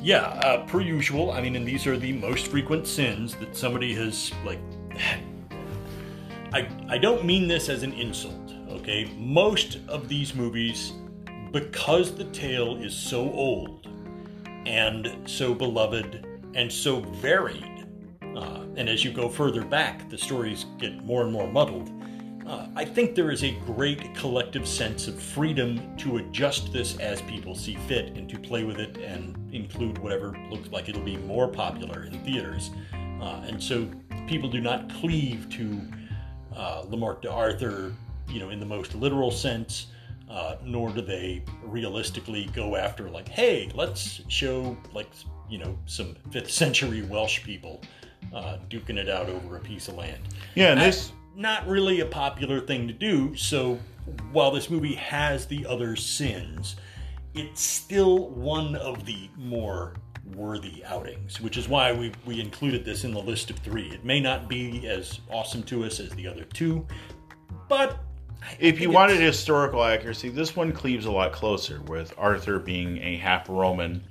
Yeah, 0.00 0.26
uh, 0.26 0.64
per 0.66 0.80
usual. 0.80 1.32
I 1.32 1.40
mean, 1.40 1.56
and 1.56 1.66
these 1.66 1.88
are 1.88 1.98
the 1.98 2.12
most 2.12 2.46
frequent 2.46 2.86
sins 2.86 3.34
that 3.36 3.56
somebody 3.56 3.94
has, 3.94 4.30
like. 4.46 4.60
I, 6.52 6.68
I 6.88 6.98
don't 6.98 7.24
mean 7.24 7.46
this 7.46 7.68
as 7.68 7.84
an 7.84 7.92
insult, 7.92 8.39
Most 9.16 9.78
of 9.86 10.08
these 10.08 10.34
movies, 10.34 10.94
because 11.52 12.12
the 12.14 12.24
tale 12.24 12.76
is 12.82 12.92
so 12.92 13.30
old 13.32 13.86
and 14.66 15.16
so 15.26 15.54
beloved 15.54 16.26
and 16.54 16.72
so 16.72 17.00
varied, 17.00 17.86
uh, 18.34 18.64
and 18.74 18.88
as 18.88 19.04
you 19.04 19.12
go 19.12 19.28
further 19.28 19.64
back, 19.64 20.10
the 20.10 20.18
stories 20.18 20.66
get 20.78 21.04
more 21.04 21.22
and 21.22 21.32
more 21.32 21.46
muddled. 21.46 21.88
Uh, 22.44 22.66
I 22.74 22.84
think 22.84 23.14
there 23.14 23.30
is 23.30 23.44
a 23.44 23.52
great 23.64 24.12
collective 24.16 24.66
sense 24.66 25.06
of 25.06 25.22
freedom 25.22 25.96
to 25.98 26.16
adjust 26.16 26.72
this 26.72 26.98
as 26.98 27.22
people 27.22 27.54
see 27.54 27.76
fit 27.86 28.16
and 28.16 28.28
to 28.28 28.40
play 28.40 28.64
with 28.64 28.80
it 28.80 28.96
and 28.96 29.36
include 29.54 29.98
whatever 29.98 30.36
looks 30.50 30.68
like 30.70 30.88
it'll 30.88 31.00
be 31.02 31.16
more 31.16 31.46
popular 31.46 32.02
in 32.04 32.18
theaters. 32.24 32.70
Uh, 32.92 33.40
and 33.46 33.62
so 33.62 33.88
people 34.26 34.48
do 34.48 34.60
not 34.60 34.92
cleave 34.94 35.48
to 35.50 35.80
uh, 36.56 36.82
Le 36.88 36.96
Morte 36.96 37.22
d'Arthur, 37.22 37.94
you 38.30 38.40
know, 38.40 38.50
in 38.50 38.60
the 38.60 38.66
most 38.66 38.94
literal 38.94 39.30
sense, 39.30 39.86
uh, 40.28 40.56
nor 40.64 40.90
do 40.90 41.00
they 41.00 41.42
realistically 41.62 42.46
go 42.54 42.76
after, 42.76 43.10
like, 43.10 43.28
hey, 43.28 43.70
let's 43.74 44.20
show, 44.28 44.76
like, 44.94 45.10
you 45.48 45.58
know, 45.58 45.76
some 45.86 46.14
fifth 46.30 46.50
century 46.50 47.02
Welsh 47.02 47.42
people 47.42 47.82
uh, 48.32 48.58
duking 48.68 48.96
it 48.96 49.08
out 49.08 49.28
over 49.28 49.56
a 49.56 49.60
piece 49.60 49.88
of 49.88 49.96
land 49.96 50.20
Yeah, 50.54 50.72
and 50.72 50.80
this 50.80 51.12
not 51.34 51.66
really 51.66 52.00
a 52.00 52.06
popular 52.06 52.60
thing 52.60 52.86
to 52.86 52.92
do. 52.92 53.34
So 53.34 53.78
while 54.32 54.50
this 54.50 54.70
movie 54.70 54.94
has 54.94 55.46
the 55.46 55.66
other 55.66 55.96
sins, 55.96 56.76
it's 57.34 57.62
still 57.62 58.28
one 58.30 58.76
of 58.76 59.06
the 59.06 59.30
more 59.36 59.94
worthy 60.34 60.84
outings, 60.84 61.40
which 61.40 61.56
is 61.56 61.68
why 61.68 61.92
we, 61.92 62.12
we 62.26 62.40
included 62.40 62.84
this 62.84 63.04
in 63.04 63.12
the 63.12 63.20
list 63.20 63.50
of 63.50 63.58
three. 63.58 63.88
It 63.90 64.04
may 64.04 64.20
not 64.20 64.48
be 64.48 64.86
as 64.86 65.20
awesome 65.30 65.62
to 65.64 65.84
us 65.84 66.00
as 66.00 66.10
the 66.10 66.26
other 66.26 66.44
two, 66.44 66.86
but 67.68 68.00
if 68.58 68.80
you 68.80 68.90
wanted 68.90 69.20
historical 69.20 69.82
accuracy, 69.84 70.28
this 70.28 70.56
one 70.56 70.72
cleaves 70.72 71.06
a 71.06 71.10
lot 71.10 71.32
closer 71.32 71.80
with 71.82 72.12
Arthur 72.18 72.58
being 72.58 72.98
a 72.98 73.16
half 73.16 73.48
Roman 73.48 74.02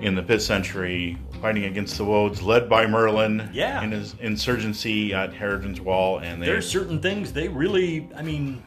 in 0.00 0.14
the 0.14 0.22
5th 0.22 0.40
century, 0.40 1.18
fighting 1.42 1.64
against 1.64 1.98
the 1.98 2.04
Woads, 2.04 2.42
led 2.42 2.68
by 2.68 2.86
Merlin 2.86 3.50
Yeah. 3.52 3.82
in 3.82 3.92
his 3.92 4.14
insurgency 4.20 5.12
at 5.12 5.32
Hadrian's 5.34 5.80
Wall. 5.80 6.18
And 6.20 6.40
they, 6.42 6.46
there's 6.46 6.68
certain 6.68 7.00
things 7.00 7.32
they 7.32 7.48
really, 7.48 8.08
I 8.16 8.22
mean, 8.22 8.62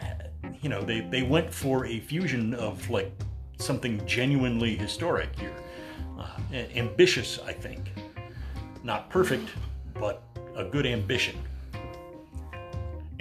you 0.62 0.70
know, 0.70 0.82
they, 0.84 1.02
they 1.02 1.24
went 1.24 1.52
for 1.52 1.86
a 1.88 2.00
fusion 2.00 2.54
of 2.54 2.88
like 2.90 3.12
something 3.58 4.06
genuinely 4.06 4.76
historic 4.76 5.30
here. 5.40 5.54
Uh, 6.20 6.28
ambitious, 6.76 7.40
I 7.46 7.54
think. 7.54 7.92
Not 8.84 9.10
perfect, 9.10 9.50
but 9.96 10.22
a 10.56 10.64
good 10.66 10.86
ambition. 10.86 11.36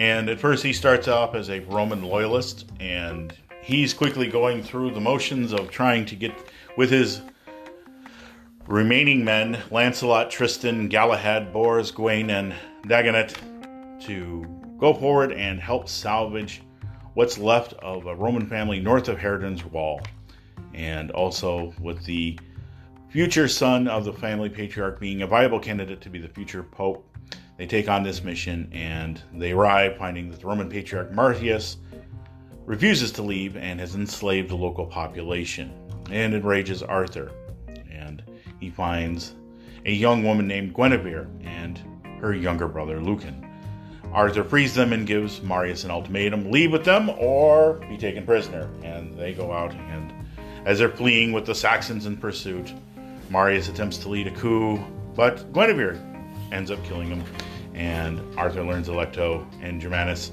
And 0.03 0.29
at 0.29 0.41
first, 0.41 0.65
he 0.65 0.73
starts 0.73 1.07
off 1.07 1.37
as 1.37 1.49
a 1.49 1.61
Roman 1.61 2.03
loyalist, 2.03 2.69
and 2.81 3.33
he's 3.63 3.95
quickly 3.95 4.27
going 4.27 4.61
through 4.61 4.91
the 4.91 5.01
motions 5.01 5.53
of 5.53 5.71
trying 5.71 6.07
to 6.07 6.17
get 6.17 6.35
with 6.77 6.91
his 6.91 7.23
remaining 8.67 9.25
men 9.25 9.63
Lancelot, 9.71 10.29
Tristan, 10.29 10.89
Galahad, 10.89 11.53
Bors, 11.53 11.93
Gawain, 11.93 12.31
and 12.31 12.53
Dagonet 12.89 13.37
to 14.07 14.45
go 14.77 14.93
forward 14.93 15.31
and 15.31 15.61
help 15.61 15.89
salvage 15.89 16.63
what's 17.15 17.39
left 17.39 17.73
of 17.75 18.07
a 18.07 18.17
Roman 18.17 18.49
family 18.49 18.81
north 18.81 19.09
of 19.09 19.19
Hadrian's 19.19 19.65
Wall. 19.65 20.01
And 20.75 21.13
also 21.13 21.73
with 21.81 22.05
the 22.05 22.37
future 23.09 23.47
son 23.47 23.87
of 23.87 24.05
the 24.05 24.13
family 24.13 24.49
patriarch 24.49 24.99
being 24.99 25.23
a 25.23 25.29
viable 25.29 25.61
candidate 25.61 26.01
to 26.01 26.11
be 26.11 26.19
the 26.19 26.29
future 26.29 26.65
pope. 26.65 27.09
They 27.63 27.69
take 27.69 27.89
on 27.89 28.03
this 28.03 28.25
mission 28.25 28.69
and 28.73 29.23
they 29.33 29.53
arrive, 29.53 29.97
finding 29.97 30.29
that 30.31 30.41
the 30.41 30.47
Roman 30.49 30.69
patriarch 30.69 31.13
Marius 31.13 31.77
refuses 32.67 33.13
to 33.13 33.23
leave 33.23 33.57
and 33.57 33.79
has 33.79 33.95
enslaved 33.95 34.51
the 34.51 34.57
local 34.57 34.85
population 34.85 35.73
and 36.11 36.35
enrages 36.35 36.83
Arthur. 36.83 37.31
And 37.89 38.21
he 38.59 38.69
finds 38.69 39.37
a 39.87 39.93
young 39.93 40.25
woman 40.25 40.49
named 40.49 40.75
Guinevere 40.75 41.29
and 41.45 41.81
her 42.21 42.35
younger 42.35 42.67
brother 42.67 43.01
Lucan. 43.01 43.49
Arthur 44.13 44.43
frees 44.43 44.75
them 44.75 44.93
and 44.93 45.07
gives 45.07 45.41
Marius 45.41 45.85
an 45.85 45.93
ultimatum 45.93 46.51
leave 46.51 46.73
with 46.73 46.85
them 46.85 47.11
or 47.11 47.75
be 47.89 47.97
taken 47.97 48.27
prisoner. 48.27 48.69
And 48.83 49.17
they 49.17 49.35
go 49.35 49.53
out, 49.53 49.73
and 49.73 50.13
as 50.67 50.81
they're 50.81 50.89
fleeing 50.89 51.31
with 51.31 51.47
the 51.47 51.55
Saxons 51.55 52.07
in 52.07 52.17
pursuit, 52.17 52.75
Marius 53.31 53.69
attempts 53.69 53.99
to 53.99 54.09
lead 54.09 54.27
a 54.27 54.33
coup, 54.33 54.85
but 55.15 55.53
Guinevere 55.53 55.97
ends 56.51 56.73
up 56.73 56.83
killing 56.85 57.07
him. 57.07 57.23
And 57.75 58.21
Arthur 58.39 58.63
learns 58.63 58.89
Alecto 58.89 59.47
and 59.63 59.81
Germanus 59.81 60.33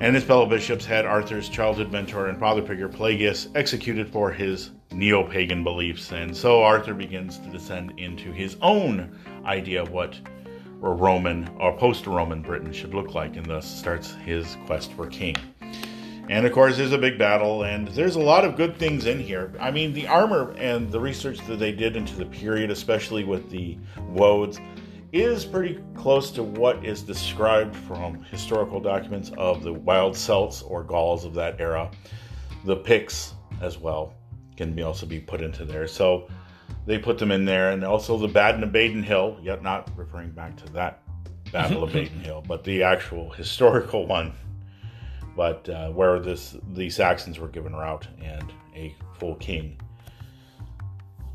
and 0.00 0.16
his 0.16 0.24
fellow 0.24 0.44
bishops 0.44 0.84
had 0.84 1.06
Arthur's 1.06 1.48
childhood 1.48 1.92
mentor 1.92 2.26
and 2.26 2.38
father 2.38 2.62
figure 2.62 2.88
Pelagius 2.88 3.48
executed 3.54 4.08
for 4.08 4.32
his 4.32 4.72
neo 4.90 5.22
pagan 5.22 5.62
beliefs. 5.62 6.10
And 6.10 6.36
so 6.36 6.64
Arthur 6.64 6.94
begins 6.94 7.38
to 7.38 7.48
descend 7.48 7.92
into 7.96 8.32
his 8.32 8.56
own 8.60 9.16
idea 9.44 9.82
of 9.82 9.92
what 9.92 10.18
a 10.82 10.90
Roman 10.90 11.48
or 11.60 11.76
post 11.76 12.08
Roman 12.08 12.42
Britain 12.42 12.72
should 12.72 12.92
look 12.92 13.14
like, 13.14 13.36
and 13.36 13.46
thus 13.46 13.66
starts 13.66 14.14
his 14.14 14.56
quest 14.66 14.92
for 14.94 15.06
king. 15.06 15.36
And 16.28 16.44
of 16.44 16.52
course, 16.52 16.76
there's 16.76 16.92
a 16.92 16.98
big 16.98 17.16
battle, 17.16 17.62
and 17.62 17.86
there's 17.88 18.16
a 18.16 18.20
lot 18.20 18.44
of 18.44 18.56
good 18.56 18.76
things 18.76 19.06
in 19.06 19.20
here. 19.20 19.52
I 19.60 19.70
mean, 19.70 19.92
the 19.92 20.08
armor 20.08 20.54
and 20.58 20.90
the 20.90 20.98
research 20.98 21.38
that 21.46 21.58
they 21.58 21.70
did 21.70 21.96
into 21.96 22.16
the 22.16 22.26
period, 22.26 22.70
especially 22.70 23.24
with 23.24 23.48
the 23.50 23.78
woads, 24.08 24.58
is 25.14 25.44
pretty 25.44 25.78
close 25.94 26.32
to 26.32 26.42
what 26.42 26.84
is 26.84 27.00
described 27.02 27.76
from 27.76 28.20
historical 28.24 28.80
documents 28.80 29.30
of 29.38 29.62
the 29.62 29.72
wild 29.72 30.16
Celts 30.16 30.60
or 30.60 30.82
Gauls 30.82 31.24
of 31.24 31.34
that 31.34 31.60
era. 31.60 31.88
The 32.64 32.74
Picts 32.74 33.34
as 33.60 33.78
well 33.78 34.12
can 34.56 34.74
be 34.74 34.82
also 34.82 35.06
be 35.06 35.20
put 35.20 35.40
into 35.40 35.64
there. 35.64 35.86
So 35.86 36.28
they 36.84 36.98
put 36.98 37.18
them 37.18 37.30
in 37.30 37.44
there, 37.44 37.70
and 37.70 37.84
also 37.84 38.18
the 38.18 38.28
Badon 38.28 38.64
of 38.64 38.70
Badon 38.70 39.04
Hill, 39.04 39.38
yet 39.40 39.62
not 39.62 39.88
referring 39.96 40.30
back 40.32 40.56
to 40.64 40.72
that 40.72 41.00
Battle 41.52 41.84
of 41.84 41.90
Badon 41.92 42.20
Hill, 42.20 42.42
but 42.48 42.64
the 42.64 42.82
actual 42.82 43.30
historical 43.30 44.06
one. 44.06 44.32
But 45.36 45.68
uh, 45.68 45.90
where 45.90 46.18
this 46.18 46.56
the 46.72 46.90
Saxons 46.90 47.38
were 47.38 47.48
given 47.48 47.72
rout 47.72 48.08
and 48.20 48.52
a 48.74 48.94
full 49.18 49.36
king. 49.36 49.80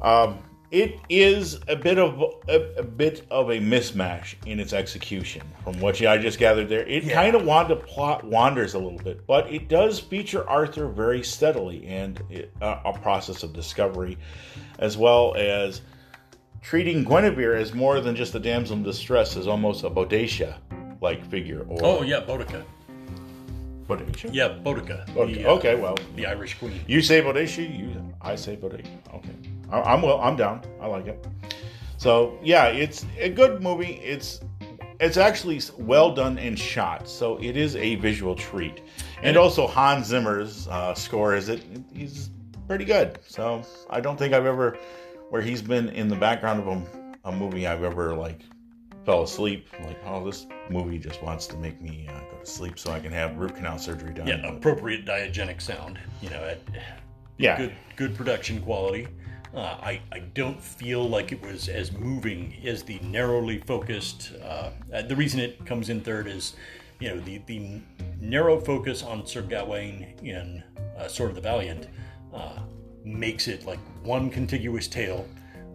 Um, 0.02 0.40
it 0.72 1.00
is 1.10 1.60
a 1.68 1.76
bit 1.76 1.98
of 1.98 2.22
a, 2.48 2.80
a, 2.80 2.84
bit 2.84 3.26
of 3.32 3.50
a 3.50 3.60
mismatch 3.60 4.36
in 4.46 4.60
its 4.60 4.72
execution 4.72 5.42
from 5.64 5.80
what 5.80 6.00
I 6.02 6.18
just 6.18 6.38
gathered 6.38 6.70
there. 6.70 6.86
It 6.86 7.06
yeah. 7.06 7.14
kind 7.14 7.36
of 7.36 7.44
wander, 7.44 7.76
plot 7.76 8.24
wanders 8.24 8.76
a 8.76 8.80
little 8.80 9.00
bit, 9.00 9.26
but 9.26 9.52
it 9.52 9.68
does 9.68 10.00
feature 10.00 10.48
Arthur 10.48 10.88
very 10.88 11.24
steadily 11.24 11.88
and 11.88 12.22
it, 12.30 12.52
uh, 12.62 12.82
a 12.86 12.94
process 13.00 13.42
of 13.42 13.52
discovery, 13.54 14.18
as 14.78 14.96
well 14.96 15.34
as 15.36 15.82
treating 16.62 17.04
Guinevere 17.04 17.56
as 17.56 17.74
more 17.74 18.00
than 18.00 18.16
just 18.16 18.36
a 18.36 18.40
damsel 18.40 18.76
in 18.76 18.84
distress, 18.84 19.36
as 19.38 19.48
almost 19.48 19.84
a 19.84 19.90
Boadicea 19.90 20.58
like 21.02 21.26
figure. 21.32 21.66
Or, 21.68 21.80
oh 21.82 22.02
yeah, 22.04 22.22
Boudica. 22.22 22.64
Boadicea? 23.88 24.30
Yeah, 24.32 24.50
Boudica. 24.50 25.08
Boudica. 25.16 25.34
The, 25.34 25.46
uh, 25.46 25.54
okay, 25.54 25.76
well, 25.76 25.98
the 26.16 26.28
Irish 26.28 26.60
queen. 26.60 26.80
You 26.86 27.02
say 27.02 27.24
Boadicea, 27.24 27.76
you 27.76 28.14
I 28.22 28.36
say 28.36 28.56
Boudica. 28.56 28.86
Okay. 29.16 29.34
I'm 29.72 30.02
well. 30.02 30.20
I'm 30.20 30.36
down. 30.36 30.62
I 30.82 30.88
like 30.88 31.08
it. 31.08 31.26
So 31.98 32.38
yeah, 32.42 32.68
it's 32.68 33.06
a 33.18 33.30
good 33.30 33.62
movie. 33.62 34.00
It's 34.04 34.42
it's 35.00 35.18
actually 35.18 35.62
well 35.78 36.14
done 36.14 36.38
and 36.38 36.58
shot, 36.58 37.08
so 37.08 37.38
it 37.38 37.56
is 37.56 37.76
a 37.76 37.96
visual 37.96 38.36
treat. 38.36 38.82
And 39.22 39.38
also 39.38 39.68
Hans 39.68 40.08
Zimmer's 40.08 40.68
uh, 40.68 40.94
score 40.94 41.36
is 41.36 41.50
it. 41.50 41.64
He's 41.94 42.30
pretty 42.68 42.86
good. 42.86 43.20
So 43.28 43.64
I 43.90 44.02
don't 44.02 44.18
think 44.18 44.34
I've 44.34 44.46
ever 44.46 44.78
where 45.30 45.42
he's 45.42 45.62
been 45.62 45.90
in 45.90 46.08
the 46.08 46.16
background 46.16 46.62
of 46.62 46.68
a, 46.68 47.30
a 47.30 47.32
movie 47.32 47.68
I've 47.68 47.84
ever 47.84 48.14
like 48.16 48.42
fell 49.06 49.24
asleep. 49.24 49.68
Like 49.84 49.98
oh, 50.06 50.26
this 50.26 50.48
movie 50.70 51.00
just 51.00 51.22
wants 51.24 51.48
to 51.48 51.58
make 51.58 51.82
me 51.82 52.08
uh, 52.10 52.20
go 52.32 52.38
to 52.40 52.46
sleep 52.46 52.78
so 52.80 52.92
I 52.92 53.00
can 53.00 53.12
have 53.12 53.38
root 53.38 53.56
canal 53.56 53.78
surgery 53.78 54.14
done. 54.14 54.28
Yeah, 54.28 54.48
appropriate 54.48 55.06
diegetic 55.06 55.62
sound. 55.62 56.00
You 56.22 56.30
know, 56.30 56.44
at, 56.44 56.60
yeah, 57.38 57.58
good 57.58 57.76
good 57.96 58.16
production 58.16 58.62
quality. 58.62 59.08
Uh, 59.54 59.78
I, 59.82 60.02
I 60.12 60.20
don't 60.20 60.62
feel 60.62 61.08
like 61.08 61.32
it 61.32 61.42
was 61.42 61.70
as 61.70 61.92
moving 61.92 62.56
as 62.66 62.84
the 62.84 63.00
narrowly 63.00 63.60
focused. 63.60 64.34
Uh, 64.44 64.70
uh, 64.94 65.02
the 65.02 65.16
reason 65.16 65.40
it 65.40 65.66
comes 65.66 65.90
in 65.90 66.02
third 66.02 66.28
is, 66.28 66.56
you 67.00 67.10
know, 67.10 67.20
the, 67.22 67.40
the 67.48 67.82
narrow 68.22 68.60
focus 68.60 69.02
on 69.02 69.26
Sir 69.26 69.42
Gawain 69.42 70.16
in 70.22 70.64
uh, 70.98 71.08
Sword 71.08 71.30
of 71.30 71.36
the 71.36 71.42
Valiant 71.42 71.88
uh, 72.34 72.60
makes 73.04 73.48
it 73.48 73.66
like 73.66 73.80
one 74.04 74.30
contiguous 74.30 74.88
tale 74.88 75.28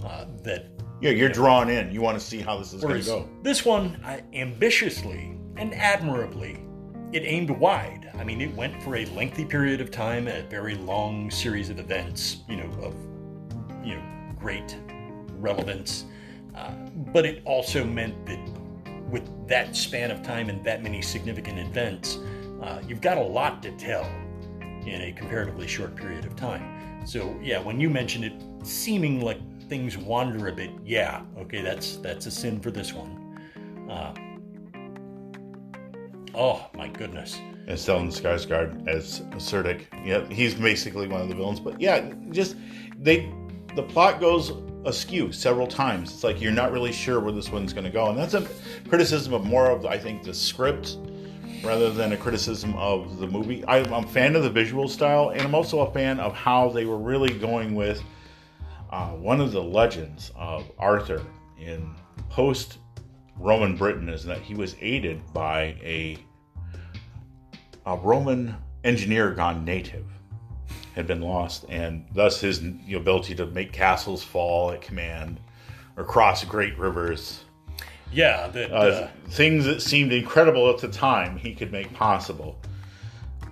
uh, 0.05 0.27
that. 0.43 0.66
Yeah, 1.01 1.11
you're 1.11 1.29
drawn 1.29 1.68
in. 1.68 1.93
You 1.93 2.01
want 2.01 2.18
to 2.18 2.25
see 2.25 2.41
how 2.41 2.57
this 2.57 2.72
is 2.72 2.83
going 2.83 3.01
to 3.01 3.07
go. 3.07 3.29
This 3.43 3.64
one, 3.64 4.01
ambitiously 4.33 5.37
and 5.57 5.75
admirably, 5.75 6.64
it 7.12 7.25
aimed 7.25 7.51
wide. 7.51 8.11
I 8.16 8.25
mean, 8.25 8.41
it 8.41 8.55
went 8.55 8.81
for 8.83 8.97
a 8.97 9.05
lengthy 9.07 9.45
period 9.45 9.81
of 9.81 9.91
time, 9.91 10.29
a 10.29 10.43
very 10.43 10.77
long 10.77 11.31
series 11.31 11.68
of 11.68 11.79
events, 11.79 12.39
you 12.49 12.57
know, 12.57 12.70
of 12.81 12.95
you 13.85 13.97
know 13.97 14.03
great 14.39 14.76
relevance, 15.39 16.05
uh, 16.55 16.70
but 17.12 17.24
it 17.24 17.43
also 17.45 17.85
meant 17.85 18.26
that 18.26 18.39
with 19.11 19.49
that 19.49 19.76
span 19.76 20.11
of 20.11 20.22
time 20.22 20.49
and 20.49 20.64
that 20.64 20.82
many 20.82 21.01
significant 21.03 21.59
events, 21.59 22.18
uh, 22.62 22.80
you've 22.87 23.01
got 23.01 23.18
a 23.18 23.22
lot 23.22 23.62
to 23.62 23.70
tell 23.72 24.05
in 24.87 25.03
a 25.03 25.12
comparatively 25.12 25.66
short 25.66 25.95
period 25.97 26.24
of 26.24 26.37
time. 26.37 27.07
So 27.07 27.39
yeah, 27.43 27.61
when 27.61 27.80
you 27.80 27.91
mentioned 27.91 28.24
it 28.24 28.32
seeming 28.66 29.20
like 29.20 29.39
things 29.68 29.97
wander 29.97 30.49
a 30.49 30.53
bit, 30.53 30.70
yeah, 30.85 31.22
okay, 31.39 31.62
that's 31.62 31.97
that's 31.99 32.26
a 32.26 32.30
sin 32.30 32.61
for 32.61 32.70
this 32.70 32.93
one. 32.93 33.20
Uh, 33.91 34.14
oh 36.35 36.66
my 36.74 36.89
goodness. 36.89 37.39
And 37.66 37.78
Stellan 37.78 38.09
Skarsgård 38.09 38.87
as 38.89 39.20
Cerdic. 39.37 39.82
Yeah, 40.05 40.26
he's 40.28 40.55
basically 40.55 41.09
one 41.09 41.22
of 41.22 41.28
the 41.28 41.35
villains. 41.35 41.61
But 41.61 41.80
yeah, 41.80 42.12
just 42.30 42.57
they 42.99 43.32
the 43.75 43.83
plot 43.83 44.20
goes 44.20 44.53
askew 44.85 45.33
several 45.33 45.66
times. 45.66 46.12
It's 46.12 46.25
like 46.25 46.41
you're 46.41 46.53
not 46.53 46.72
really 46.72 46.93
sure 46.93 47.20
where 47.20 47.33
this 47.33 47.51
one's 47.51 47.72
going 47.72 47.85
to 47.85 47.91
go, 47.91 48.09
and 48.11 48.18
that's 48.18 48.35
a 48.35 48.47
criticism 48.89 49.33
of 49.33 49.45
more 49.45 49.70
of 49.70 49.87
I 49.87 49.99
think 49.99 50.22
the 50.22 50.35
script 50.35 50.99
rather 51.64 51.91
than 51.91 52.12
a 52.12 52.16
criticism 52.16 52.75
of 52.75 53.18
the 53.18 53.27
movie. 53.27 53.64
I, 53.64 53.79
am 53.79 53.93
a 53.93 54.07
fan 54.07 54.37
of 54.37 54.43
the 54.43 54.51
visual 54.51 54.89
style, 54.89 55.31
and 55.31 55.43
I'm 55.43 55.55
also 55.55 55.81
a 55.81 55.93
fan 55.93 56.20
of 56.20 56.35
how 56.35 56.68
they 56.68 56.85
were 56.85 56.99
really 56.99 57.33
going 57.33 57.75
with 57.75 58.03
uh, 58.91 59.11
one 59.11 59.41
of 59.41 59.53
the 59.53 59.62
legends 59.62 60.31
of 60.37 60.70
Arthur 60.79 61.25
in 61.59 61.95
post 62.29 62.79
Roman 63.37 63.77
Britain 63.77 64.09
is 64.09 64.25
that 64.25 64.39
he 64.39 64.55
was 64.55 64.77
aided 64.81 65.20
by 65.33 65.77
a 65.83 66.18
a 67.87 67.97
Roman 67.97 68.55
engineer 68.85 69.33
gone 69.33 69.64
native 69.64 70.07
had 70.95 71.07
been 71.07 71.20
lost, 71.20 71.64
and 71.68 72.05
thus 72.14 72.40
his 72.40 72.62
ability 72.95 73.34
to 73.34 73.47
make 73.47 73.72
castles 73.72 74.22
fall 74.22 74.70
at 74.70 74.80
command 74.80 75.40
or 75.97 76.05
cross 76.05 76.45
great 76.45 76.78
rivers. 76.78 77.45
Yeah, 78.12 78.47
that, 78.49 78.70
uh, 78.70 78.74
uh, 78.74 79.09
things 79.28 79.64
that 79.64 79.82
seemed 79.82 80.12
incredible 80.12 80.70
at 80.70 80.78
the 80.78 80.88
time 80.88 81.36
he 81.36 81.53
could 81.53 81.72
make 81.72 81.92
possible. 81.92 82.61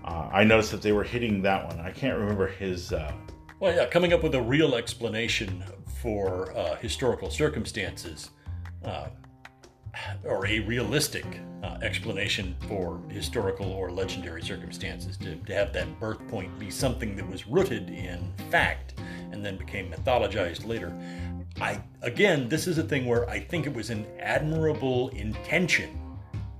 Uh, 0.04 0.28
I 0.32 0.44
noticed 0.44 0.70
that 0.70 0.82
they 0.82 0.92
were 0.92 1.04
hitting 1.04 1.42
that 1.42 1.66
one. 1.66 1.80
I 1.80 1.90
can't 1.90 2.18
remember 2.18 2.46
his. 2.46 2.92
Uh, 2.92 3.12
well, 3.58 3.74
yeah, 3.74 3.86
coming 3.86 4.12
up 4.12 4.22
with 4.22 4.34
a 4.34 4.42
real 4.42 4.74
explanation 4.74 5.64
for 6.00 6.56
uh, 6.56 6.76
historical 6.76 7.30
circumstances 7.30 8.30
uh, 8.84 9.06
or 10.24 10.46
a 10.46 10.60
realistic 10.60 11.24
uh, 11.62 11.78
explanation 11.82 12.56
for 12.68 13.00
historical 13.08 13.70
or 13.72 13.90
legendary 13.90 14.42
circumstances 14.42 15.16
to, 15.16 15.36
to 15.36 15.54
have 15.54 15.72
that 15.72 16.00
birth 16.00 16.26
point 16.28 16.56
be 16.58 16.70
something 16.70 17.14
that 17.16 17.28
was 17.28 17.46
rooted 17.46 17.90
in 17.90 18.32
fact 18.50 18.94
and 19.30 19.44
then 19.44 19.56
became 19.56 19.90
mythologized 19.90 20.66
later. 20.66 20.92
I 21.60 21.82
again 22.00 22.48
this 22.48 22.66
is 22.66 22.78
a 22.78 22.82
thing 22.82 23.06
where 23.06 23.28
i 23.28 23.38
think 23.38 23.66
it 23.66 23.74
was 23.74 23.90
an 23.90 24.06
admirable 24.18 25.10
intention 25.10 25.98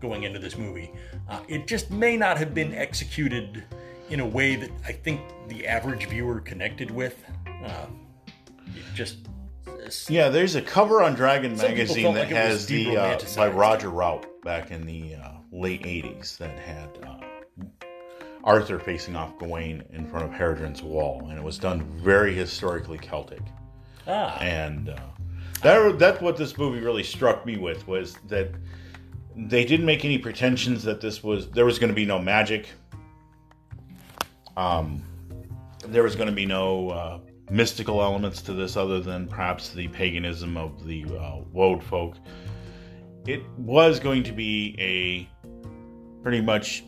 going 0.00 0.24
into 0.24 0.38
this 0.38 0.58
movie. 0.58 0.92
Uh, 1.28 1.40
it 1.48 1.66
just 1.66 1.90
may 1.90 2.16
not 2.16 2.36
have 2.36 2.52
been 2.52 2.74
executed 2.74 3.64
in 4.10 4.20
a 4.20 4.26
way 4.26 4.56
that 4.56 4.70
i 4.86 4.92
think 4.92 5.20
the 5.48 5.66
average 5.66 6.06
viewer 6.06 6.40
connected 6.40 6.90
with. 6.90 7.24
Uh, 7.64 7.86
just 8.94 9.16
this. 9.92 10.10
Yeah, 10.10 10.28
there's 10.28 10.54
a 10.54 10.62
cover 10.62 11.02
on 11.02 11.14
Dragon 11.14 11.56
Some 11.56 11.70
magazine 11.70 12.14
that 12.14 12.20
like 12.20 12.28
has 12.28 12.66
the 12.66 12.96
uh, 12.96 13.18
by 13.36 13.48
Roger 13.48 13.88
Raupp 13.88 14.24
back 14.42 14.70
in 14.70 14.86
the 14.86 15.14
uh, 15.16 15.32
late 15.50 15.82
'80s 15.82 16.38
that 16.38 16.58
had 16.58 16.88
uh, 17.06 17.64
Arthur 18.44 18.78
facing 18.78 19.16
off 19.16 19.38
Gawain 19.38 19.84
in 19.92 20.06
front 20.06 20.26
of 20.26 20.32
Hadrian's 20.32 20.82
Wall, 20.82 21.26
and 21.28 21.38
it 21.38 21.44
was 21.44 21.58
done 21.58 21.82
very 22.02 22.34
historically 22.34 22.98
Celtic. 22.98 23.42
Ah, 24.06 24.38
and 24.40 24.88
uh, 24.88 24.96
that 25.62 25.98
that's 25.98 26.20
what 26.20 26.36
this 26.36 26.56
movie 26.58 26.80
really 26.80 27.04
struck 27.04 27.44
me 27.46 27.56
with 27.56 27.86
was 27.86 28.16
that 28.28 28.50
they 29.36 29.64
didn't 29.64 29.86
make 29.86 30.04
any 30.04 30.18
pretensions 30.18 30.82
that 30.82 31.00
this 31.00 31.22
was 31.22 31.50
there 31.50 31.64
was 31.64 31.78
going 31.78 31.90
to 31.90 31.94
be 31.94 32.06
no 32.06 32.18
magic. 32.18 32.68
Um, 34.56 35.02
there 35.86 36.02
was 36.02 36.14
going 36.14 36.28
to 36.28 36.34
be 36.34 36.46
no 36.46 36.90
uh, 36.90 37.18
mystical 37.50 38.02
elements 38.02 38.42
to 38.42 38.52
this 38.52 38.76
other 38.76 39.00
than 39.00 39.26
perhaps 39.26 39.70
the 39.70 39.88
paganism 39.88 40.56
of 40.56 40.86
the 40.86 41.04
uh, 41.04 41.40
Woad 41.52 41.82
folk. 41.82 42.16
It 43.26 43.42
was 43.56 44.00
going 44.00 44.22
to 44.24 44.32
be 44.32 44.74
a 44.78 45.28
pretty 46.22 46.40
much 46.40 46.84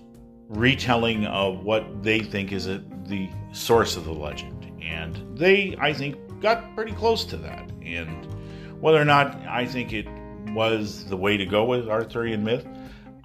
retelling 0.48 1.26
of 1.26 1.64
what 1.64 2.02
they 2.02 2.20
think 2.20 2.52
is 2.52 2.66
a, 2.66 2.82
the 3.07 3.28
source 3.52 3.96
of 3.96 4.05
the 4.05 4.12
legend. 4.12 4.72
And 4.82 5.38
they, 5.38 5.76
I 5.80 5.92
think, 5.92 6.40
got 6.40 6.74
pretty 6.74 6.92
close 6.92 7.24
to 7.26 7.36
that. 7.38 7.70
And 7.82 8.26
whether 8.80 9.00
or 9.00 9.05
not 9.05 9.34
I 9.46 9.66
think 9.66 9.92
it 9.92 10.07
was 10.48 11.05
the 11.07 11.16
way 11.16 11.36
to 11.36 11.46
go 11.46 11.64
with 11.64 11.88
Arthurian 11.88 12.44
myth, 12.44 12.66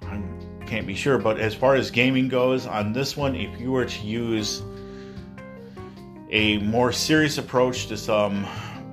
I 0.02 0.22
can't 0.66 0.86
be 0.86 0.94
sure. 0.94 1.18
But 1.18 1.38
as 1.38 1.54
far 1.54 1.74
as 1.74 1.90
gaming 1.90 2.28
goes, 2.28 2.66
on 2.66 2.92
this 2.92 3.16
one, 3.16 3.34
if 3.34 3.60
you 3.60 3.72
were 3.72 3.84
to 3.84 4.06
use 4.06 4.62
a 6.30 6.58
more 6.58 6.92
serious 6.92 7.38
approach 7.38 7.88
to 7.88 7.96
some 7.96 8.44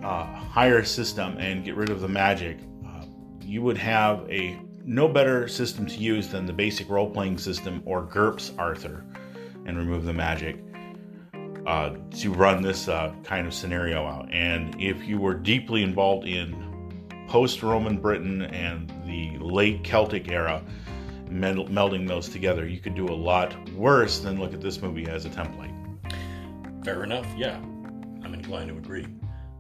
uh, 0.04 0.26
higher 0.26 0.84
system 0.84 1.38
and 1.38 1.64
get 1.64 1.76
rid 1.76 1.90
of 1.90 2.02
the 2.02 2.08
magic, 2.08 2.58
uh, 2.86 3.06
you 3.42 3.62
would 3.62 3.78
have 3.78 4.30
a 4.30 4.60
no 4.84 5.08
better 5.08 5.48
system 5.48 5.86
to 5.86 5.98
use 5.98 6.30
than 6.30 6.46
the 6.46 6.54
basic 6.54 6.90
role 6.90 7.10
playing 7.10 7.38
system 7.38 7.84
or 7.86 8.04
GURPS 8.04 8.54
Arthur 8.58 9.06
and 9.66 9.78
remove 9.78 10.06
the 10.06 10.14
magic 10.14 10.58
uh, 11.68 11.96
to 12.16 12.34
run 12.34 12.62
this 12.62 12.88
uh, 12.88 13.14
kind 13.24 13.46
of 13.46 13.54
scenario 13.54 14.06
out. 14.06 14.30
And 14.32 14.82
if 14.82 15.06
you 15.06 15.20
were 15.20 15.34
deeply 15.34 15.84
involved 15.84 16.26
in 16.26 16.56
post 17.28 17.62
Roman 17.62 17.98
Britain 17.98 18.44
and 18.44 18.90
the 19.06 19.38
late 19.40 19.84
Celtic 19.84 20.32
era, 20.32 20.64
melding 21.30 22.08
those 22.08 22.30
together, 22.30 22.66
you 22.66 22.80
could 22.80 22.96
do 22.96 23.06
a 23.06 23.14
lot 23.14 23.70
worse 23.72 24.20
than 24.20 24.40
look 24.40 24.54
at 24.54 24.62
this 24.62 24.82
movie 24.82 25.08
as 25.08 25.26
a 25.26 25.30
template. 25.30 25.74
Fair 26.88 27.04
enough, 27.04 27.28
yeah. 27.36 27.58
I'm 28.24 28.34
inclined 28.34 28.70
to 28.70 28.78
agree. 28.78 29.06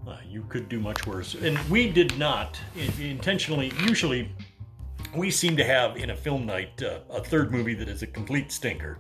Uh, 0.07 0.15
you 0.29 0.45
could 0.47 0.69
do 0.69 0.79
much 0.79 1.05
worse. 1.05 1.35
And 1.35 1.59
we 1.69 1.91
did 1.91 2.17
not 2.17 2.57
intentionally, 2.97 3.73
usually, 3.81 4.31
we 5.13 5.29
seem 5.29 5.57
to 5.57 5.63
have 5.65 5.97
in 5.97 6.11
a 6.11 6.15
film 6.15 6.45
night 6.45 6.81
uh, 6.81 6.99
a 7.09 7.21
third 7.21 7.51
movie 7.51 7.73
that 7.73 7.89
is 7.89 8.01
a 8.01 8.07
complete 8.07 8.49
stinker. 8.49 8.97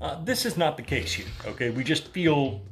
Uh, 0.00 0.20
this 0.24 0.44
is 0.44 0.56
not 0.56 0.76
the 0.76 0.82
case 0.82 1.12
here, 1.12 1.28
okay? 1.46 1.70
We 1.70 1.84
just 1.84 2.08
feel, 2.08 2.62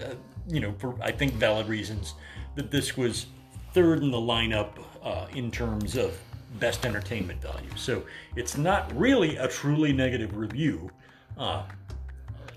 uh, 0.00 0.14
you 0.48 0.58
know, 0.58 0.74
for 0.78 0.96
I 1.00 1.12
think 1.12 1.34
valid 1.34 1.68
reasons, 1.68 2.14
that 2.56 2.72
this 2.72 2.96
was 2.96 3.26
third 3.74 4.02
in 4.02 4.10
the 4.10 4.18
lineup 4.18 4.72
uh, 5.04 5.26
in 5.36 5.52
terms 5.52 5.96
of 5.96 6.18
best 6.58 6.84
entertainment 6.84 7.40
value. 7.40 7.70
So 7.76 8.02
it's 8.34 8.56
not 8.56 8.92
really 8.98 9.36
a 9.36 9.46
truly 9.46 9.92
negative 9.92 10.36
review. 10.36 10.90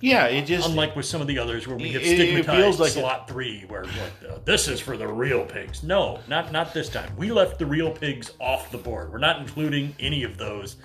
Yeah, 0.04 0.26
it 0.26 0.45
just 0.45 0.68
unlike 0.68 0.97
with 0.97 1.06
some 1.06 1.22
of 1.22 1.28
the 1.28 1.39
others 1.39 1.66
where 1.66 1.78
we 1.78 1.93
have 1.93 2.04
stigmatized 2.04 2.49
it 2.49 2.62
feels 2.62 2.78
like 2.78 2.91
slot 2.91 3.26
three, 3.26 3.62
where 3.70 3.86
like, 3.86 4.30
uh, 4.30 4.39
this 4.43 4.68
is 4.68 4.82
for 4.82 4.97
the 4.97 5.08
real 5.08 5.45
pigs. 5.45 5.82
No, 5.82 6.20
not 6.28 6.51
not 6.51 6.74
this 6.74 6.89
time. 6.89 7.10
We 7.16 7.32
left 7.32 7.58
the 7.58 7.66
real 7.66 7.89
pigs 7.89 8.34
off 8.41 8.70
the 8.70 8.78
board. 8.78 9.14
We're 9.14 9.20
not 9.20 9.39
including 9.39 9.95
any 10.01 10.26
of 10.26 10.38
those. 10.38 10.76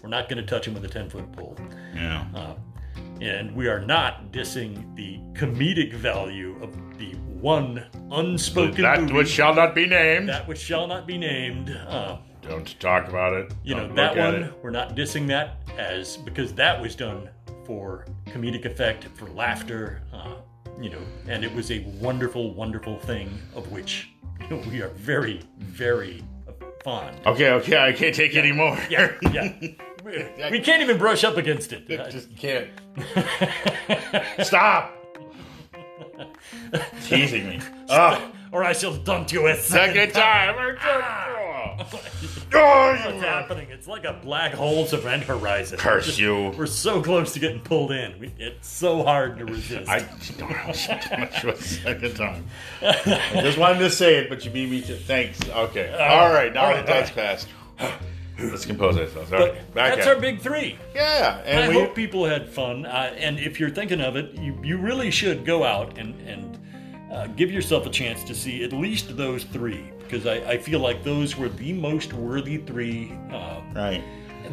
We're 0.00 0.10
not 0.10 0.28
going 0.28 0.40
to 0.40 0.48
touch 0.48 0.64
them 0.66 0.74
with 0.74 0.84
a 0.84 0.88
ten 0.88 1.10
foot 1.10 1.32
pole. 1.32 1.56
Yeah. 1.92 2.24
Uh, 2.32 2.54
and 3.20 3.52
we 3.56 3.66
are 3.66 3.80
not 3.80 4.30
dissing 4.30 4.94
the 4.94 5.18
comedic 5.32 5.92
value 5.94 6.56
of 6.62 6.72
the 6.98 7.14
one 7.16 7.84
unspoken 8.12 8.82
that 8.82 9.00
movie, 9.00 9.12
which 9.12 9.28
shall 9.28 9.56
not 9.56 9.74
be 9.74 9.86
named. 9.86 10.28
That 10.28 10.46
which 10.46 10.60
shall 10.60 10.86
not 10.86 11.04
be 11.04 11.18
named. 11.18 11.70
Uh, 11.70 12.18
Don't 12.42 12.78
talk 12.78 13.08
about 13.08 13.32
it. 13.32 13.52
You 13.64 13.74
Don't 13.74 13.88
know 13.88 14.14
that 14.14 14.16
one. 14.16 14.54
We're 14.62 14.70
not 14.70 14.94
dissing 14.94 15.26
that 15.26 15.62
as 15.76 16.16
because 16.18 16.52
that 16.54 16.80
was 16.80 16.94
done 16.94 17.28
for 17.68 18.06
comedic 18.28 18.64
effect, 18.64 19.04
for 19.14 19.26
laughter. 19.26 20.00
Uh, 20.10 20.36
you 20.80 20.88
know, 20.88 21.02
and 21.28 21.44
it 21.44 21.54
was 21.54 21.70
a 21.70 21.80
wonderful, 22.00 22.54
wonderful 22.54 22.98
thing 23.00 23.28
of 23.54 23.70
which 23.70 24.08
you 24.40 24.48
know, 24.48 24.62
we 24.70 24.80
are 24.80 24.88
very, 24.88 25.42
very 25.58 26.24
fond. 26.82 27.20
Okay, 27.26 27.50
okay, 27.50 27.76
I 27.76 27.92
can't 27.92 28.14
take 28.14 28.32
yeah. 28.32 28.40
any 28.40 28.52
more. 28.52 28.78
yeah, 28.90 29.12
yeah. 29.30 29.52
We 30.50 30.60
can't 30.60 30.80
even 30.80 30.96
brush 30.96 31.22
up 31.22 31.36
against 31.36 31.74
it. 31.74 31.84
it 31.90 32.10
just 32.10 32.34
can't. 32.34 32.70
Stop. 34.46 34.97
Teasing 37.04 37.48
me. 37.48 37.60
Oh. 37.88 38.32
Or 38.50 38.64
I 38.64 38.72
shall 38.72 38.94
dump 38.94 39.30
you 39.30 39.46
a 39.46 39.54
second, 39.56 40.12
second 40.12 40.14
time. 40.14 40.76
time. 40.78 41.78
What's 41.80 43.22
happening? 43.22 43.68
It's 43.70 43.86
like 43.86 44.04
a 44.04 44.14
black 44.14 44.52
hole's 44.52 44.92
event 44.92 45.24
horizon. 45.24 45.78
Curse 45.78 46.06
just, 46.06 46.18
you. 46.18 46.54
We're 46.56 46.66
so 46.66 47.02
close 47.02 47.34
to 47.34 47.40
getting 47.40 47.60
pulled 47.60 47.92
in. 47.92 48.32
It's 48.38 48.66
so 48.68 49.02
hard 49.02 49.38
to 49.38 49.44
resist. 49.44 49.88
I 49.88 50.00
don't 50.38 50.50
know. 50.50 50.72
second 50.72 52.16
time. 52.16 52.46
I 52.82 53.40
just 53.42 53.58
wanted 53.58 53.80
to 53.80 53.90
say 53.90 54.16
it, 54.16 54.28
but 54.28 54.44
you 54.44 54.50
beat 54.50 54.70
me 54.70 54.80
to. 54.82 54.96
Thanks. 54.96 55.38
Okay. 55.48 55.92
Uh, 55.92 56.14
all 56.14 56.32
right. 56.32 56.52
Now 56.52 56.64
all 56.64 56.70
right, 56.70 56.86
the 56.86 56.92
time's 56.92 57.10
passed. 57.10 57.48
Let's 58.38 58.66
compose 58.66 58.96
ourselves. 58.96 59.32
All 59.32 59.40
right, 59.40 59.74
that's 59.74 60.06
our 60.06 60.16
big 60.16 60.40
three. 60.40 60.78
Yeah, 60.94 61.42
and 61.44 61.64
I 61.64 61.68
we, 61.68 61.74
hope 61.74 61.94
people 61.94 62.24
had 62.24 62.48
fun. 62.48 62.86
Uh, 62.86 63.14
and 63.16 63.38
if 63.38 63.58
you're 63.58 63.70
thinking 63.70 64.00
of 64.00 64.16
it, 64.16 64.34
you, 64.34 64.56
you 64.62 64.78
really 64.78 65.10
should 65.10 65.44
go 65.44 65.64
out 65.64 65.98
and 65.98 66.14
and 66.28 66.58
uh, 67.12 67.26
give 67.28 67.50
yourself 67.50 67.86
a 67.86 67.90
chance 67.90 68.22
to 68.24 68.34
see 68.34 68.62
at 68.62 68.72
least 68.72 69.16
those 69.16 69.44
three 69.44 69.90
because 69.98 70.26
I, 70.26 70.36
I 70.52 70.58
feel 70.58 70.80
like 70.80 71.04
those 71.04 71.36
were 71.36 71.48
the 71.48 71.72
most 71.72 72.12
worthy 72.12 72.58
three. 72.58 73.12
Uh, 73.30 73.60
right. 73.74 74.02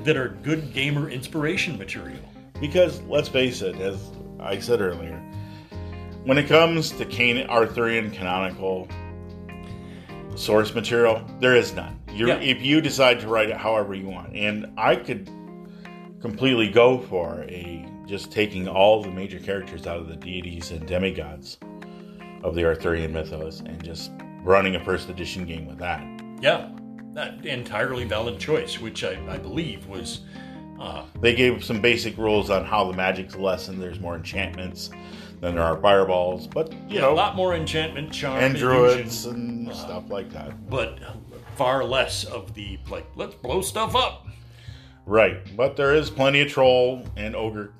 That 0.03 0.17
are 0.17 0.29
good 0.29 0.73
gamer 0.73 1.09
inspiration 1.09 1.77
material. 1.77 2.19
Because 2.59 3.01
let's 3.03 3.29
face 3.29 3.61
it, 3.61 3.75
as 3.77 4.11
I 4.39 4.59
said 4.59 4.81
earlier, 4.81 5.17
when 6.23 6.37
it 6.37 6.47
comes 6.47 6.91
to 6.91 7.05
Can- 7.05 7.47
Arthurian 7.49 8.11
canonical 8.11 8.87
source 10.35 10.73
material, 10.73 11.23
there 11.39 11.55
is 11.55 11.73
none. 11.73 11.99
Yeah. 12.15 12.35
If 12.35 12.61
you 12.61 12.81
decide 12.81 13.19
to 13.21 13.27
write 13.27 13.49
it 13.49 13.57
however 13.57 13.93
you 13.93 14.07
want, 14.07 14.35
and 14.35 14.71
I 14.77 14.95
could 14.95 15.29
completely 16.21 16.69
go 16.69 16.99
for 16.99 17.43
a 17.43 17.85
just 18.07 18.31
taking 18.31 18.67
all 18.67 19.01
the 19.01 19.11
major 19.11 19.39
characters 19.39 19.87
out 19.87 19.97
of 19.97 20.07
the 20.07 20.15
deities 20.15 20.71
and 20.71 20.85
demigods 20.87 21.57
of 22.43 22.55
the 22.55 22.63
Arthurian 22.63 23.11
mythos 23.11 23.61
and 23.61 23.83
just 23.83 24.11
running 24.43 24.75
a 24.75 24.83
first 24.83 25.09
edition 25.09 25.45
game 25.45 25.65
with 25.65 25.79
that. 25.79 26.03
Yeah, 26.39 26.69
that 27.13 27.45
entirely 27.45 28.03
valid 28.05 28.39
choice, 28.39 28.79
which 28.79 29.03
I, 29.03 29.19
I 29.27 29.37
believe 29.37 29.87
was. 29.87 30.21
Uh, 30.79 31.05
they 31.21 31.33
gave 31.33 31.63
some 31.63 31.81
basic 31.81 32.17
rules 32.17 32.49
on 32.49 32.65
how 32.65 32.83
the 32.85 32.93
magic's 32.93 33.35
lessened. 33.35 33.81
There's 33.81 33.99
more 33.99 34.15
enchantments 34.15 34.89
than 35.39 35.55
there 35.55 35.63
are 35.63 35.79
fireballs, 35.81 36.47
but 36.47 36.71
you 36.73 36.79
yeah, 36.89 37.01
know, 37.01 37.13
a 37.13 37.15
lot 37.15 37.35
more 37.35 37.55
enchantment, 37.55 38.11
charm, 38.11 38.43
and 38.43 38.55
druids 38.55 39.25
and 39.25 39.69
uh, 39.69 39.73
stuff 39.73 40.09
like 40.09 40.29
that. 40.31 40.69
But 40.69 40.99
far 41.55 41.83
less 41.83 42.23
of 42.23 42.53
the 42.53 42.77
like, 42.89 43.07
let's 43.15 43.35
blow 43.35 43.61
stuff 43.61 43.95
up. 43.95 44.27
Right, 45.05 45.55
but 45.55 45.75
there 45.75 45.93
is 45.93 46.09
plenty 46.09 46.41
of 46.41 46.47
troll 46.49 47.05
and 47.15 47.35
ogre 47.35 47.73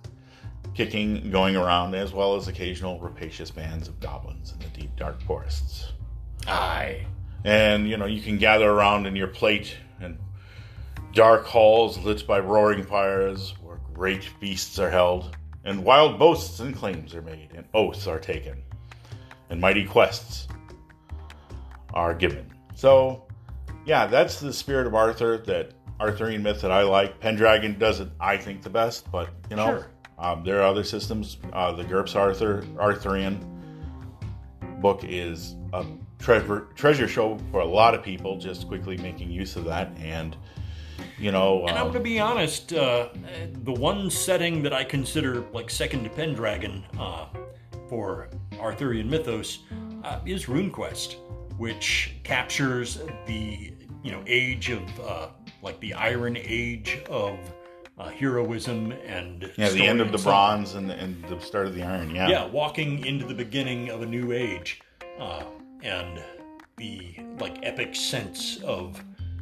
kicking 0.76 1.32
going 1.32 1.55
around, 1.55 1.95
as 1.95 2.13
well 2.13 2.36
as 2.36 2.47
occasional 2.47 2.99
rapacious 2.99 3.49
bands 3.49 3.88
of 3.88 3.99
goblins 3.99 4.53
in 4.53 4.59
the 4.59 4.80
deep 4.80 4.95
dark 4.95 5.21
forests. 5.23 5.93
Aye. 6.47 7.05
And 7.43 7.89
you 7.89 7.97
know 7.97 8.05
you 8.05 8.21
can 8.21 8.38
gather 8.38 8.69
around 8.69 9.05
in 9.07 9.15
your 9.15 9.28
plate 9.28 9.76
and 9.99 10.17
dark 11.13 11.45
halls 11.45 11.97
lit 11.99 12.28
by 12.28 12.39
roaring 12.39 12.84
fires, 12.84 13.55
where 13.61 13.80
great 13.93 14.23
feasts 14.23 14.78
are 14.80 14.89
held, 14.89 15.36
and 15.63 15.84
wild 15.84 16.19
boasts 16.19 16.59
and 16.59 16.76
claims 16.76 17.15
are 17.15 17.21
made, 17.21 17.49
and 17.55 17.65
oaths 17.73 18.05
are 18.05 18.19
taken, 18.19 18.61
and 19.49 19.59
mighty 19.59 19.86
quests 19.86 20.47
are 21.93 22.13
given. 22.13 22.51
So 22.76 23.24
yeah, 23.86 24.07
that's 24.07 24.39
the 24.39 24.51
spirit 24.51 24.88
of 24.88 24.95
Arthur 24.95 25.38
that 25.39 25.73
Arthurian 25.99 26.43
myth 26.43 26.61
that 26.61 26.71
I 26.71 26.83
like. 26.83 27.19
Pendragon 27.19 27.77
does 27.77 27.99
it, 27.99 28.09
I 28.19 28.38
think, 28.38 28.61
the 28.61 28.69
best, 28.69 29.09
but 29.11 29.29
you 29.49 29.55
know, 29.55 29.67
sure. 29.67 29.88
um, 30.17 30.43
there 30.43 30.59
are 30.59 30.63
other 30.63 30.83
systems. 30.83 31.38
Uh, 31.53 31.71
the 31.71 31.83
GURPS 31.83 32.15
Arthur 32.15 32.65
Arthurian 32.77 33.39
book 34.81 35.03
is 35.03 35.55
a 35.73 35.86
treasure 36.19 36.67
treasure 36.75 37.07
show 37.07 37.38
for 37.51 37.61
a 37.61 37.65
lot 37.65 37.93
of 37.93 38.03
people. 38.03 38.38
Just 38.38 38.67
quickly 38.67 38.97
making 38.97 39.31
use 39.31 39.55
of 39.55 39.65
that, 39.65 39.91
and 39.99 40.36
you 41.19 41.31
know, 41.31 41.61
and 41.61 41.77
um, 41.77 41.77
I'm 41.77 41.83
going 41.91 41.93
to 41.93 41.99
be 42.01 42.19
honest, 42.19 42.73
uh, 42.73 43.09
the 43.63 43.73
one 43.73 44.09
setting 44.09 44.63
that 44.63 44.73
I 44.73 44.83
consider 44.83 45.45
like 45.53 45.69
second 45.69 46.03
to 46.03 46.09
Pendragon 46.09 46.83
uh, 46.99 47.27
for 47.88 48.29
Arthurian 48.59 49.09
mythos 49.09 49.59
uh, 50.03 50.19
is 50.25 50.45
RuneQuest 50.45 51.17
which 51.57 52.13
captures 52.23 52.99
the 53.25 53.71
you 54.03 54.11
know 54.11 54.23
age 54.27 54.69
of 54.69 54.83
uh, 54.99 55.27
like 55.61 55.79
the 55.79 55.93
Iron 55.93 56.37
Age 56.37 56.99
of 57.09 57.37
uh, 57.97 58.09
heroism 58.09 58.91
and 59.05 59.51
yeah, 59.57 59.69
the 59.69 59.87
end 59.87 60.01
of 60.01 60.11
the 60.11 60.17
bronze 60.17 60.75
and, 60.75 60.91
and 60.91 61.23
the 61.25 61.39
start 61.39 61.65
of 61.67 61.73
the 61.75 61.83
iron. 61.83 62.13
Yeah, 62.13 62.27
yeah, 62.27 62.45
walking 62.45 63.05
into 63.05 63.25
the 63.25 63.33
beginning 63.33 63.89
of 63.89 64.01
a 64.01 64.05
new 64.05 64.31
age, 64.33 64.81
uh, 65.19 65.43
and 65.81 66.21
the 66.77 67.15
like 67.39 67.57
epic 67.63 67.95
sense 67.95 68.57
of 68.63 69.01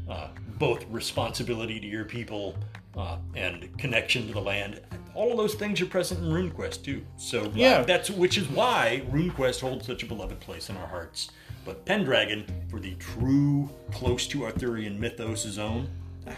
uh, 0.09 0.27
both 0.59 0.85
responsibility 0.91 1.79
to 1.79 1.87
your 1.87 2.05
people 2.05 2.55
uh, 2.95 3.17
and 3.35 3.75
connection 3.79 4.27
to 4.27 4.33
the 4.33 4.41
land. 4.41 4.81
all 5.15 5.31
of 5.31 5.37
those 5.37 5.53
things 5.55 5.79
are 5.81 5.85
present 5.87 6.19
in 6.23 6.27
RuneQuest 6.31 6.83
too. 6.83 7.03
So 7.17 7.41
uh, 7.45 7.49
Yeah. 7.53 7.83
that's 7.83 8.09
which 8.09 8.37
is 8.37 8.47
why 8.49 9.03
RuneQuest 9.11 9.61
holds 9.61 9.85
such 9.87 10.03
a 10.03 10.05
beloved 10.05 10.39
place 10.39 10.69
in 10.69 10.77
our 10.77 10.87
hearts. 10.87 11.31
But 11.65 11.85
Pendragon, 11.85 12.45
for 12.69 12.79
the 12.79 12.95
true 12.95 13.69
close 13.91 14.27
to 14.27 14.45
Arthurian 14.45 14.99
mythos 14.99 15.43
zone, 15.43 15.87
ah, 16.27 16.35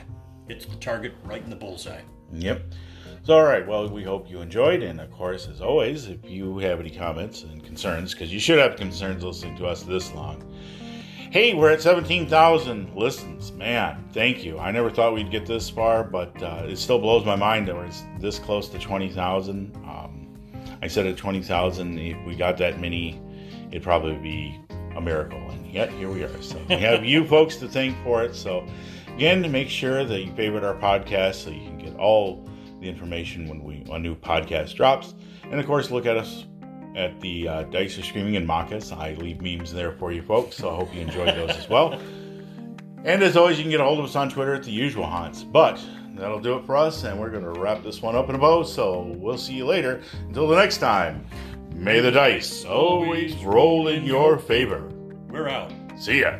it's 0.47 0.65
the 0.65 0.75
target 0.75 1.13
right 1.23 1.43
in 1.43 1.49
the 1.49 1.55
bullseye. 1.55 2.01
Yep. 2.31 2.63
So, 3.23 3.35
all 3.35 3.43
right. 3.43 3.65
Well, 3.67 3.89
we 3.89 4.03
hope 4.03 4.29
you 4.29 4.41
enjoyed. 4.41 4.83
And 4.83 5.01
of 5.01 5.11
course, 5.11 5.47
as 5.47 5.61
always, 5.61 6.07
if 6.07 6.29
you 6.29 6.59
have 6.59 6.79
any 6.79 6.91
comments 6.91 7.43
and 7.43 7.63
concerns, 7.63 8.13
because 8.13 8.31
you 8.31 8.39
should 8.39 8.59
have 8.59 8.75
concerns 8.75 9.23
listening 9.23 9.57
to 9.57 9.65
us 9.65 9.81
this 9.81 10.13
long. 10.13 10.43
Hey, 11.31 11.53
we're 11.53 11.71
at 11.71 11.81
17,000 11.81 12.95
listens. 12.95 13.51
Man, 13.51 14.07
thank 14.13 14.45
you. 14.45 14.59
I 14.59 14.71
never 14.71 14.91
thought 14.91 15.13
we'd 15.13 15.31
get 15.31 15.45
this 15.45 15.69
far, 15.69 16.03
but 16.03 16.41
uh, 16.41 16.63
it 16.67 16.77
still 16.77 16.99
blows 16.99 17.25
my 17.25 17.35
mind 17.35 17.67
that 17.67 17.75
we're 17.75 17.89
this 18.19 18.37
close 18.39 18.69
to 18.69 18.79
20,000. 18.79 19.75
Um, 19.77 20.27
I 20.81 20.87
said 20.87 21.07
at 21.07 21.17
20,000, 21.17 21.97
if 21.97 22.25
we 22.25 22.35
got 22.35 22.57
that 22.59 22.79
many, 22.79 23.19
it'd 23.71 23.83
probably 23.83 24.15
be 24.17 24.59
a 24.95 25.01
miracle. 25.01 25.39
And 25.49 25.65
yet, 25.67 25.91
here 25.91 26.09
we 26.09 26.23
are. 26.23 26.41
So, 26.41 26.59
we 26.69 26.75
have 26.75 27.03
you 27.03 27.25
folks 27.27 27.57
to 27.57 27.67
thank 27.67 28.01
for 28.03 28.23
it. 28.23 28.35
So, 28.35 28.65
again, 29.13 29.43
to 29.43 29.49
make 29.49 29.69
sure 29.69 30.03
that 30.05 30.21
you 30.21 30.33
favorite 30.33 30.63
our 30.63 30.75
podcast 30.75 31.43
so 31.43 31.49
you 31.49 31.61
can 31.61 31.77
get 31.77 31.95
all 31.97 32.47
the 32.79 32.89
information 32.89 33.47
when 33.47 33.63
we 33.63 33.85
a 33.91 33.99
new 33.99 34.15
podcast 34.15 34.75
drops. 34.75 35.15
And 35.43 35.59
of 35.59 35.65
course, 35.65 35.91
look 35.91 36.05
at 36.05 36.17
us 36.17 36.45
at 36.95 37.19
the 37.19 37.47
uh, 37.47 37.63
Dice 37.63 37.97
are 37.97 38.03
Screaming 38.03 38.35
and 38.37 38.47
Mock. 38.47 38.71
I 38.71 39.13
leave 39.15 39.41
memes 39.41 39.71
there 39.71 39.91
for 39.91 40.11
you 40.11 40.21
folks, 40.21 40.55
so 40.55 40.69
I 40.69 40.75
hope 40.75 40.93
you 40.95 41.01
enjoy 41.01 41.25
those 41.25 41.51
as 41.51 41.69
well. 41.69 41.99
And 43.03 43.21
as 43.21 43.37
always, 43.37 43.57
you 43.57 43.63
can 43.63 43.71
get 43.71 43.79
a 43.79 43.83
hold 43.83 43.99
of 43.99 44.05
us 44.05 44.15
on 44.15 44.29
Twitter 44.29 44.55
at 44.55 44.63
the 44.63 44.71
usual 44.71 45.05
haunts. 45.05 45.43
But 45.43 45.79
that'll 46.15 46.39
do 46.39 46.57
it 46.57 46.65
for 46.65 46.75
us, 46.75 47.03
and 47.03 47.19
we're 47.19 47.29
going 47.29 47.43
to 47.43 47.59
wrap 47.59 47.83
this 47.83 48.01
one 48.01 48.15
up 48.15 48.29
in 48.29 48.35
a 48.35 48.39
bow. 48.39 48.63
So 48.63 49.13
we'll 49.17 49.37
see 49.37 49.53
you 49.53 49.65
later. 49.65 50.01
Until 50.27 50.47
the 50.47 50.55
next 50.55 50.77
time, 50.77 51.25
may 51.75 51.99
the 51.99 52.11
dice 52.11 52.65
always 52.65 53.35
roll 53.43 53.87
in 53.87 54.05
your 54.05 54.37
favor. 54.37 54.89
We're 55.29 55.49
out. 55.49 55.71
See 55.99 56.21
ya. 56.21 56.39